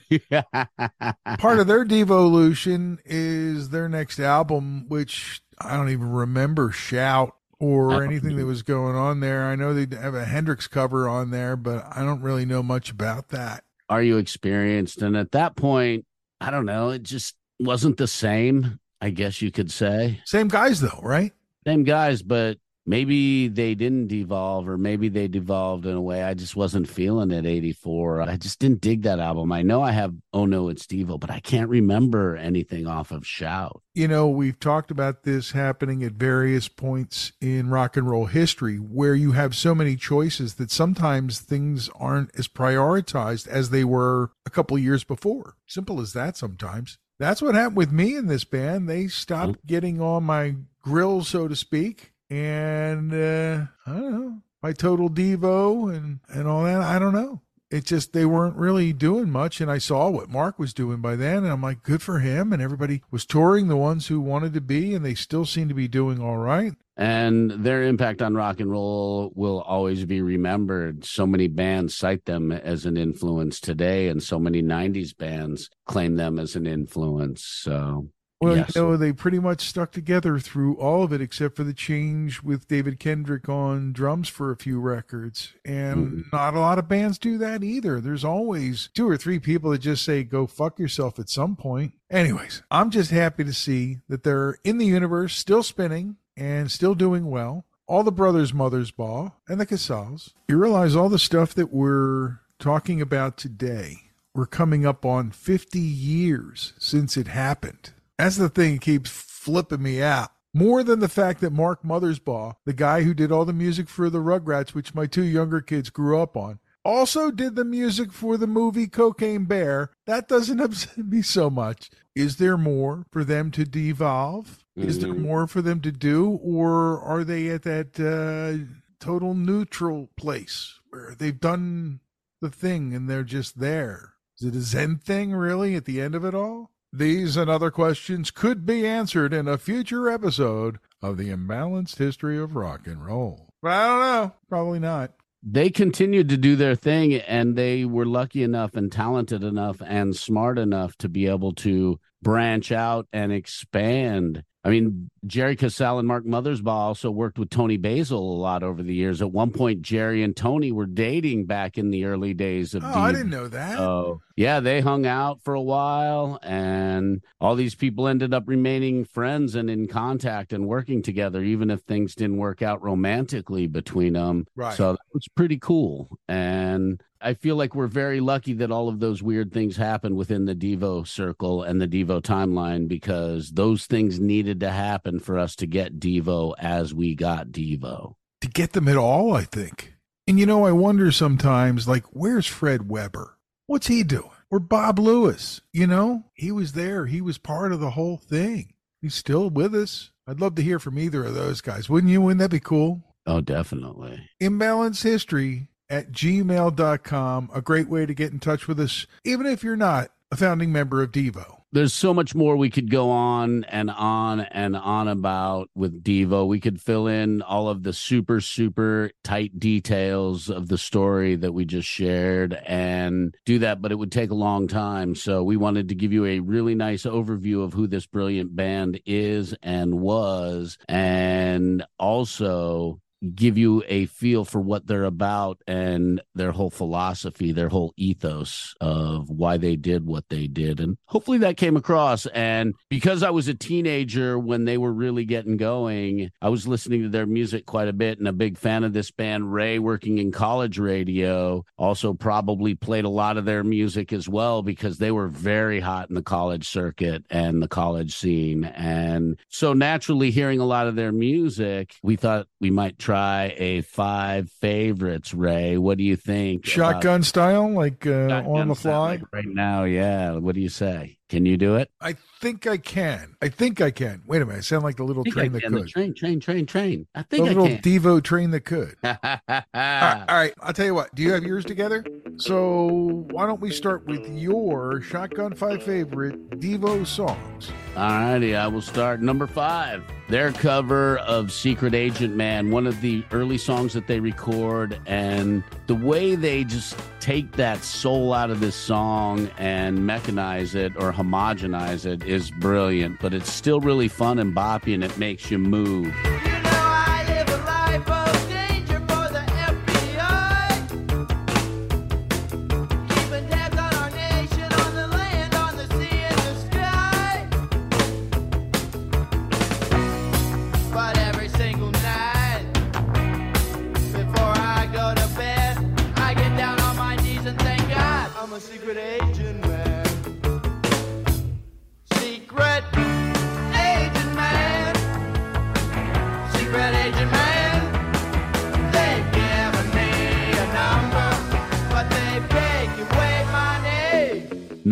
Part 1.38 1.58
of 1.58 1.66
their 1.66 1.84
devolution 1.84 2.98
is 3.04 3.70
their 3.70 3.88
next 3.88 4.18
album, 4.18 4.88
which 4.88 5.40
I 5.58 5.76
don't 5.76 5.90
even 5.90 6.10
remember 6.10 6.72
shout 6.72 7.36
or 7.58 7.90
don't 7.90 8.04
anything 8.04 8.36
that 8.36 8.44
was 8.44 8.62
going 8.62 8.96
on 8.96 9.20
there. 9.20 9.44
I 9.44 9.56
know 9.56 9.72
they 9.72 9.96
have 9.96 10.14
a 10.14 10.24
Hendrix 10.24 10.66
cover 10.66 11.08
on 11.08 11.30
there, 11.30 11.56
but 11.56 11.86
I 11.90 12.00
don't 12.04 12.20
really 12.20 12.44
know 12.44 12.62
much 12.62 12.90
about 12.90 13.28
that. 13.28 13.64
Are 13.88 14.02
you 14.02 14.16
experienced? 14.18 15.00
And 15.00 15.16
at 15.16 15.32
that 15.32 15.56
point, 15.56 16.04
I 16.40 16.50
don't 16.50 16.66
know, 16.66 16.90
it 16.90 17.02
just 17.02 17.36
wasn't 17.58 17.96
the 17.96 18.06
same, 18.06 18.78
I 19.00 19.10
guess 19.10 19.42
you 19.42 19.50
could 19.50 19.70
say. 19.70 20.20
Same 20.24 20.48
guys 20.48 20.80
though, 20.80 21.00
right? 21.02 21.32
Same 21.66 21.84
guys, 21.84 22.22
but 22.22 22.58
maybe 22.86 23.48
they 23.48 23.74
didn't 23.74 24.06
devolve 24.06 24.68
or 24.68 24.78
maybe 24.78 25.08
they 25.08 25.26
devolved 25.26 25.84
in 25.84 25.94
a 25.94 26.00
way 26.00 26.22
I 26.22 26.34
just 26.34 26.54
wasn't 26.54 26.88
feeling 26.88 27.32
at 27.32 27.44
84. 27.44 28.22
I 28.22 28.36
just 28.36 28.60
didn't 28.60 28.80
dig 28.80 29.02
that 29.02 29.18
album. 29.18 29.50
I 29.50 29.62
know 29.62 29.82
I 29.82 29.90
have 29.90 30.14
Oh 30.32 30.46
No, 30.46 30.68
It's 30.68 30.86
Devo, 30.86 31.18
but 31.18 31.30
I 31.30 31.40
can't 31.40 31.68
remember 31.68 32.36
anything 32.36 32.86
off 32.86 33.10
of 33.10 33.26
Shout. 33.26 33.82
You 33.94 34.06
know, 34.06 34.28
we've 34.28 34.60
talked 34.60 34.90
about 34.90 35.24
this 35.24 35.50
happening 35.50 36.04
at 36.04 36.12
various 36.12 36.68
points 36.68 37.32
in 37.40 37.68
rock 37.70 37.96
and 37.96 38.08
roll 38.08 38.26
history 38.26 38.76
where 38.76 39.14
you 39.14 39.32
have 39.32 39.56
so 39.56 39.74
many 39.74 39.96
choices 39.96 40.54
that 40.54 40.70
sometimes 40.70 41.40
things 41.40 41.90
aren't 41.98 42.30
as 42.38 42.46
prioritized 42.46 43.48
as 43.48 43.70
they 43.70 43.84
were 43.84 44.30
a 44.44 44.50
couple 44.50 44.76
of 44.76 44.82
years 44.82 45.02
before. 45.02 45.56
Simple 45.66 46.00
as 46.00 46.12
that 46.12 46.36
sometimes. 46.36 46.98
That's 47.18 47.40
what 47.40 47.54
happened 47.54 47.76
with 47.76 47.92
me 47.92 48.14
in 48.14 48.26
this 48.26 48.44
band. 48.44 48.88
They 48.88 49.08
stopped 49.08 49.66
getting 49.66 50.00
on 50.00 50.24
my 50.24 50.56
grill, 50.82 51.24
so 51.24 51.48
to 51.48 51.56
speak. 51.56 52.12
And 52.28 53.12
uh, 53.12 53.66
I 53.86 53.92
don't 53.92 54.12
know, 54.12 54.42
my 54.62 54.72
total 54.72 55.08
Devo 55.08 55.94
and, 55.94 56.20
and 56.28 56.46
all 56.46 56.64
that. 56.64 56.82
I 56.82 56.98
don't 56.98 57.14
know. 57.14 57.40
It 57.70 57.84
just, 57.84 58.12
they 58.12 58.24
weren't 58.24 58.56
really 58.56 58.92
doing 58.92 59.30
much. 59.30 59.60
And 59.60 59.70
I 59.70 59.78
saw 59.78 60.08
what 60.08 60.28
Mark 60.28 60.58
was 60.58 60.74
doing 60.74 61.00
by 61.00 61.16
then. 61.16 61.38
And 61.38 61.48
I'm 61.48 61.62
like, 61.62 61.82
good 61.82 62.02
for 62.02 62.20
him. 62.20 62.52
And 62.52 62.60
everybody 62.60 63.02
was 63.10 63.24
touring 63.24 63.68
the 63.68 63.76
ones 63.76 64.06
who 64.06 64.20
wanted 64.20 64.52
to 64.54 64.60
be, 64.60 64.94
and 64.94 65.04
they 65.04 65.14
still 65.14 65.46
seem 65.46 65.68
to 65.68 65.74
be 65.74 65.88
doing 65.88 66.20
all 66.20 66.36
right. 66.36 66.74
And 66.96 67.50
their 67.50 67.82
impact 67.82 68.22
on 68.22 68.34
rock 68.34 68.58
and 68.60 68.70
roll 68.70 69.30
will 69.34 69.60
always 69.60 70.04
be 70.06 70.22
remembered. 70.22 71.04
So 71.04 71.26
many 71.26 71.46
bands 71.46 71.94
cite 71.94 72.24
them 72.24 72.50
as 72.52 72.86
an 72.86 72.96
influence 72.96 73.60
today, 73.60 74.08
and 74.08 74.22
so 74.22 74.38
many 74.38 74.62
90s 74.62 75.12
bands 75.16 75.68
claim 75.84 76.16
them 76.16 76.38
as 76.38 76.56
an 76.56 76.66
influence. 76.66 77.44
So, 77.44 78.08
Well, 78.40 78.56
yes. 78.56 78.74
you 78.76 78.82
know, 78.82 78.96
they 78.96 79.12
pretty 79.12 79.38
much 79.38 79.66
stuck 79.66 79.92
together 79.92 80.38
through 80.38 80.76
all 80.76 81.02
of 81.02 81.12
it, 81.12 81.20
except 81.22 81.56
for 81.56 81.64
the 81.64 81.72
change 81.74 82.42
with 82.42 82.66
David 82.68 82.98
Kendrick 82.98 83.46
on 83.48 83.92
drums 83.92 84.28
for 84.28 84.50
a 84.50 84.56
few 84.56 84.78
records. 84.80 85.52
And 85.66 86.08
Mhm. 86.12 86.24
not 86.32 86.54
a 86.54 86.60
lot 86.60 86.78
of 86.78 86.88
bands 86.88 87.18
do 87.18 87.36
that 87.38 87.62
either. 87.64 88.00
There's 88.00 88.24
always 88.24 88.88
two 88.94 89.08
or 89.08 89.16
three 89.18 89.38
people 89.38 89.70
that 89.70 89.78
just 89.82 90.02
say, 90.04 90.22
go 90.22 90.46
fuck 90.46 90.78
yourself 90.78 91.18
at 91.18 91.28
some 91.30 91.56
point. 91.56 91.92
Anyways, 92.10 92.62
I'm 92.70 92.90
just 92.90 93.10
happy 93.10 93.42
to 93.44 93.52
see 93.54 93.98
that 94.08 94.22
they're 94.22 94.56
in 94.64 94.78
the 94.78 94.86
universe, 94.86 95.34
still 95.34 95.62
spinning 95.62 96.16
and 96.36 96.70
still 96.70 96.94
doing 96.94 97.30
well. 97.30 97.64
All 97.86 98.02
the 98.02 98.12
brothers 98.12 98.52
Mothersbaugh 98.52 99.32
and 99.48 99.60
the 99.60 99.66
Casales. 99.66 100.32
You 100.48 100.58
realize 100.58 100.96
all 100.96 101.08
the 101.08 101.18
stuff 101.18 101.54
that 101.54 101.72
we're 101.72 102.40
talking 102.58 103.00
about 103.00 103.36
today, 103.36 103.98
we're 104.34 104.46
coming 104.46 104.84
up 104.84 105.04
on 105.04 105.30
50 105.30 105.78
years 105.78 106.72
since 106.78 107.16
it 107.16 107.28
happened. 107.28 107.92
That's 108.18 108.36
the 108.36 108.48
thing 108.48 108.74
that 108.74 108.82
keeps 108.82 109.10
flipping 109.10 109.82
me 109.82 110.02
out. 110.02 110.30
More 110.52 110.82
than 110.82 111.00
the 111.00 111.08
fact 111.08 111.42
that 111.42 111.52
Mark 111.52 111.82
Mothersbaugh, 111.82 112.54
the 112.64 112.72
guy 112.72 113.02
who 113.02 113.12
did 113.12 113.30
all 113.30 113.44
the 113.44 113.52
music 113.52 113.88
for 113.88 114.08
the 114.08 114.20
Rugrats, 114.20 114.70
which 114.70 114.94
my 114.94 115.06
two 115.06 115.22
younger 115.22 115.60
kids 115.60 115.90
grew 115.90 116.18
up 116.18 116.36
on, 116.36 116.60
also 116.82 117.30
did 117.30 117.56
the 117.56 117.64
music 117.64 118.10
for 118.10 118.36
the 118.36 118.46
movie 118.46 118.86
Cocaine 118.86 119.44
Bear. 119.44 119.90
That 120.06 120.28
doesn't 120.28 120.60
upset 120.62 120.98
me 120.98 121.20
so 121.20 121.50
much. 121.50 121.90
Is 122.14 122.36
there 122.36 122.56
more 122.56 123.04
for 123.10 123.22
them 123.22 123.50
to 123.50 123.64
devolve? 123.64 124.64
Is 124.76 124.98
there 125.00 125.12
Mhm. 125.14 125.20
more 125.22 125.46
for 125.46 125.62
them 125.62 125.80
to 125.80 125.90
do? 125.92 126.38
Or 126.42 127.00
are 127.00 127.24
they 127.24 127.48
at 127.48 127.62
that 127.62 127.98
uh, 127.98 128.66
total 129.00 129.34
neutral 129.34 130.10
place 130.16 130.78
where 130.90 131.14
they've 131.18 131.40
done 131.40 132.00
the 132.40 132.50
thing 132.50 132.94
and 132.94 133.08
they're 133.08 133.24
just 133.24 133.58
there? 133.58 134.12
Is 134.38 134.48
it 134.48 134.54
a 134.54 134.60
Zen 134.60 134.96
thing, 134.98 135.32
really, 135.32 135.74
at 135.74 135.86
the 135.86 136.00
end 136.00 136.14
of 136.14 136.24
it 136.24 136.34
all? 136.34 136.72
These 136.92 137.36
and 137.36 137.50
other 137.50 137.70
questions 137.70 138.30
could 138.30 138.64
be 138.66 138.86
answered 138.86 139.32
in 139.32 139.48
a 139.48 139.58
future 139.58 140.08
episode 140.08 140.78
of 141.02 141.16
the 141.16 141.30
imbalanced 141.30 141.96
history 141.96 142.38
of 142.38 142.54
rock 142.54 142.86
and 142.86 143.04
roll. 143.04 143.48
But 143.62 143.72
I 143.72 143.86
don't 143.86 144.00
know. 144.00 144.32
Probably 144.48 144.78
not. 144.78 145.12
they 145.48 145.70
continued 145.70 146.28
to 146.28 146.36
do 146.36 146.56
their 146.56 146.74
thing 146.74 147.14
and 147.14 147.54
they 147.54 147.84
were 147.84 148.06
lucky 148.06 148.42
enough 148.42 148.74
and 148.74 148.90
talented 148.90 149.44
enough 149.44 149.80
and 149.86 150.16
smart 150.16 150.58
enough 150.58 150.96
to 150.98 151.08
be 151.08 151.28
able 151.28 151.52
to 151.52 152.00
branch 152.20 152.72
out 152.72 153.06
and 153.12 153.30
expand. 153.32 154.42
I 154.66 154.68
mean, 154.68 155.10
Jerry 155.24 155.54
Casale 155.54 156.00
and 156.00 156.08
Mark 156.08 156.24
Mothersbaugh 156.24 156.66
also 156.66 157.08
worked 157.08 157.38
with 157.38 157.50
Toni 157.50 157.76
Basil 157.76 158.18
a 158.18 158.40
lot 158.40 158.64
over 158.64 158.82
the 158.82 158.94
years. 158.94 159.22
At 159.22 159.30
one 159.30 159.52
point, 159.52 159.80
Jerry 159.80 160.24
and 160.24 160.36
Toni 160.36 160.72
were 160.72 160.86
dating 160.86 161.46
back 161.46 161.78
in 161.78 161.90
the 161.90 162.04
early 162.04 162.34
days 162.34 162.74
of 162.74 162.82
Oh, 162.82 162.88
I 162.88 163.12
didn't 163.12 163.30
know 163.30 163.46
that. 163.46 163.78
Oh, 163.78 164.22
yeah, 164.34 164.58
they 164.58 164.80
hung 164.80 165.06
out 165.06 165.40
for 165.44 165.54
a 165.54 165.62
while, 165.62 166.40
and 166.42 167.22
all 167.40 167.54
these 167.54 167.76
people 167.76 168.08
ended 168.08 168.34
up 168.34 168.42
remaining 168.48 169.04
friends 169.04 169.54
and 169.54 169.70
in 169.70 169.86
contact 169.86 170.52
and 170.52 170.66
working 170.66 171.00
together, 171.00 171.44
even 171.44 171.70
if 171.70 171.82
things 171.82 172.16
didn't 172.16 172.38
work 172.38 172.60
out 172.60 172.82
romantically 172.82 173.68
between 173.68 174.14
them. 174.14 174.48
Right. 174.56 174.76
So 174.76 174.94
that 174.94 175.14
was 175.14 175.28
pretty 175.28 175.58
cool. 175.58 176.18
And 176.28 177.00
I 177.20 177.34
feel 177.34 177.56
like 177.56 177.74
we're 177.74 177.86
very 177.86 178.20
lucky 178.20 178.52
that 178.54 178.70
all 178.70 178.88
of 178.88 179.00
those 179.00 179.22
weird 179.22 179.52
things 179.52 179.76
happened 179.76 180.16
within 180.16 180.44
the 180.44 180.54
Devo 180.54 181.06
circle 181.06 181.62
and 181.62 181.80
the 181.80 181.88
Devo 181.88 182.20
timeline 182.20 182.88
because 182.88 183.50
those 183.50 183.86
things 183.86 184.20
needed 184.20 184.55
to 184.60 184.70
happen 184.70 185.20
for 185.20 185.38
us 185.38 185.56
to 185.56 185.66
get 185.66 185.98
Devo 186.00 186.54
as 186.58 186.94
we 186.94 187.14
got 187.14 187.48
Devo. 187.48 188.14
to 188.40 188.48
get 188.48 188.72
them 188.72 188.88
at 188.88 188.96
all, 188.96 189.32
I 189.34 189.44
think. 189.44 189.94
And 190.28 190.38
you 190.38 190.46
know, 190.46 190.64
I 190.66 190.72
wonder 190.72 191.10
sometimes, 191.12 191.86
like, 191.88 192.04
where's 192.10 192.46
Fred 192.46 192.88
Weber? 192.88 193.38
What's 193.66 193.86
he 193.86 194.02
doing? 194.02 194.30
Or 194.50 194.58
Bob 194.60 194.98
Lewis? 194.98 195.60
You 195.72 195.86
know, 195.86 196.24
he 196.34 196.52
was 196.52 196.72
there. 196.72 197.06
He 197.06 197.20
was 197.20 197.38
part 197.38 197.72
of 197.72 197.80
the 197.80 197.90
whole 197.90 198.16
thing. 198.16 198.74
He's 199.00 199.14
still 199.14 199.50
with 199.50 199.74
us. 199.74 200.10
I'd 200.26 200.40
love 200.40 200.54
to 200.56 200.62
hear 200.62 200.78
from 200.78 200.98
either 200.98 201.24
of 201.24 201.34
those 201.34 201.60
guys. 201.60 201.88
Wouldn't 201.88 202.12
you? 202.12 202.20
Wouldn't 202.20 202.40
that 202.40 202.50
be 202.50 202.60
cool? 202.60 203.02
Oh, 203.26 203.40
definitely. 203.40 204.28
Imbalance 204.40 205.02
history 205.02 205.68
at 205.88 206.12
gmail.com. 206.12 207.50
A 207.54 207.60
great 207.62 207.88
way 207.88 208.06
to 208.06 208.14
get 208.14 208.32
in 208.32 208.38
touch 208.40 208.66
with 208.68 208.78
us, 208.80 209.06
even 209.24 209.46
if 209.46 209.62
you're 209.64 209.76
not 209.76 210.10
a 210.30 210.36
founding 210.36 210.72
member 210.72 211.02
of 211.02 211.12
Devo. 211.12 211.55
There's 211.72 211.92
so 211.92 212.14
much 212.14 212.34
more 212.34 212.56
we 212.56 212.70
could 212.70 212.90
go 212.90 213.10
on 213.10 213.64
and 213.64 213.90
on 213.90 214.40
and 214.40 214.76
on 214.76 215.08
about 215.08 215.68
with 215.74 216.02
Devo. 216.02 216.46
We 216.46 216.60
could 216.60 216.80
fill 216.80 217.06
in 217.06 217.42
all 217.42 217.68
of 217.68 217.82
the 217.82 217.92
super, 217.92 218.40
super 218.40 219.10
tight 219.24 219.58
details 219.58 220.48
of 220.48 220.68
the 220.68 220.78
story 220.78 221.36
that 221.36 221.52
we 221.52 221.64
just 221.64 221.88
shared 221.88 222.54
and 222.54 223.34
do 223.44 223.58
that, 223.58 223.82
but 223.82 223.92
it 223.92 223.96
would 223.96 224.12
take 224.12 224.30
a 224.30 224.34
long 224.34 224.68
time. 224.68 225.14
So 225.14 225.42
we 225.42 225.56
wanted 225.56 225.88
to 225.88 225.94
give 225.94 226.12
you 226.12 226.24
a 226.24 226.40
really 226.40 226.74
nice 226.74 227.02
overview 227.02 227.62
of 227.62 227.72
who 227.72 227.86
this 227.86 228.06
brilliant 228.06 228.54
band 228.54 229.00
is 229.04 229.54
and 229.62 230.00
was, 230.00 230.78
and 230.88 231.84
also 231.98 233.00
give 233.34 233.56
you 233.56 233.82
a 233.88 234.06
feel 234.06 234.44
for 234.44 234.60
what 234.60 234.86
they're 234.86 235.04
about 235.04 235.60
and 235.66 236.20
their 236.34 236.52
whole 236.52 236.70
philosophy, 236.70 237.52
their 237.52 237.68
whole 237.68 237.92
ethos 237.96 238.74
of 238.80 239.28
why 239.30 239.56
they 239.56 239.76
did 239.76 240.06
what 240.06 240.24
they 240.28 240.46
did. 240.46 240.80
And 240.80 240.96
hopefully 241.06 241.38
that 241.38 241.56
came 241.56 241.76
across. 241.76 242.26
And 242.26 242.74
because 242.88 243.22
I 243.22 243.30
was 243.30 243.48
a 243.48 243.54
teenager 243.54 244.38
when 244.38 244.64
they 244.64 244.78
were 244.78 244.92
really 244.92 245.24
getting 245.24 245.56
going, 245.56 246.30
I 246.40 246.48
was 246.48 246.68
listening 246.68 247.02
to 247.02 247.08
their 247.08 247.26
music 247.26 247.66
quite 247.66 247.88
a 247.88 247.92
bit 247.92 248.18
and 248.18 248.28
a 248.28 248.32
big 248.32 248.58
fan 248.58 248.84
of 248.84 248.92
this 248.92 249.10
band. 249.10 249.52
Ray, 249.52 249.78
working 249.78 250.18
in 250.18 250.32
college 250.32 250.78
radio, 250.78 251.64
also 251.78 252.12
probably 252.12 252.74
played 252.74 253.04
a 253.04 253.10
lot 253.10 253.36
of 253.36 253.44
their 253.44 253.64
music 253.64 254.12
as 254.12 254.28
well 254.28 254.62
because 254.62 254.98
they 254.98 255.10
were 255.10 255.28
very 255.28 255.80
hot 255.80 256.08
in 256.08 256.14
the 256.14 256.22
college 256.22 256.68
circuit 256.68 257.24
and 257.30 257.62
the 257.62 257.68
college 257.68 258.14
scene. 258.14 258.64
And 258.64 259.38
so 259.48 259.72
naturally, 259.72 260.30
hearing 260.30 260.60
a 260.60 260.66
lot 260.66 260.86
of 260.86 260.96
their 260.96 261.12
music, 261.12 261.94
we 262.02 262.16
thought 262.16 262.46
we 262.60 262.70
might 262.70 262.98
try 262.98 263.15
a 263.56 263.80
five 263.82 264.50
favorites. 264.60 265.32
Ray, 265.34 265.76
what 265.78 265.98
do 265.98 266.04
you 266.04 266.16
think? 266.16 266.66
Shotgun 266.66 267.22
style, 267.22 267.70
like 267.72 268.06
uh, 268.06 268.28
Shotgun 268.28 268.46
on 268.60 268.68
the 268.68 268.74
fly. 268.74 268.92
like 269.12 269.22
right 269.32 269.46
now? 269.46 269.84
Yeah. 269.84 270.32
What 270.36 270.54
do 270.54 270.60
you 270.60 270.68
say? 270.68 271.18
Can 271.28 271.44
you 271.44 271.56
do 271.56 271.74
it? 271.74 271.90
I 272.00 272.14
think 272.40 272.68
I 272.68 272.76
can. 272.76 273.34
I 273.42 273.48
think 273.48 273.80
I 273.80 273.90
can. 273.90 274.22
Wait 274.26 274.42
a 274.42 274.46
minute. 274.46 274.58
I 274.58 274.60
sound 274.62 274.84
like 274.84 274.96
the 274.96 275.02
little 275.02 275.24
train 275.24 275.50
that 275.52 275.62
can. 275.62 275.72
The 275.72 275.80
could. 275.80 275.88
train, 275.88 276.14
train, 276.14 276.38
train, 276.38 276.66
train. 276.66 277.06
I 277.16 277.22
The 277.22 277.26
think 277.28 277.42
I 277.42 277.48
little 277.48 277.66
can. 277.66 277.78
Devo 277.78 278.22
train 278.22 278.52
that 278.52 278.60
could. 278.60 278.94
All 279.04 279.16
right, 279.24 280.24
all 280.28 280.36
right, 280.36 280.54
I'll 280.60 280.72
tell 280.72 280.86
you 280.86 280.94
what. 280.94 281.12
Do 281.16 281.22
you 281.22 281.32
have 281.32 281.42
yours 281.42 281.64
together? 281.64 282.04
So 282.38 283.24
why 283.30 283.46
don't 283.46 283.62
we 283.62 283.70
start 283.70 284.04
with 284.06 284.28
your 284.28 285.00
Shotgun 285.00 285.54
Five 285.54 285.82
favorite 285.82 286.50
Devo 286.50 287.06
songs? 287.06 287.70
All 287.96 288.10
righty, 288.10 288.54
I 288.54 288.66
will 288.66 288.82
start 288.82 289.22
number 289.22 289.46
five. 289.46 290.04
Their 290.28 290.52
cover 290.52 291.16
of 291.18 291.50
Secret 291.50 291.94
Agent 291.94 292.36
Man, 292.36 292.70
one 292.70 292.86
of 292.86 293.00
the 293.00 293.24
early 293.32 293.56
songs 293.56 293.94
that 293.94 294.06
they 294.06 294.20
record, 294.20 295.00
and 295.06 295.64
the 295.86 295.94
way 295.94 296.34
they 296.34 296.64
just 296.64 296.98
take 297.20 297.52
that 297.52 297.82
soul 297.82 298.34
out 298.34 298.50
of 298.50 298.60
this 298.60 298.76
song 298.76 299.48
and 299.56 299.98
mechanize 299.98 300.74
it 300.74 300.92
or 300.96 301.12
homogenize 301.12 302.04
it 302.04 302.22
is 302.24 302.50
brilliant. 302.50 303.18
But 303.18 303.32
it's 303.32 303.50
still 303.50 303.80
really 303.80 304.08
fun 304.08 304.38
and 304.38 304.54
boppy, 304.54 304.92
and 304.92 305.02
it 305.02 305.16
makes 305.16 305.50
you 305.50 305.58
move. 305.58 306.14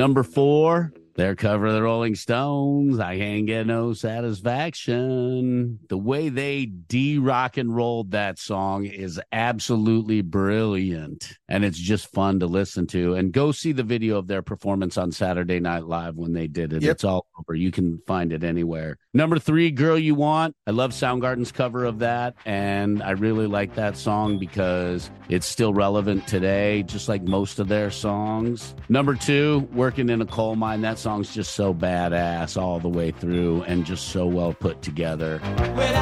Number 0.05 0.23
four, 0.23 0.93
their 1.15 1.37
cover 1.37 1.67
of 1.67 1.75
the 1.75 1.83
Rolling 1.83 2.15
Stones. 2.15 2.99
I 2.99 3.17
can't 3.19 3.47
get 3.47 3.67
no 3.67 3.93
satisfaction. 3.93 5.79
The 5.89 5.99
way 5.99 6.29
they 6.29 6.67
de 6.67 7.19
rock 7.19 7.57
and 7.57 7.75
rolled 7.75 8.11
that 8.13 8.39
song 8.39 8.85
is 8.85 9.21
absolutely 9.31 10.23
brilliant. 10.23 11.39
And 11.49 11.65
it's 11.65 11.79
just 11.79 12.13
fun 12.13 12.41
to 12.41 12.47
listen 12.47 12.87
to. 12.89 13.15
And 13.15 13.33
go 13.33 13.53
see 13.53 13.73
the 13.73 13.83
video 13.83 14.19
of 14.19 14.27
their 14.27 14.43
performance 14.43 14.99
on 14.99 15.13
Saturday 15.13 15.61
Night 15.61 15.85
Live 15.85 16.17
when 16.17 16.33
they 16.33 16.47
did 16.47 16.73
it. 16.73 16.83
Yep. 16.83 16.91
It's 16.91 17.05
all 17.05 17.27
over. 17.39 17.55
You 17.55 17.71
can 17.71 18.01
find 18.07 18.33
it 18.33 18.43
anywhere. 18.43 18.99
Number 19.13 19.39
three, 19.39 19.71
Girl 19.71 19.99
You 19.99 20.17
Want. 20.17 20.57
I 20.67 20.73
love 20.73 20.91
Soundgarden's 20.91 21.53
cover 21.53 21.85
of 21.85 22.01
that. 22.01 22.35
And 22.45 23.03
I 23.03 23.13
really 23.13 23.47
like 23.47 23.77
that 23.77 23.97
song 23.97 24.39
because 24.39 25.11
it's 25.29 25.47
still 25.47 25.73
relevant 25.73 26.27
today, 26.27 26.83
just 26.83 27.09
like 27.09 27.23
most 27.23 27.61
of 27.61 27.69
their 27.69 27.91
songs. 27.91 28.75
Number 28.89 29.15
two, 29.15 29.69
Working 29.73 30.09
in 30.09 30.21
a 30.21 30.27
Coal 30.27 30.57
Mine. 30.57 30.81
That 30.81 30.99
song's 31.05 31.35
just 31.35 31.53
so 31.53 31.75
badass 31.75 32.57
all 32.57 32.81
the 32.81 32.89
way 32.89 33.11
through 33.11 33.63
and 33.65 33.85
just 33.85 34.09
so 34.09 34.25
well 34.25 34.55
put 34.55 34.81
together. 34.81 35.39
Well, 35.43 35.95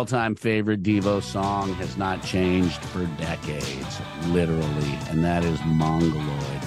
all 0.00 0.06
time 0.06 0.34
favorite 0.34 0.82
Devo 0.82 1.22
song 1.22 1.74
has 1.74 1.98
not 1.98 2.22
changed 2.22 2.82
for 2.86 3.04
decades, 3.18 4.00
literally, 4.28 4.98
and 5.10 5.22
that 5.22 5.44
is 5.44 5.60
Mongoloid. 5.66 6.59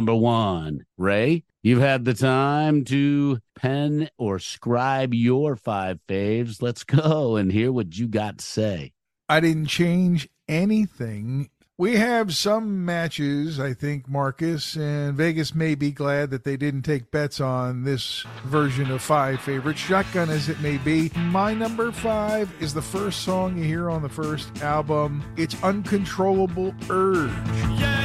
Number 0.00 0.14
one, 0.14 0.86
Ray, 0.96 1.44
you've 1.62 1.82
had 1.82 2.06
the 2.06 2.14
time 2.14 2.84
to 2.86 3.38
pen 3.54 4.08
or 4.16 4.38
scribe 4.38 5.12
your 5.12 5.56
five 5.56 5.98
faves. 6.08 6.62
Let's 6.62 6.84
go 6.84 7.36
and 7.36 7.52
hear 7.52 7.70
what 7.70 7.98
you 7.98 8.08
got 8.08 8.38
to 8.38 8.44
say. 8.44 8.94
I 9.28 9.40
didn't 9.40 9.66
change 9.66 10.26
anything. 10.48 11.50
We 11.76 11.96
have 11.96 12.34
some 12.34 12.86
matches, 12.86 13.60
I 13.60 13.74
think, 13.74 14.08
Marcus, 14.08 14.74
and 14.74 15.14
Vegas 15.14 15.54
may 15.54 15.74
be 15.74 15.90
glad 15.90 16.30
that 16.30 16.44
they 16.44 16.56
didn't 16.56 16.82
take 16.82 17.10
bets 17.10 17.38
on 17.38 17.84
this 17.84 18.24
version 18.44 18.90
of 18.90 19.02
five 19.02 19.42
favorites. 19.42 19.80
Shotgun 19.80 20.30
as 20.30 20.48
it 20.48 20.60
may 20.62 20.78
be. 20.78 21.10
My 21.14 21.52
number 21.52 21.92
five 21.92 22.50
is 22.58 22.72
the 22.72 22.80
first 22.80 23.20
song 23.20 23.58
you 23.58 23.64
hear 23.64 23.90
on 23.90 24.00
the 24.00 24.08
first 24.08 24.62
album. 24.62 25.22
It's 25.36 25.62
Uncontrollable 25.62 26.74
Urge. 26.88 27.99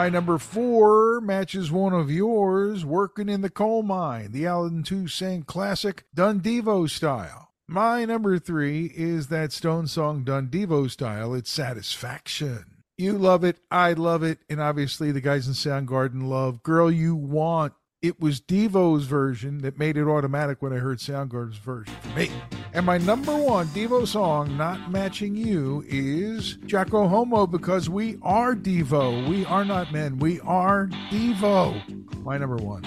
My 0.00 0.08
number 0.08 0.38
four 0.38 1.20
matches 1.20 1.70
one 1.70 1.92
of 1.92 2.10
yours, 2.10 2.86
Working 2.86 3.28
in 3.28 3.42
the 3.42 3.50
Coal 3.50 3.82
Mine, 3.82 4.32
the 4.32 4.46
Allen 4.46 4.82
Toussaint 4.82 5.46
classic, 5.46 6.04
Dun 6.14 6.40
Devo 6.40 6.88
style. 6.88 7.50
My 7.68 8.06
number 8.06 8.38
three 8.38 8.86
is 8.96 9.26
that 9.26 9.52
Stone 9.52 9.88
song 9.88 10.24
Dun 10.24 10.48
Devo 10.48 10.90
style, 10.90 11.34
It's 11.34 11.50
Satisfaction. 11.50 12.82
You 12.96 13.18
love 13.18 13.44
it, 13.44 13.58
I 13.70 13.92
love 13.92 14.22
it, 14.22 14.38
and 14.48 14.58
obviously 14.58 15.12
the 15.12 15.20
guys 15.20 15.46
in 15.46 15.52
Soundgarden 15.52 16.26
love 16.26 16.62
Girl 16.62 16.90
You 16.90 17.14
Want. 17.14 17.74
It 18.02 18.18
was 18.18 18.40
Devo's 18.40 19.04
version 19.04 19.58
that 19.58 19.78
made 19.78 19.98
it 19.98 20.08
automatic 20.08 20.62
when 20.62 20.72
I 20.72 20.76
heard 20.76 21.00
Soundgarden's 21.00 21.58
version 21.58 21.94
for 22.00 22.08
me. 22.18 22.30
And 22.72 22.86
my 22.86 22.96
number 22.96 23.36
one 23.36 23.66
Devo 23.68 24.06
song, 24.06 24.56
Not 24.56 24.90
Matching 24.90 25.36
You, 25.36 25.84
is 25.86 26.54
Jocko 26.64 27.08
Homo 27.08 27.46
because 27.46 27.90
we 27.90 28.16
are 28.22 28.54
Devo. 28.54 29.28
We 29.28 29.44
are 29.44 29.66
not 29.66 29.92
men. 29.92 30.18
We 30.18 30.40
are 30.40 30.86
Devo. 31.10 32.22
My 32.24 32.38
number 32.38 32.56
one. 32.56 32.86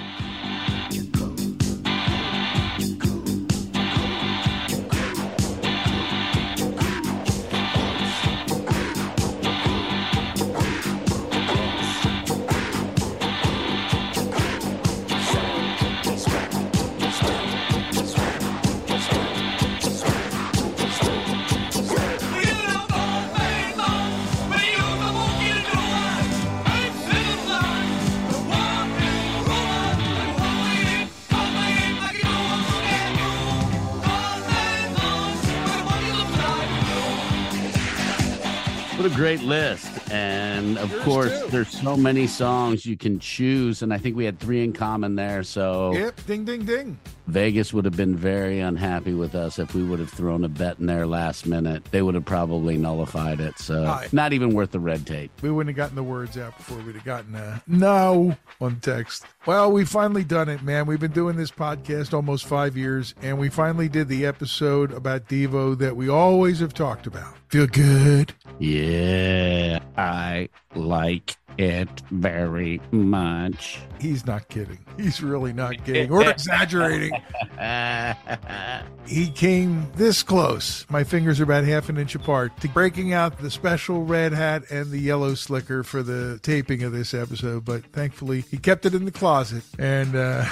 What 39.04 39.12
a 39.12 39.16
great 39.16 39.44
list. 39.44 39.92
And 40.14 40.78
of 40.78 40.90
course, 41.02 41.38
too. 41.42 41.48
there's 41.50 41.68
so 41.68 41.98
many 41.98 42.26
songs 42.26 42.86
you 42.86 42.96
can 42.96 43.20
choose. 43.20 43.82
And 43.82 43.94
I 43.94 43.98
think 43.98 44.16
we 44.16 44.24
had 44.24 44.40
three 44.40 44.64
in 44.64 44.72
common 44.72 45.18
there. 45.18 45.44
So 45.44 45.92
Yep, 45.92 46.26
ding, 46.26 46.46
ding, 46.46 46.64
ding. 46.64 46.98
Vegas 47.28 47.74
would 47.74 47.86
have 47.86 47.96
been 47.96 48.16
very 48.16 48.60
unhappy 48.60 49.14
with 49.14 49.34
us 49.36 49.60
if 49.60 49.74
we 49.74 49.84
would 49.84 50.00
have 50.00 50.10
thrown 50.10 50.44
a 50.44 50.50
bet 50.50 50.80
in 50.80 50.86
there 50.88 51.08
last 51.08 51.46
minute. 51.46 51.86
They 51.86 52.02
would 52.02 52.16
have 52.16 52.26
probably 52.26 52.78
nullified 52.78 53.40
it. 53.40 53.58
So 53.60 53.86
Aye. 53.86 54.10
not 54.12 54.34
even 54.34 54.54
worth 54.54 54.72
the 54.72 54.80
red 54.80 55.08
tape. 55.08 55.32
We 55.42 55.50
wouldn't 55.50 55.76
have 55.76 55.78
gotten 55.78 55.96
the 55.96 56.04
words 56.04 56.38
out 56.38 56.58
before 56.58 56.78
we'd 56.80 56.96
have 56.96 57.04
gotten 57.06 57.36
a 57.36 57.62
no 57.68 58.36
on 58.60 58.80
text. 58.82 59.26
Well, 59.46 59.72
we 59.72 59.86
finally 59.86 60.24
done 60.24 60.50
it, 60.50 60.64
man. 60.64 60.86
We've 60.86 61.00
been 61.00 61.12
doing 61.12 61.36
this 61.36 61.52
podcast 61.52 62.14
almost 62.14 62.46
five 62.46 62.78
years, 62.78 63.14
and 63.22 63.38
we 63.38 63.50
finally 63.50 63.90
did 63.90 64.08
the 64.08 64.26
episode 64.26 64.92
about 64.92 65.28
Devo 65.28 65.78
that 65.80 65.96
we 65.96 66.10
always 66.10 66.60
have 66.60 66.74
talked 66.74 67.08
about. 67.08 67.36
Feel 67.50 67.68
good? 67.68 68.34
Yeah, 68.60 69.80
I 69.98 70.50
like 70.76 71.36
it 71.58 71.90
very 72.12 72.82
much. 72.92 73.80
He's 74.00 74.26
not 74.26 74.50
kidding. 74.50 74.80
He's 74.98 75.22
really 75.22 75.54
not 75.54 75.84
kidding 75.86 76.12
or 76.12 76.24
exaggerating. 76.30 77.12
He 79.06 79.30
came 79.30 79.92
this 79.96 80.24
close. 80.24 80.86
My 80.90 81.04
fingers 81.04 81.40
are 81.40 81.44
about 81.44 81.66
half 81.66 81.90
an 81.90 81.98
inch 81.98 82.16
apart 82.16 82.58
to 82.62 82.70
breaking 82.70 83.12
out 83.12 83.38
the 83.40 83.52
special 83.52 84.06
red 84.06 84.32
hat 84.32 84.64
and 84.72 84.92
the 84.92 84.98
yellow 84.98 85.36
slicker 85.36 85.84
for 85.84 86.02
the 86.02 86.40
taping 86.42 86.84
of 86.84 86.94
this 86.94 87.14
episode. 87.14 87.66
But 87.66 87.86
thankfully, 87.88 88.42
he 88.50 88.58
kept 88.58 88.86
it 88.86 88.94
in 88.94 89.04
the 89.04 89.12
closet. 89.12 89.64
And 89.78 90.16
uh, 90.16 90.46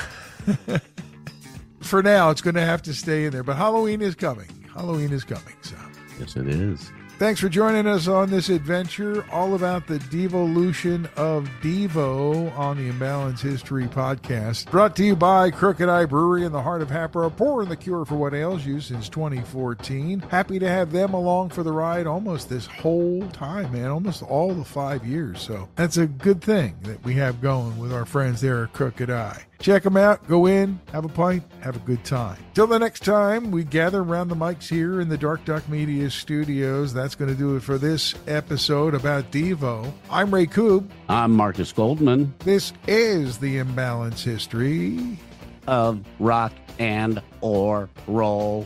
for 1.82 2.04
now, 2.04 2.30
it's 2.30 2.42
going 2.42 2.56
to 2.56 2.62
have 2.62 2.82
to 2.84 2.94
stay 2.94 3.26
in 3.26 3.32
there. 3.32 3.44
But 3.44 3.56
Halloween 3.56 4.02
is 4.02 4.16
coming. 4.16 4.50
Halloween 4.74 5.14
is 5.14 5.24
coming. 5.24 5.56
So. 5.62 5.76
yes, 6.20 6.36
it 6.36 6.48
is. 6.48 6.92
Thanks 7.22 7.40
for 7.40 7.50
joining 7.50 7.86
us 7.86 8.08
on 8.08 8.32
this 8.32 8.50
adventure, 8.50 9.24
all 9.32 9.54
about 9.54 9.86
the 9.86 10.00
devolution 10.00 11.08
of 11.18 11.48
Devo 11.62 12.52
on 12.58 12.78
the 12.78 12.88
Imbalance 12.88 13.40
History 13.40 13.86
podcast. 13.86 14.72
Brought 14.72 14.96
to 14.96 15.06
you 15.06 15.16
by 15.16 15.52
Crooked 15.52 15.88
Eye 15.88 16.06
Brewery 16.06 16.46
in 16.46 16.52
the 16.52 16.64
heart 16.64 16.82
of 16.82 16.90
Hatboro, 16.90 17.30
pouring 17.30 17.70
the 17.70 17.78
cure 17.78 18.06
for 18.06 18.16
what 18.16 18.34
ails 18.34 18.66
you 18.66 18.82
since 18.82 19.08
2014. 19.08 20.22
Happy 20.32 20.58
to 20.58 20.68
have 20.68 20.92
them 20.92 21.14
along 21.14 21.50
for 21.50 21.62
the 21.62 21.72
ride 21.72 22.08
almost 22.08 22.50
this 22.50 22.66
whole 22.66 23.22
time, 23.28 23.72
man, 23.72 23.92
almost 23.92 24.24
all 24.24 24.56
the 24.56 24.66
five 24.66 25.06
years. 25.06 25.40
So 25.44 25.70
that's 25.76 25.98
a 25.98 26.08
good 26.08 26.42
thing 26.42 26.76
that 26.82 27.04
we 27.04 27.14
have 27.14 27.40
going 27.40 27.78
with 27.78 27.94
our 27.94 28.08
friends 28.08 28.42
there 28.42 28.64
at 28.64 28.74
Crooked 28.74 29.12
Eye. 29.12 29.46
Check 29.62 29.84
them 29.84 29.96
out, 29.96 30.28
go 30.28 30.48
in, 30.48 30.80
have 30.92 31.06
a 31.06 31.08
pint, 31.08 31.44
have 31.60 31.76
a 31.76 31.80
good 31.80 32.04
time. 32.04 32.38
Till 32.56 32.66
the 32.66 32.80
next 32.80 33.04
time, 33.06 33.52
we 33.52 33.64
gather 33.64 34.02
around 34.02 34.30
the 34.30 34.36
mics 34.36 34.68
here 34.68 35.00
in 35.02 35.08
the 35.08 35.18
Dark 35.20 35.46
Duck 35.46 35.70
Media 35.70 36.10
studios. 36.10 36.94
That's 36.96 37.14
going 37.14 37.30
to 37.30 37.38
do 37.38 37.56
it 37.56 37.62
for 37.62 37.78
this 37.78 38.16
episode 38.28 38.96
about 38.96 39.30
Devo. 39.32 39.94
I'm 40.10 40.34
Ray 40.34 40.48
Koob. 40.48 40.90
I'm 41.08 41.32
Marcus 41.34 41.72
Goldman 41.72 42.34
This 42.40 42.74
is 42.88 43.38
the 43.38 43.60
Imbalance 43.60 44.24
History. 44.24 45.20
of 45.68 46.04
Rock 46.20 46.54
and 46.80 47.22
or 47.42 47.88
Roll. 48.08 48.66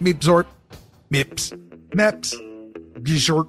Meepsort. 0.00 0.46
Mips. 1.10 1.52
Meps. 1.90 2.32
Gishort. 3.02 3.48